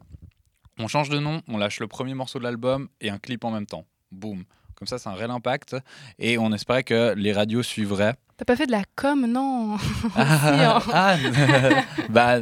on 0.79 0.89
change 0.89 1.09
de 1.09 1.19
nom, 1.19 1.43
on 1.49 1.59
lâche 1.59 1.81
le 1.81 1.87
premier 1.87 2.15
morceau 2.15 2.39
de 2.39 2.45
l'album 2.45 2.89
et 3.01 3.11
un 3.11 3.19
clip 3.19 3.45
en 3.45 3.51
même 3.51 3.67
temps. 3.67 3.87
Boum. 4.11 4.45
Comme 4.75 4.89
ça, 4.89 4.99
c'est 4.99 5.09
un 5.09 5.15
réel 5.15 5.31
impact. 5.31 5.77
Et 6.19 6.39
on 6.39 6.53
espérait 6.53 6.83
que 6.85 7.15
les 7.17 7.33
radios 7.33 7.63
suivraient. 7.63 8.15
T'as 8.39 8.45
pas 8.45 8.57
fait 8.57 8.67
de 8.67 8.73
la 8.73 8.83
com, 8.97 9.27
non 9.27 9.77
Ah, 10.17 10.81
ah, 10.93 11.17
bah, 12.11 12.39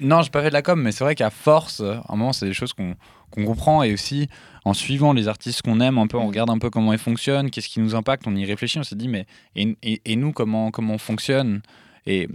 non, 0.00 0.22
j'ai 0.22 0.30
pas 0.30 0.42
fait 0.42 0.48
de 0.48 0.54
la 0.54 0.62
com, 0.62 0.80
mais 0.82 0.90
c'est 0.92 1.04
vrai 1.04 1.14
qu'à 1.14 1.30
force, 1.30 1.80
à 1.80 2.02
un 2.08 2.16
moment, 2.16 2.32
c'est 2.32 2.46
des 2.46 2.52
choses 2.52 2.72
qu'on 2.72 2.96
comprend 3.30 3.82
et 3.84 3.92
aussi 3.92 4.28
en 4.64 4.74
suivant 4.74 5.12
les 5.12 5.28
artistes 5.28 5.62
qu'on 5.62 5.78
aime 5.80 5.98
un 5.98 6.08
peu, 6.08 6.16
on 6.18 6.24
Mm. 6.24 6.28
regarde 6.28 6.50
un 6.50 6.58
peu 6.58 6.68
comment 6.68 6.92
ils 6.92 6.98
fonctionnent, 6.98 7.48
qu'est-ce 7.50 7.68
qui 7.68 7.78
nous 7.80 7.94
impacte, 7.94 8.26
on 8.26 8.34
y 8.34 8.44
réfléchit, 8.44 8.78
on 8.80 8.82
s'est 8.82 8.96
dit, 8.96 9.06
mais 9.08 9.24
et, 9.54 9.76
et- 9.84 10.02
et 10.04 10.16
nous, 10.16 10.32
comment, 10.32 10.70
comment 10.72 10.94
on 10.94 10.98
fonctionne? 10.98 11.62
Et, 12.06 12.26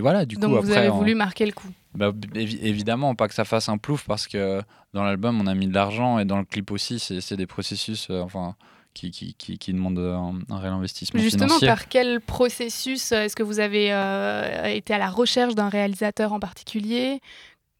voilà, 0.00 0.26
du 0.26 0.34
Donc 0.36 0.44
coup, 0.44 0.50
vous 0.60 0.68
après, 0.68 0.76
avez 0.80 0.90
on- 0.90 0.98
voulu 0.98 1.14
marquer 1.14 1.46
le 1.46 1.52
coup. 1.52 1.68
bah, 1.94 2.10
évi- 2.34 2.58
évidemment, 2.62 3.14
pas 3.14 3.26
que 3.28 3.34
ça 3.34 3.44
fasse 3.46 3.70
un 3.70 3.78
plouf 3.78 4.04
parce 4.06 4.26
que 4.28 4.60
dans 4.92 5.02
l'album, 5.02 5.40
on 5.40 5.46
a 5.46 5.54
mis 5.54 5.66
de 5.66 5.72
l'argent 5.72 6.18
et 6.18 6.26
dans 6.26 6.36
le 6.38 6.44
clip 6.44 6.70
aussi, 6.70 6.98
c'est 6.98 7.22
c'est 7.22 7.36
des 7.36 7.46
processus 7.46 8.08
euh, 8.10 8.20
enfin, 8.20 8.54
qui, 8.94 9.10
qui, 9.10 9.34
qui, 9.34 9.58
qui 9.58 9.72
demandent 9.72 9.98
un, 9.98 10.38
un 10.54 10.58
réel 10.58 10.72
investissement 10.72 11.20
Justement, 11.20 11.46
financier. 11.46 11.68
par 11.68 11.88
quel 11.88 12.20
processus 12.20 13.12
euh, 13.12 13.22
est-ce 13.24 13.36
que 13.36 13.42
vous 13.42 13.60
avez 13.60 13.92
euh, 13.92 14.64
été 14.66 14.94
à 14.94 14.98
la 14.98 15.10
recherche 15.10 15.54
d'un 15.54 15.68
réalisateur 15.68 16.32
en 16.32 16.40
particulier? 16.40 17.20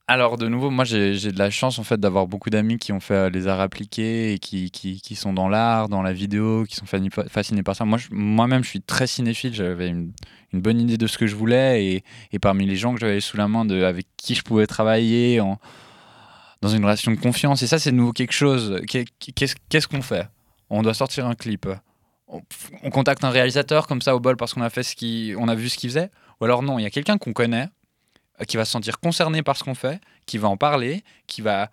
Alors 0.07 0.37
de 0.37 0.49
nouveau, 0.49 0.69
moi 0.69 0.85
j'ai 0.85 1.15
de 1.33 1.39
la 1.39 1.49
chance 1.49 1.79
en 1.79 1.83
fait 1.83 1.99
d'avoir 1.99 2.27
beaucoup 2.27 2.51
d'amis 2.51 2.77
qui 2.77 2.93
ont 2.93 3.01
fait 3.01 3.15
euh, 3.15 3.31
les 3.31 3.47
arts 3.47 3.61
appliqués 3.61 4.35
et 4.35 4.39
qui, 4.39 4.71
qui, 4.71 5.01
qui 5.01 5.15
sont 5.15 5.33
dans 5.33 5.49
l'art, 5.49 5.89
dans 5.89 6.03
la 6.03 6.13
vidéo, 6.13 6.65
qui 6.69 6.77
sont 6.77 6.85
fascinés 6.85 7.63
par 7.63 7.75
ça. 7.75 7.87
Moi 7.87 7.99
moi-même 8.11 8.63
je 8.65 8.69
suis 8.69 8.83
très 8.83 9.07
cinéphile, 9.07 9.55
j'avais 9.55 9.89
une, 9.89 10.13
une 10.53 10.61
bonne 10.61 10.79
idée 10.79 10.99
de 10.99 11.07
ce 11.07 11.17
que 11.17 11.27
je 11.27 11.35
voulais 11.35 11.87
et, 11.87 12.05
et 12.33 12.39
parmi 12.39 12.67
les 12.67 12.77
gens 12.77 12.93
que 12.93 13.01
j'avais 13.01 13.21
sous 13.23 13.39
la 13.39 13.49
main 13.49 13.65
de, 13.65 13.83
avec 13.83 14.07
qui 14.19 14.35
je 14.35 14.43
pouvais 14.43 14.67
travailler 14.67 15.41
en, 15.41 15.59
dans 16.61 16.69
une 16.69 16.85
relation 16.85 17.11
de 17.11 17.17
confiance. 17.17 17.63
Et 17.63 17.67
ça 17.67 17.79
c'est 17.79 17.91
de 17.91 17.97
nouveau 17.97 18.13
quelque 18.13 18.33
chose. 18.35 18.83
Qu'est- 18.87 19.07
Qu'est-ce 19.35 19.55
qu'est-ce 19.71 19.89
qu'on 19.89 20.03
fait? 20.03 20.29
On 20.75 20.83
doit 20.83 20.95
sortir 20.95 21.27
un 21.27 21.35
clip. 21.35 21.69
On, 22.27 22.43
on 22.83 22.91
contacte 22.91 23.23
un 23.25 23.31
réalisateur 23.31 23.87
comme 23.87 24.03
ça 24.03 24.17
au 24.17 24.21
bol 24.21 24.37
parce 24.37 24.55
qu'on 24.55 24.63
a 24.63 24.71
fait 24.71 24.83
ce 24.83 24.95
a 25.49 25.55
vu 25.55 25.69
ce 25.69 25.77
qu'il 25.77 25.91
faisait. 25.91 26.11
Ou 26.41 26.45
alors 26.45 26.63
non, 26.63 26.79
il 26.79 26.83
y 26.83 26.87
a 26.87 26.91
quelqu'un 26.91 27.19
qu'on 27.19 27.33
connaît 27.33 27.69
euh, 28.41 28.45
qui 28.45 28.57
va 28.57 28.65
se 28.65 28.73
sentir 28.73 28.99
concerné 28.99 29.43
par 29.43 29.57
ce 29.57 29.63
qu'on 29.63 29.77
fait, 29.77 30.01
qui 30.27 30.39
va 30.39 30.49
en 30.49 30.57
parler, 30.57 31.05
qui 31.29 31.41
va 31.41 31.71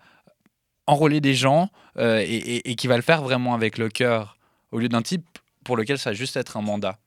enrôler 0.86 1.20
des 1.20 1.34
gens 1.34 1.68
euh, 1.96 2.24
et, 2.24 2.74
qui 2.76 2.86
va 2.86 2.96
le 2.96 3.02
faire 3.02 3.22
vraiment 3.22 3.54
avec 3.54 3.78
le 3.78 3.88
cœur, 3.88 4.36
au 4.70 4.78
lieu 4.78 4.88
d'un 4.88 5.02
type 5.02 5.26
pour 5.64 5.76
lequel 5.76 5.98
ça 5.98 6.10
va 6.10 6.14
juste 6.14 6.36
être 6.36 6.56
un 6.56 6.62
mandat, 6.62 6.98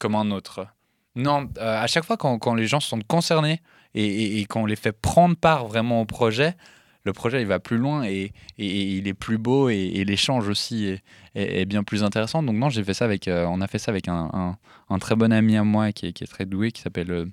comme 0.00 0.16
un 0.16 0.30
autre. 0.32 0.66
Non, 1.14 1.48
euh, 1.58 1.82
à 1.82 1.86
chaque 1.86 2.04
fois 2.04 2.16
quand, 2.16 2.54
les 2.54 2.66
gens 2.66 2.80
se 2.80 2.88
sentent 2.88 3.06
concernés 3.06 3.62
et, 3.94 4.40
et 4.40 4.44
qu'on 4.46 4.66
les 4.66 4.76
fait 4.76 4.92
prendre 4.92 5.36
part 5.36 5.66
vraiment 5.66 6.00
au 6.00 6.04
projet, 6.04 6.56
le 7.04 7.12
projet 7.12 7.40
il 7.40 7.46
va 7.46 7.58
plus 7.58 7.78
loin 7.78 8.04
et, 8.04 8.32
et- 8.58 8.82
il 8.98 9.08
est 9.08 9.14
plus 9.14 9.38
beau 9.38 9.68
et, 9.68 10.04
l'échange 10.04 10.48
aussi 10.48 10.98
est, 11.34 11.64
bien 11.64 11.82
plus 11.84 12.04
intéressant. 12.04 12.42
Donc 12.42 12.56
non, 12.56 12.68
j'ai 12.68 12.84
fait 12.84 12.94
ça 12.94 13.04
avec, 13.04 13.28
euh, 13.28 13.46
on 13.48 13.60
a 13.60 13.66
fait 13.66 13.78
ça 13.78 13.90
avec 13.90 14.08
un, 14.08 14.56
un- 14.90 14.98
très 14.98 15.16
bon 15.16 15.32
ami 15.32 15.56
à 15.56 15.64
moi 15.64 15.92
qui 15.92 16.06
est, 16.06 16.12
qui 16.12 16.24
est 16.24 16.26
très 16.26 16.44
doué, 16.46 16.72
qui 16.72 16.82
s'appelle 16.82 17.10
euh, 17.10 17.26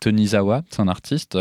Tony 0.00 0.28
Zawa, 0.28 0.62
c'est 0.70 0.80
un 0.80 0.88
artiste 0.88 1.38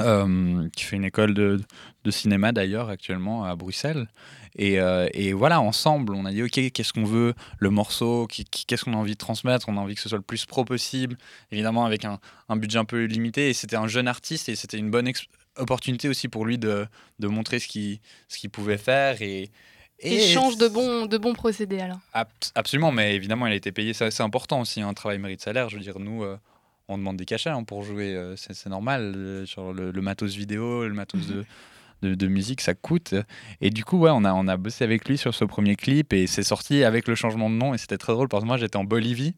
euh, 0.00 0.68
qui 0.76 0.84
fait 0.84 0.96
une 0.96 1.04
école 1.04 1.34
de, 1.34 1.60
de 2.04 2.10
cinéma 2.10 2.52
d'ailleurs 2.52 2.88
actuellement 2.88 3.44
à 3.44 3.56
Bruxelles. 3.56 4.08
Et, 4.56 4.78
et 5.14 5.32
voilà, 5.34 5.60
ensemble, 5.60 6.14
on 6.14 6.24
a 6.24 6.32
dit 6.32 6.42
ok, 6.42 6.72
qu'est-ce 6.72 6.92
qu'on 6.92 7.04
veut, 7.04 7.34
le 7.58 7.70
morceau, 7.70 8.26
qu'est-ce 8.26 8.84
qu'on 8.84 8.94
a 8.94 8.96
envie 8.96 9.12
de 9.12 9.18
transmettre, 9.18 9.68
on 9.68 9.76
a 9.76 9.80
envie 9.80 9.94
que 9.94 10.00
ce 10.00 10.08
soit 10.08 10.18
le 10.18 10.24
plus 10.24 10.46
pro 10.46 10.64
possible, 10.64 11.16
évidemment 11.52 11.84
avec 11.84 12.04
un, 12.04 12.18
un 12.48 12.56
budget 12.56 12.78
un 12.78 12.84
peu 12.84 13.04
limité. 13.04 13.50
Et 13.50 13.52
c'était 13.52 13.76
un 13.76 13.86
jeune 13.86 14.08
artiste 14.08 14.48
et 14.48 14.56
c'était 14.56 14.78
une 14.78 14.90
bonne 14.90 15.06
opportunité 15.58 16.08
aussi 16.08 16.28
pour 16.28 16.44
lui 16.46 16.58
de, 16.58 16.86
de 17.18 17.26
montrer 17.28 17.58
ce 17.58 17.68
qu'il 17.68 17.98
ce 18.28 18.38
qu'il 18.38 18.50
pouvait 18.50 18.78
faire. 18.78 19.20
Et, 19.22 19.50
et 20.00 20.14
Échange 20.14 20.56
de 20.56 20.68
bons, 20.68 21.06
de 21.06 21.18
bons 21.18 21.34
procédés 21.34 21.80
alors. 21.80 21.98
Abs- 22.12 22.52
Absolument, 22.54 22.92
mais 22.92 23.14
évidemment, 23.16 23.46
il 23.46 23.52
a 23.52 23.56
été 23.56 23.72
payé. 23.72 23.92
C'est 23.92 24.20
important 24.20 24.60
aussi, 24.60 24.80
un 24.80 24.94
travail 24.94 25.18
mérite 25.18 25.40
salaire. 25.42 25.68
Je 25.68 25.76
veux 25.76 25.82
dire, 25.82 25.98
nous, 25.98 26.22
euh, 26.22 26.38
on 26.88 26.96
demande 26.98 27.16
des 27.16 27.24
cachets 27.24 27.50
hein, 27.50 27.64
pour 27.64 27.82
jouer. 27.82 28.14
euh, 28.14 28.36
c'est 28.36 28.54
c'est 28.54 28.70
normal. 28.70 29.12
euh, 29.16 29.44
genre 29.46 29.72
le, 29.72 29.90
le 29.90 30.00
matos 30.00 30.34
vidéo, 30.34 30.86
le 30.86 30.94
matos 30.94 31.26
de, 31.26 31.44
de, 32.02 32.14
de 32.14 32.26
musique, 32.28 32.60
ça 32.60 32.74
coûte. 32.74 33.14
Et 33.60 33.70
du 33.70 33.84
coup, 33.84 33.98
ouais, 33.98 34.10
on 34.12 34.24
a, 34.24 34.32
on 34.34 34.46
a 34.46 34.56
bossé 34.56 34.84
avec 34.84 35.08
lui 35.08 35.18
sur 35.18 35.34
ce 35.34 35.44
premier 35.44 35.74
clip 35.74 36.12
et 36.12 36.26
c'est 36.28 36.44
sorti 36.44 36.84
avec 36.84 37.08
le 37.08 37.16
changement 37.16 37.50
de 37.50 37.56
nom. 37.56 37.74
Et 37.74 37.78
c'était 37.78 37.98
très 37.98 38.12
drôle 38.12 38.28
parce 38.28 38.44
que 38.44 38.46
moi, 38.46 38.56
j'étais 38.56 38.76
en 38.76 38.84
Bolivie. 38.84 39.34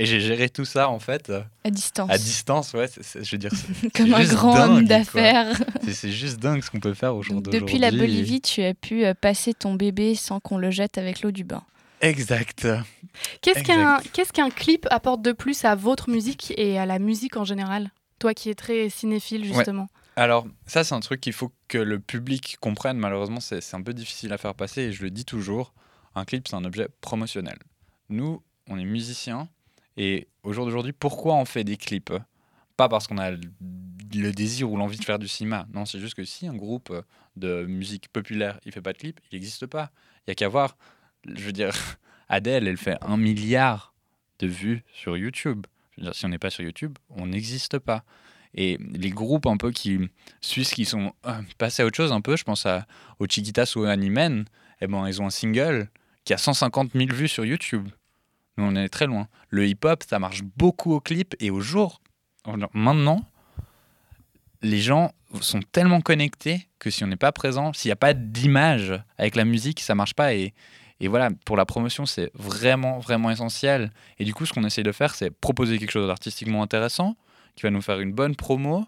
Et 0.00 0.06
j'ai 0.06 0.18
géré 0.18 0.48
tout 0.48 0.64
ça 0.64 0.88
en 0.88 0.98
fait 0.98 1.28
euh, 1.28 1.42
À 1.62 1.70
distance. 1.70 2.10
à 2.10 2.16
distance, 2.16 2.72
ouais. 2.72 2.88
je 3.20 3.30
veux 3.30 3.36
dire, 3.38 3.50
Comme 3.94 4.14
un 4.14 4.24
grand 4.24 4.54
dingue, 4.54 4.70
homme 4.70 4.84
d'affaires. 4.86 5.54
C'est- 5.92 6.10
juste 6.10 6.38
dingue 6.38 6.62
ce 6.62 6.70
qu'on 6.70 6.80
peut 6.80 6.94
faire 6.94 7.14
aujourd'hui. 7.14 7.52
Depuis 7.52 7.78
la 7.78 7.90
Bolivie, 7.90 8.40
tu 8.40 8.62
as 8.62 8.72
pu 8.72 9.04
euh, 9.04 9.12
passer 9.12 9.52
ton 9.52 9.74
bébé 9.74 10.14
sans 10.14 10.40
qu'on 10.40 10.56
le 10.56 10.70
jette 10.70 10.96
avec 10.96 11.20
l'eau 11.20 11.32
du 11.32 11.44
bain. 11.44 11.62
Exact. 12.00 12.66
Qu'est-ce 13.42 14.32
qu'un 14.32 14.50
clip 14.50 14.86
apporte 14.90 15.20
de 15.20 15.32
plus 15.32 15.66
à 15.66 15.74
votre 15.74 16.08
musique 16.08 16.54
et 16.56 16.78
à 16.78 16.86
la 16.86 16.98
musique 16.98 17.36
en 17.36 17.44
général? 17.44 17.90
Toi 18.18 18.32
qui 18.32 18.48
es 18.48 18.54
très 18.54 18.88
cinéphile 18.88 19.44
justement. 19.44 19.88
Alors, 20.16 20.46
ça, 20.66 20.82
c'est 20.82 20.94
un 20.94 21.00
truc 21.00 21.20
qu'il 21.20 21.32
faut 21.34 21.52
que 21.68 21.78
le 21.78 22.00
public 22.00 22.56
comprenne. 22.60 22.96
Malheureusement, 22.98 23.40
c'est 23.40 23.74
un 23.74 23.82
peu 23.82 23.92
difficile 23.92 24.32
à 24.32 24.38
faire 24.38 24.54
passer 24.54 24.82
et 24.82 24.92
je 24.92 25.02
le 25.02 25.10
dis 25.10 25.24
toujours. 25.26 25.74
Un 26.14 26.24
clip, 26.24 26.48
c'est 26.48 26.56
un 26.56 26.64
objet 26.64 26.88
promotionnel. 27.02 27.58
Nous, 28.08 28.42
on 28.68 28.78
est 28.78 28.84
musiciens 28.84 29.48
et 30.00 30.28
au 30.44 30.54
jour 30.54 30.64
d'aujourd'hui, 30.64 30.94
pourquoi 30.94 31.34
on 31.34 31.44
fait 31.44 31.62
des 31.62 31.76
clips? 31.76 32.14
Pas 32.78 32.88
parce 32.88 33.06
qu'on 33.06 33.18
a 33.18 33.32
le 33.32 34.32
désir 34.32 34.72
ou 34.72 34.78
l'envie 34.78 34.98
de 34.98 35.04
faire 35.04 35.18
du 35.18 35.28
cinéma. 35.28 35.66
Non, 35.74 35.84
c'est 35.84 36.00
juste 36.00 36.14
que 36.14 36.24
si 36.24 36.46
un 36.46 36.54
groupe 36.54 36.90
de 37.36 37.66
musique 37.66 38.08
populaire, 38.08 38.58
il 38.64 38.72
fait 38.72 38.80
pas 38.80 38.94
de 38.94 38.98
clip, 38.98 39.20
il 39.30 39.34
n'existe 39.36 39.66
pas. 39.66 39.90
Il 40.26 40.30
y 40.30 40.32
a 40.32 40.34
qu'à 40.34 40.48
voir. 40.48 40.78
Je 41.26 41.42
veux 41.42 41.52
dire, 41.52 41.74
Adele, 42.30 42.66
elle 42.66 42.78
fait 42.78 42.96
un 43.02 43.18
milliard 43.18 43.92
de 44.38 44.46
vues 44.46 44.84
sur 44.94 45.18
YouTube. 45.18 45.66
Je 45.90 46.00
veux 46.00 46.04
dire, 46.04 46.14
si 46.14 46.24
on 46.24 46.30
n'est 46.30 46.38
pas 46.38 46.48
sur 46.48 46.64
YouTube, 46.64 46.96
on 47.10 47.26
n'existe 47.26 47.78
pas. 47.78 48.02
Et 48.54 48.78
les 48.94 49.10
groupes 49.10 49.44
un 49.44 49.58
peu 49.58 49.70
qui 49.70 49.98
suisses 50.40 50.72
qui 50.72 50.86
sont 50.86 51.12
euh, 51.26 51.42
passés 51.58 51.82
à 51.82 51.86
autre 51.86 51.98
chose 51.98 52.10
un 52.10 52.22
peu, 52.22 52.38
je 52.38 52.44
pense 52.44 52.64
à, 52.64 52.86
aux 53.18 53.26
Chiquitas 53.26 53.74
ou 53.76 53.80
aux 53.80 53.84
Animen, 53.84 54.46
eh 54.80 54.86
ben, 54.86 55.06
ils 55.06 55.20
ont 55.20 55.26
un 55.26 55.30
single 55.30 55.90
qui 56.24 56.32
a 56.32 56.38
150 56.38 56.92
000 56.94 57.12
vues 57.12 57.28
sur 57.28 57.44
YouTube. 57.44 57.90
On 58.60 58.76
est 58.76 58.88
très 58.88 59.06
loin. 59.06 59.28
Le 59.48 59.66
hip-hop, 59.66 60.04
ça 60.08 60.18
marche 60.18 60.42
beaucoup 60.42 60.92
au 60.92 61.00
clip 61.00 61.34
et 61.40 61.50
au 61.50 61.60
jour. 61.60 62.00
Maintenant, 62.72 63.24
les 64.62 64.80
gens 64.80 65.12
sont 65.40 65.60
tellement 65.72 66.00
connectés 66.00 66.68
que 66.78 66.90
si 66.90 67.04
on 67.04 67.06
n'est 67.06 67.16
pas 67.16 67.32
présent, 67.32 67.72
s'il 67.72 67.88
n'y 67.88 67.92
a 67.92 67.96
pas 67.96 68.14
d'image 68.14 69.00
avec 69.18 69.36
la 69.36 69.44
musique, 69.44 69.80
ça 69.80 69.94
marche 69.94 70.14
pas. 70.14 70.34
Et, 70.34 70.54
et 71.00 71.08
voilà, 71.08 71.30
pour 71.44 71.56
la 71.56 71.64
promotion, 71.64 72.06
c'est 72.06 72.30
vraiment, 72.34 72.98
vraiment 72.98 73.30
essentiel. 73.30 73.90
Et 74.18 74.24
du 74.24 74.34
coup, 74.34 74.46
ce 74.46 74.52
qu'on 74.52 74.64
essaie 74.64 74.82
de 74.82 74.92
faire, 74.92 75.14
c'est 75.14 75.30
proposer 75.30 75.78
quelque 75.78 75.92
chose 75.92 76.06
d'artistiquement 76.06 76.62
intéressant, 76.62 77.16
qui 77.56 77.62
va 77.62 77.70
nous 77.70 77.82
faire 77.82 78.00
une 78.00 78.12
bonne 78.12 78.36
promo. 78.36 78.84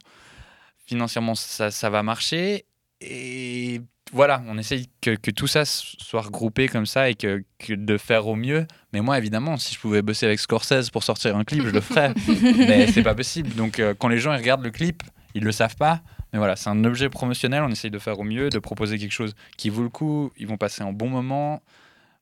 Financièrement, 0.86 1.34
ça, 1.34 1.70
ça 1.70 1.90
va 1.90 2.02
marcher. 2.02 2.66
Et 3.00 3.80
voilà, 4.12 4.42
on 4.46 4.58
essaye 4.58 4.88
que, 5.00 5.14
que 5.16 5.30
tout 5.30 5.46
ça 5.46 5.64
soit 5.64 6.20
regroupé 6.22 6.68
comme 6.68 6.86
ça 6.86 7.08
et 7.10 7.14
que, 7.14 7.42
que 7.58 7.72
de 7.74 7.96
faire 7.96 8.26
au 8.26 8.36
mieux. 8.36 8.66
Mais 8.92 9.00
moi, 9.00 9.16
évidemment, 9.18 9.56
si 9.56 9.74
je 9.74 9.80
pouvais 9.80 10.02
bosser 10.02 10.26
avec 10.26 10.38
Scorsese 10.38 10.90
pour 10.90 11.02
sortir 11.02 11.36
un 11.36 11.44
clip, 11.44 11.64
je 11.64 11.70
le 11.70 11.80
ferais. 11.80 12.12
Mais 12.56 12.86
c'est 12.88 13.02
pas 13.02 13.14
possible. 13.14 13.50
Donc, 13.54 13.78
euh, 13.78 13.94
quand 13.98 14.08
les 14.08 14.18
gens 14.18 14.32
ils 14.34 14.38
regardent 14.38 14.64
le 14.64 14.70
clip, 14.70 15.02
ils 15.34 15.42
le 15.42 15.52
savent 15.52 15.76
pas. 15.76 16.02
Mais 16.32 16.38
voilà, 16.38 16.56
c'est 16.56 16.68
un 16.70 16.84
objet 16.84 17.08
promotionnel. 17.08 17.62
On 17.62 17.70
essaye 17.70 17.90
de 17.90 17.98
faire 17.98 18.18
au 18.18 18.24
mieux, 18.24 18.48
de 18.50 18.58
proposer 18.58 18.98
quelque 18.98 19.12
chose 19.12 19.34
qui 19.56 19.70
vaut 19.70 19.82
le 19.82 19.88
coup. 19.88 20.30
Ils 20.36 20.46
vont 20.46 20.56
passer 20.58 20.82
un 20.82 20.92
bon 20.92 21.08
moment. 21.08 21.62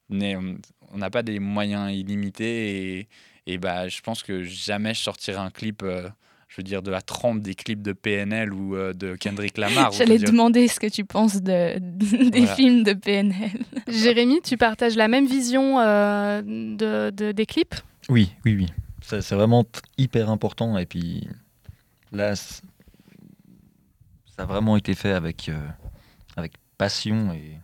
n'est- 0.08 0.36
on 0.92 0.98
n'a 0.98 1.10
pas 1.10 1.22
des 1.22 1.38
moyens 1.38 1.92
illimités 1.92 2.98
et, 2.98 3.08
et 3.46 3.58
bah, 3.58 3.86
je 3.88 4.00
pense 4.00 4.22
que 4.24 4.42
jamais 4.42 4.92
je 4.94 5.00
sortirai 5.00 5.38
un 5.38 5.50
clip, 5.50 5.82
euh, 5.84 6.08
je 6.50 6.56
veux 6.56 6.62
dire, 6.64 6.82
de 6.82 6.90
la 6.90 7.00
trempe 7.00 7.40
des 7.42 7.54
clips 7.54 7.80
de 7.80 7.92
PNL 7.92 8.52
ou 8.52 8.74
euh, 8.74 8.92
de 8.92 9.14
Kendrick 9.14 9.56
Lamar. 9.56 9.92
J'allais 9.92 10.18
dire- 10.18 10.30
demander 10.30 10.66
ce 10.66 10.80
que 10.80 10.88
tu 10.88 11.04
penses 11.04 11.40
de, 11.40 11.78
des 12.30 12.40
Voilà. 12.40 12.54
films 12.56 12.82
de 12.82 12.92
PNL. 12.92 13.52
Jérémy, 13.88 14.40
tu 14.42 14.56
partages 14.56 14.96
la 14.96 15.06
même 15.08 15.26
vision 15.26 15.78
euh, 15.80 16.42
de, 16.42 17.10
de- 17.10 17.30
des 17.32 17.46
clips? 17.46 17.76
Oui, 18.08 18.32
oui, 18.44 18.56
oui. 18.56 18.66
C'est 19.02 19.22
c'est 19.22 19.36
vraiment 19.36 19.64
hyper 19.96 20.28
important. 20.28 20.76
Et 20.76 20.86
puis 20.86 21.28
là, 22.12 22.34
ça 22.36 22.60
a 24.38 24.44
vraiment 24.44 24.76
été 24.76 24.94
fait 24.94 25.12
avec, 25.12 25.48
euh, 25.48 25.56
avec 26.36 26.52
passion. 26.78 27.32
Et... 27.32 27.58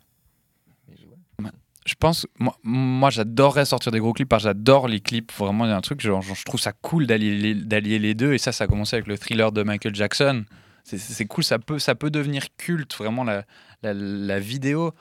je 1.86 1.94
pense, 1.94 2.26
moi, 2.64 3.10
j'adorerais 3.10 3.64
sortir 3.64 3.92
des 3.92 4.00
gros 4.00 4.12
clips 4.12 4.28
parce 4.28 4.42
j'adore 4.42 4.88
les 4.88 5.00
clips. 5.00 5.32
Vraiment, 5.32 5.64
il 5.66 5.68
y 5.68 5.72
a 5.72 5.76
un 5.76 5.80
truc, 5.80 6.00
je 6.02 6.44
trouve 6.44 6.60
ça 6.60 6.72
cool 6.72 7.06
d'allier 7.06 7.98
les, 7.98 8.14
deux. 8.14 8.34
Et 8.34 8.38
ça, 8.38 8.50
ça 8.50 8.64
a 8.64 8.66
commencé 8.66 8.96
avec 8.96 9.06
le 9.06 9.16
thriller 9.16 9.52
de 9.52 9.62
Michael 9.62 9.94
Jackson. 9.94 10.44
C'est- 10.82 11.26
cool, 11.26 11.44
ça 11.44 11.58
peut, 11.58 11.78
ça 11.78 11.94
peut 11.94 12.10
devenir 12.10 12.44
culte. 12.56 12.94
Vraiment, 12.96 13.24
la, 13.24 14.40
vidéo, 14.40 14.92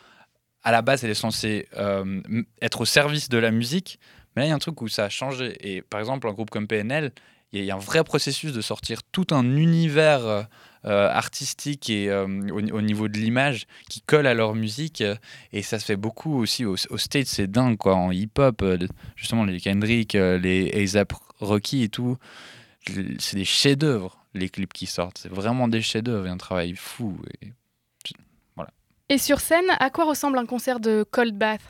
à 0.64 0.72
la 0.72 0.84
base, 0.84 1.04
elle 1.04 1.10
est 1.10 1.16
censée 1.16 1.68
euh, 1.76 2.22
être 2.62 2.82
au 2.82 2.86
service 2.86 3.30
de 3.30 3.40
la 3.40 3.50
musique. 3.50 4.00
Mais 4.36 4.44
là, 4.44 4.46
il 4.48 4.50
y 4.50 4.52
a 4.52 4.56
un 4.56 4.60
truc 4.60 4.80
où 4.82 4.88
ça 4.88 5.06
a 5.06 5.10
changé. 5.10 5.58
Et 5.62 5.82
par 5.82 6.00
exemple, 6.00 6.28
un 6.28 6.34
groupe 6.34 6.52
comme 6.52 6.68
PNL, 6.68 7.12
il 7.52 7.64
y, 7.64 7.72
a- 7.72 7.76
un 7.76 7.80
vrai 7.80 8.04
processus 8.04 8.54
de 8.54 8.62
sortir 8.62 9.02
tout 9.12 9.28
un 9.32 9.58
univers 9.58 10.26
euh, 10.26 10.44
artistique 10.86 11.90
et 11.90 12.10
euh, 12.10 12.26
au, 12.52 12.60
au 12.60 12.82
niveau 12.82 13.08
de 13.08 13.18
l'image 13.18 13.66
qui 13.90 14.02
colle 14.02 14.28
à 14.28 14.34
leur 14.34 14.54
musique. 14.56 15.02
euh, 15.02 15.16
et 15.52 15.62
ça 15.62 15.80
se 15.80 15.86
fait 15.86 15.96
beaucoup 15.96 16.38
aussi 16.40 16.64
au, 16.66 16.76
au 16.90 16.98
States, 16.98 17.28
c'est 17.28 17.48
dingue 17.48 17.78
quoi. 17.78 17.96
En 17.96 18.12
hip-hop, 18.12 18.62
euh, 18.62 18.78
justement, 19.16 19.44
les 19.46 19.60
Kendrick, 19.60 20.16
euh, 20.16 20.38
les 20.38 20.72
ASAP 20.84 21.14
Rocky 21.40 21.84
et 21.84 21.90
tout, 21.90 22.18
c'est 23.20 23.36
des 23.38 23.46
chefs-d'œuvre, 23.46 24.18
les 24.34 24.50
clips 24.50 24.74
qui 24.74 24.86
sortent. 24.86 25.18
C'est 25.18 25.32
vraiment 25.32 25.68
des 25.68 25.82
chefs-d'œuvre 25.82 26.28
et 26.28 26.30
un 26.30 26.38
travail 26.38 26.76
fou. 26.76 27.18
Et... 27.42 27.52
Voilà. 28.56 28.72
Et 29.10 29.18
sur 29.18 29.40
scène, 29.40 29.66
à 29.80 29.90
quoi 29.90 30.06
ressemble 30.06 30.38
un 30.38 30.46
concert 30.46 30.80
de 30.80 31.04
Cold 31.10 31.36
Bath? 31.38 31.62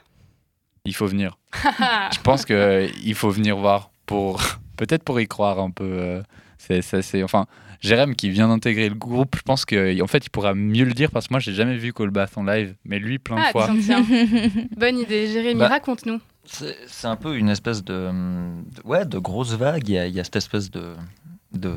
Il 0.83 0.93
faut 0.93 1.07
venir. 1.07 1.37
Je 1.63 2.21
pense 2.21 2.45
qu'il 2.45 3.15
faut 3.15 3.29
venir 3.29 3.57
voir 3.57 3.89
pour 4.05 4.41
peut-être 4.77 5.03
pour 5.03 5.19
y 5.19 5.27
croire 5.27 5.59
un 5.59 5.71
peu. 5.71 5.85
euh, 5.85 6.21
c'est 6.57 6.81
c'est 6.81 7.23
enfin 7.23 7.47
Jérém 7.85 8.15
qui 8.15 8.29
vient 8.29 8.47
d'intégrer 8.47 8.89
le 8.89 8.95
groupe, 8.95 9.35
je 9.37 9.41
pense 9.41 9.65
que 9.65 10.01
en 10.01 10.07
fait 10.07 10.25
il 10.25 10.29
pourra 10.29 10.53
mieux 10.53 10.85
le 10.85 10.93
dire 10.93 11.11
parce 11.11 11.27
que 11.27 11.33
moi 11.33 11.39
j'ai 11.39 11.53
jamais 11.53 11.77
vu 11.77 11.93
Colbath 11.93 12.37
en 12.37 12.43
live, 12.43 12.75
mais 12.85 12.99
lui 12.99 13.19
plein 13.19 13.35
de 13.35 13.41
Ah, 13.45 13.51
fois. 13.51 13.67
tiens, 13.81 14.03
tiens. 14.05 14.49
Bonne 14.77 14.99
idée. 14.99 15.27
Jérémy, 15.27 15.59
Bah, 15.59 15.67
raconte-nous. 15.67 16.19
C'est 16.45 17.07
un 17.07 17.15
peu 17.15 17.37
une 17.37 17.49
espèce 17.49 17.83
de, 17.83 17.93
de- 18.11 18.81
ouais, 18.87 19.05
de 19.05 19.17
grosse 19.17 19.53
vague. 19.53 19.87
Il 19.87 19.93
y 19.95 19.97
a, 19.97 20.07
il 20.07 20.13
y 20.13 20.19
a 20.19 20.23
cette 20.23 20.35
espèce 20.35 20.69
de, 20.69 20.93
de 21.53 21.73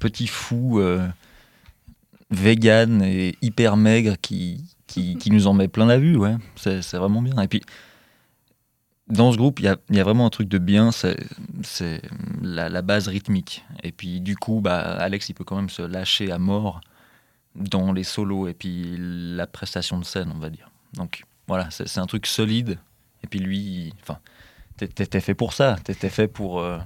petit 0.00 0.26
fou 0.28 0.78
euh, 0.78 1.06
vegan 2.30 3.02
et 3.02 3.36
hyper 3.42 3.76
maigre 3.76 4.14
qui, 4.20 4.64
qui, 4.86 5.16
qui 5.16 5.30
nous 5.30 5.46
en 5.46 5.54
met 5.54 5.68
plein 5.68 5.86
la 5.86 5.98
vue. 5.98 6.16
Ouais. 6.16 6.34
C'est 6.56 6.82
c'est 6.82 6.96
vraiment 6.98 7.22
bien. 7.22 7.40
Et 7.42 7.48
puis, 7.48 7.62
dans 9.08 9.32
ce 9.32 9.36
groupe, 9.36 9.60
il 9.60 9.66
y 9.66 9.68
a, 10.00 10.04
vraiment 10.04 10.26
un 10.26 10.30
truc 10.30 10.48
de 10.48 10.58
bien, 10.58 10.90
c'est 10.90 11.16
la, 12.42 12.68
la 12.68 12.82
base 12.82 13.08
rythmique. 13.08 13.64
Et 13.82 13.92
puis, 13.92 14.20
du 14.20 14.36
coup, 14.36 14.60
bah, 14.60 14.78
Alex, 14.80 15.28
il 15.28 15.34
peut 15.34 15.44
quand 15.44 15.56
même 15.56 15.68
se 15.68 15.82
lâcher 15.82 16.30
à 16.32 16.38
mort 16.38 16.80
dans 17.54 17.92
les 17.92 18.04
solos 18.04 18.48
et 18.48 18.54
puis 18.54 18.96
la 18.98 19.46
prestation 19.46 19.98
de 19.98 20.04
scène, 20.04 20.32
on 20.34 20.38
va 20.38 20.50
dire. 20.50 20.70
Donc, 20.94 21.24
voilà, 21.46 21.68
c'est 21.70 21.98
un 21.98 22.06
truc 22.06 22.26
solide. 22.26 22.78
Et 23.22 23.26
puis 23.26 23.38
lui, 23.38 23.92
enfin, 24.02 24.18
t'é- 24.76 24.88
t'étais 24.88 25.20
fait 25.20 25.34
pour 25.34 25.52
ça. 25.52 25.76
T'étais 25.84 26.08
fait 26.08 26.28
pour. 26.28 26.60
euh, 26.60 26.78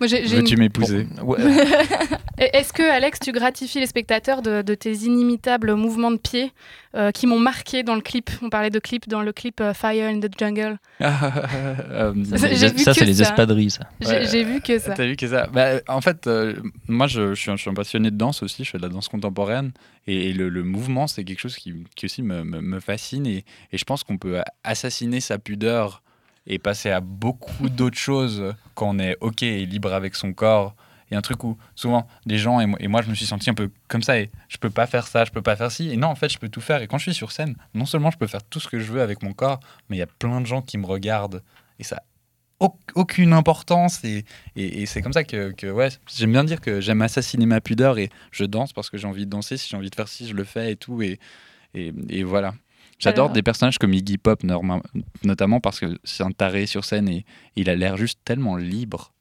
Moi, 0.00 0.06
j'ai- 0.08 0.26
j'ai 0.26 0.36
Veux-tu 0.36 0.54
une- 0.54 0.60
m'épouser 0.60 1.06
ouais. 1.22 1.38
Est-ce 2.38 2.72
que, 2.72 2.82
Alex, 2.82 3.18
tu 3.20 3.32
gratifies 3.32 3.80
les 3.80 3.86
spectateurs 3.86 4.40
de, 4.40 4.62
de 4.62 4.74
tes 4.74 4.92
inimitables 4.92 5.74
mouvements 5.74 6.10
de 6.10 6.16
pied 6.16 6.52
euh, 6.96 7.10
qui 7.10 7.26
m'ont 7.26 7.38
marqué 7.38 7.82
dans 7.82 7.94
le 7.94 8.00
clip? 8.00 8.30
On 8.42 8.48
parlait 8.48 8.70
de 8.70 8.78
clip 8.78 9.08
dans 9.08 9.20
le 9.20 9.32
clip 9.32 9.60
euh, 9.60 9.74
Fire 9.74 10.08
in 10.08 10.20
the 10.20 10.30
Jungle. 10.38 10.78
Euh, 11.00 12.12
J'ai 12.36 12.68
vu 12.68 12.78
ça, 12.78 12.92
que 12.92 12.98
c'est 12.98 13.04
les 13.04 13.20
espadrilles, 13.22 13.70
ça. 13.70 13.88
J'ai 14.00 14.06
Ouais. 14.08 14.26
j'ai 14.26 14.44
vu 14.44 14.60
que 14.60 14.78
ça. 14.78 14.94
T'as 14.94 15.06
vu 15.06 15.16
que 15.16 15.26
ça 15.26 15.46
bah, 15.52 15.80
En 15.88 16.00
fait, 16.00 16.26
euh, 16.26 16.54
moi, 16.88 17.06
je, 17.06 17.34
je 17.34 17.40
suis 17.40 17.50
un, 17.50 17.56
je 17.56 17.62
suis 17.62 17.70
un 17.70 17.74
passionné 17.74 18.10
de 18.10 18.16
danse 18.16 18.42
aussi. 18.42 18.64
Je 18.64 18.70
fais 18.70 18.78
de 18.78 18.82
la 18.82 18.88
danse 18.88 19.08
contemporaine. 19.08 19.72
Et, 20.06 20.30
et 20.30 20.32
le, 20.32 20.48
le 20.48 20.62
mouvement, 20.64 21.06
c'est 21.06 21.24
quelque 21.24 21.40
chose 21.40 21.56
qui, 21.56 21.74
qui 21.96 22.06
aussi 22.06 22.22
me, 22.22 22.42
me- 22.44 22.60
me 22.60 22.80
fascine. 22.80 23.26
Et, 23.26 23.44
et 23.72 23.78
je 23.78 23.84
pense 23.84 24.02
qu'on 24.04 24.18
peut 24.18 24.40
assassiner 24.64 25.20
sa 25.20 25.38
pudeur 25.38 26.02
et 26.50 26.58
passer 26.58 26.90
à 26.90 27.00
beaucoup 27.00 27.68
d'autres 27.68 27.96
choses 27.96 28.54
quand 28.74 28.90
on 28.90 28.98
est 28.98 29.16
OK 29.20 29.44
et 29.44 29.64
libre 29.64 29.94
avec 29.94 30.16
son 30.16 30.32
corps. 30.32 30.74
Il 31.08 31.14
y 31.14 31.16
a 31.16 31.18
un 31.18 31.22
truc 31.22 31.42
où 31.44 31.56
souvent 31.76 32.06
des 32.26 32.38
gens, 32.38 32.60
et 32.60 32.88
moi, 32.88 33.02
je 33.02 33.08
me 33.08 33.14
suis 33.14 33.24
senti 33.26 33.50
un 33.50 33.54
peu 33.54 33.70
comme 33.88 34.02
ça, 34.02 34.18
et 34.18 34.30
je 34.48 34.58
peux 34.58 34.68
pas 34.70 34.86
faire 34.86 35.06
ça, 35.06 35.24
je 35.24 35.30
peux 35.30 35.42
pas 35.42 35.54
faire 35.56 35.70
ci. 35.70 35.90
Et 35.90 35.96
non, 35.96 36.08
en 36.08 36.14
fait, 36.16 36.28
je 36.28 36.38
peux 36.38 36.48
tout 36.48 36.60
faire. 36.60 36.82
Et 36.82 36.88
quand 36.88 36.98
je 36.98 37.04
suis 37.04 37.14
sur 37.14 37.30
scène, 37.30 37.54
non 37.74 37.86
seulement 37.86 38.10
je 38.10 38.18
peux 38.18 38.26
faire 38.26 38.42
tout 38.42 38.58
ce 38.58 38.68
que 38.68 38.80
je 38.80 38.90
veux 38.92 39.00
avec 39.00 39.22
mon 39.22 39.32
corps, 39.32 39.60
mais 39.88 39.96
il 39.96 39.98
y 40.00 40.02
a 40.02 40.06
plein 40.06 40.40
de 40.40 40.46
gens 40.46 40.60
qui 40.60 40.76
me 40.76 40.86
regardent. 40.86 41.42
Et 41.78 41.84
ça 41.84 41.96
a 41.96 42.02
au- 42.64 42.78
aucune 42.96 43.32
importance. 43.32 44.04
Et, 44.04 44.24
et, 44.56 44.86
c'est 44.86 45.02
comme 45.02 45.12
ça 45.12 45.22
que, 45.22 45.52
que, 45.52 45.68
ouais, 45.68 45.88
j'aime 46.12 46.32
bien 46.32 46.44
dire 46.44 46.60
que 46.60 46.80
j'aime 46.80 47.02
assassiner 47.02 47.46
ma 47.46 47.60
pudeur 47.60 47.98
et 47.98 48.10
je 48.32 48.44
danse 48.44 48.72
parce 48.72 48.90
que 48.90 48.98
j'ai 48.98 49.06
envie 49.06 49.24
de 49.24 49.30
danser. 49.30 49.56
Si 49.56 49.68
j'ai 49.68 49.76
envie 49.76 49.90
de 49.90 49.94
faire 49.94 50.08
ci, 50.08 50.26
je 50.28 50.34
le 50.34 50.44
fais 50.44 50.72
et 50.72 50.76
tout. 50.76 51.00
Et, 51.00 51.20
et 51.74 52.24
voilà. 52.24 52.54
J'adore 53.00 53.30
des 53.30 53.42
personnages 53.42 53.78
comme 53.78 53.94
Iggy 53.94 54.18
Pop, 54.18 54.42
notamment 55.24 55.60
parce 55.60 55.80
que 55.80 55.98
c'est 56.04 56.22
un 56.22 56.32
taré 56.32 56.66
sur 56.66 56.84
scène 56.84 57.08
et 57.08 57.24
il 57.56 57.70
a 57.70 57.74
l'air 57.74 57.96
juste 57.96 58.20
tellement 58.24 58.56
libre. 58.56 59.12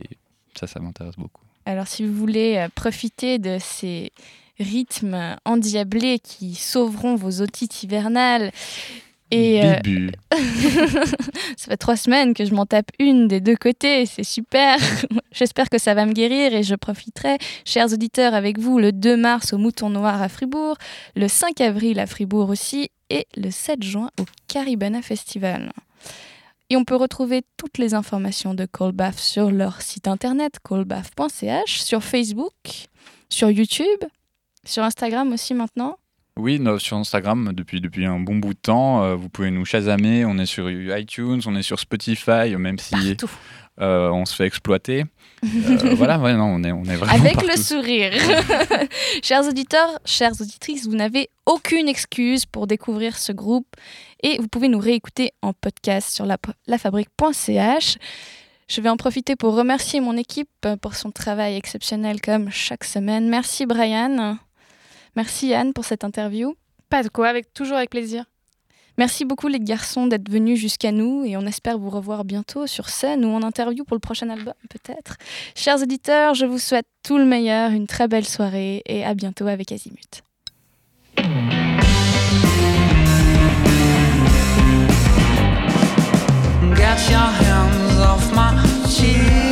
Et 0.00 0.16
ça, 0.54 0.66
ça 0.66 0.80
m'intéresse 0.80 1.16
beaucoup. 1.16 1.42
Alors, 1.64 1.88
si 1.88 2.06
vous 2.06 2.14
voulez 2.14 2.56
euh, 2.56 2.68
profiter 2.72 3.38
de 3.38 3.58
ces 3.60 4.12
rythmes 4.58 5.36
endiablés 5.44 6.20
qui 6.20 6.54
sauveront 6.54 7.16
vos 7.16 7.42
otites 7.42 7.82
hivernales, 7.82 8.52
et 9.30 9.64
euh, 9.64 9.74
ça 11.56 11.70
fait 11.70 11.76
trois 11.76 11.96
semaines 11.96 12.32
que 12.32 12.44
je 12.44 12.54
m'en 12.54 12.64
tape 12.64 12.90
une 12.98 13.26
des 13.26 13.40
deux 13.40 13.56
côtés, 13.56 14.06
c'est 14.06 14.24
super. 14.24 14.78
J'espère 15.32 15.68
que 15.68 15.78
ça 15.78 15.94
va 15.94 16.06
me 16.06 16.12
guérir 16.12 16.54
et 16.54 16.62
je 16.62 16.74
profiterai, 16.74 17.38
chers 17.64 17.92
auditeurs, 17.92 18.34
avec 18.34 18.58
vous 18.58 18.78
le 18.78 18.92
2 18.92 19.16
mars 19.16 19.52
au 19.52 19.58
Mouton 19.58 19.90
Noir 19.90 20.22
à 20.22 20.28
Fribourg, 20.28 20.76
le 21.16 21.26
5 21.26 21.60
avril 21.60 21.98
à 21.98 22.06
Fribourg 22.06 22.50
aussi 22.50 22.90
et 23.10 23.26
le 23.36 23.50
7 23.50 23.82
juin 23.82 24.10
au 24.20 24.24
Caribana 24.46 25.02
Festival. 25.02 25.72
Et 26.70 26.76
on 26.76 26.84
peut 26.84 26.96
retrouver 26.96 27.42
toutes 27.56 27.78
les 27.78 27.94
informations 27.94 28.54
de 28.54 28.64
Colbath 28.64 29.18
sur 29.18 29.50
leur 29.50 29.82
site 29.82 30.08
internet 30.08 30.58
colbath.ch, 30.60 31.80
sur 31.80 32.02
Facebook, 32.02 32.52
sur 33.28 33.50
YouTube, 33.50 34.04
sur 34.64 34.82
Instagram 34.82 35.32
aussi 35.32 35.54
maintenant. 35.54 35.96
Oui, 36.38 36.60
no- 36.60 36.78
sur 36.78 36.96
Instagram 36.98 37.52
depuis, 37.54 37.80
depuis 37.80 38.04
un 38.04 38.20
bon 38.20 38.36
bout 38.36 38.52
de 38.54 38.58
temps. 38.58 39.02
euh, 39.02 39.14
vous 39.14 39.28
pouvez 39.28 39.50
nous 39.50 39.64
chasamer. 39.64 40.24
On 40.26 40.36
est 40.38 40.46
sur 40.46 40.70
iTunes, 40.70 41.40
on 41.46 41.56
est 41.56 41.62
sur 41.62 41.80
Spotify, 41.80 42.54
même 42.58 42.78
si 42.78 42.94
euh, 43.80 44.10
on 44.10 44.24
se 44.26 44.34
fait 44.34 44.46
exploiter. 44.46 45.04
Euh, 45.44 45.94
voilà, 45.94 46.18
ouais, 46.18 46.32
non, 46.34 46.44
on 46.46 46.64
est, 46.64 46.72
on 46.72 46.84
est 46.84 46.96
vraiment 46.96 47.12
Avec 47.12 47.34
partout. 47.34 47.50
le 47.54 47.56
sourire. 47.56 48.10
chers 49.22 49.46
auditeurs, 49.46 50.00
chères 50.06 50.32
auditrices, 50.40 50.86
vous 50.88 50.96
n'avez 50.96 51.28
aucune 51.44 51.86
excuse 51.88 52.46
pour 52.46 52.66
découvrir 52.66 53.16
ce 53.18 53.32
groupe 53.32 53.68
et 54.22 54.38
vous 54.38 54.48
pouvez 54.48 54.68
nous 54.68 54.78
réécouter 54.78 55.32
en 55.42 55.52
podcast 55.52 56.08
sur 56.10 56.24
la, 56.24 56.38
lafabrique.ch. 56.66 57.98
Je 58.68 58.80
vais 58.80 58.88
en 58.88 58.96
profiter 58.96 59.36
pour 59.36 59.54
remercier 59.54 60.00
mon 60.00 60.16
équipe 60.16 60.48
pour 60.80 60.94
son 60.94 61.10
travail 61.12 61.54
exceptionnel 61.54 62.20
comme 62.22 62.50
chaque 62.50 62.84
semaine. 62.84 63.28
Merci 63.28 63.66
Brian. 63.66 64.38
Merci 65.16 65.54
Anne 65.54 65.72
pour 65.72 65.84
cette 65.84 66.04
interview. 66.04 66.54
Pas 66.90 67.02
de 67.02 67.08
quoi, 67.08 67.28
avec, 67.28 67.52
toujours 67.52 67.78
avec 67.78 67.90
plaisir. 67.90 68.24
Merci 68.98 69.26
beaucoup 69.26 69.48
les 69.48 69.60
garçons 69.60 70.06
d'être 70.06 70.30
venus 70.30 70.58
jusqu'à 70.58 70.90
nous 70.90 71.24
et 71.24 71.36
on 71.36 71.44
espère 71.46 71.76
vous 71.76 71.90
revoir 71.90 72.24
bientôt 72.24 72.66
sur 72.66 72.88
scène 72.88 73.24
ou 73.26 73.28
en 73.28 73.42
interview 73.42 73.84
pour 73.84 73.94
le 73.94 74.00
prochain 74.00 74.30
album 74.30 74.54
peut-être. 74.70 75.16
Chers 75.54 75.82
auditeurs, 75.82 76.34
je 76.34 76.46
vous 76.46 76.58
souhaite 76.58 76.86
tout 77.02 77.18
le 77.18 77.26
meilleur, 77.26 77.72
une 77.72 77.86
très 77.86 78.08
belle 78.08 78.24
soirée 78.24 78.82
et 78.86 79.04
à 79.04 79.14
bientôt 79.14 79.48
avec 79.48 79.70
Azimut. 79.72 80.22
Get 86.74 87.10
your 87.10 87.18
hands 87.18 87.98
off 88.00 88.32
my 88.32 88.54
cheeks. 88.88 89.45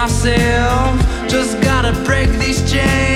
Myself. 0.00 0.98
Just 1.28 1.60
gotta 1.60 1.92
break 2.06 2.30
these 2.38 2.60
chains. 2.70 3.09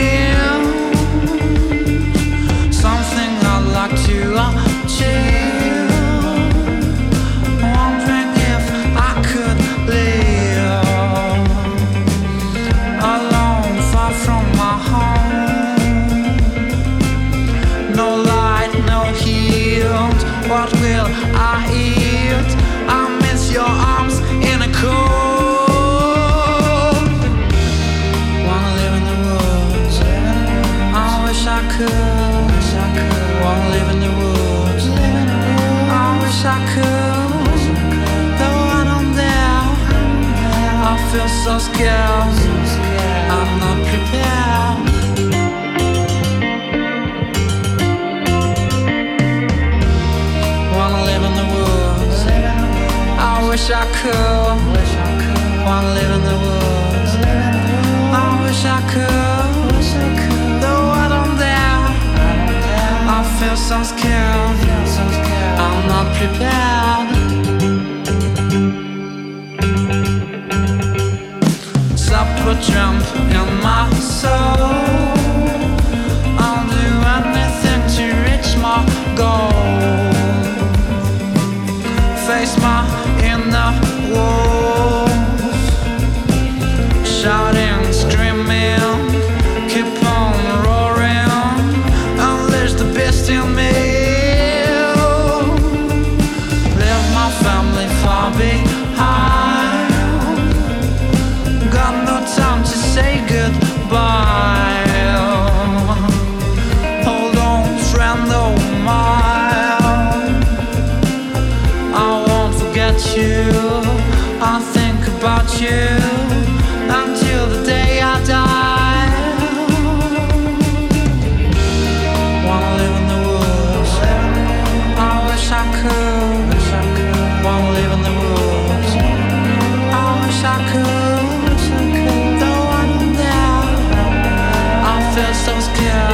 those 135.54 135.68
clouds. 135.68 136.13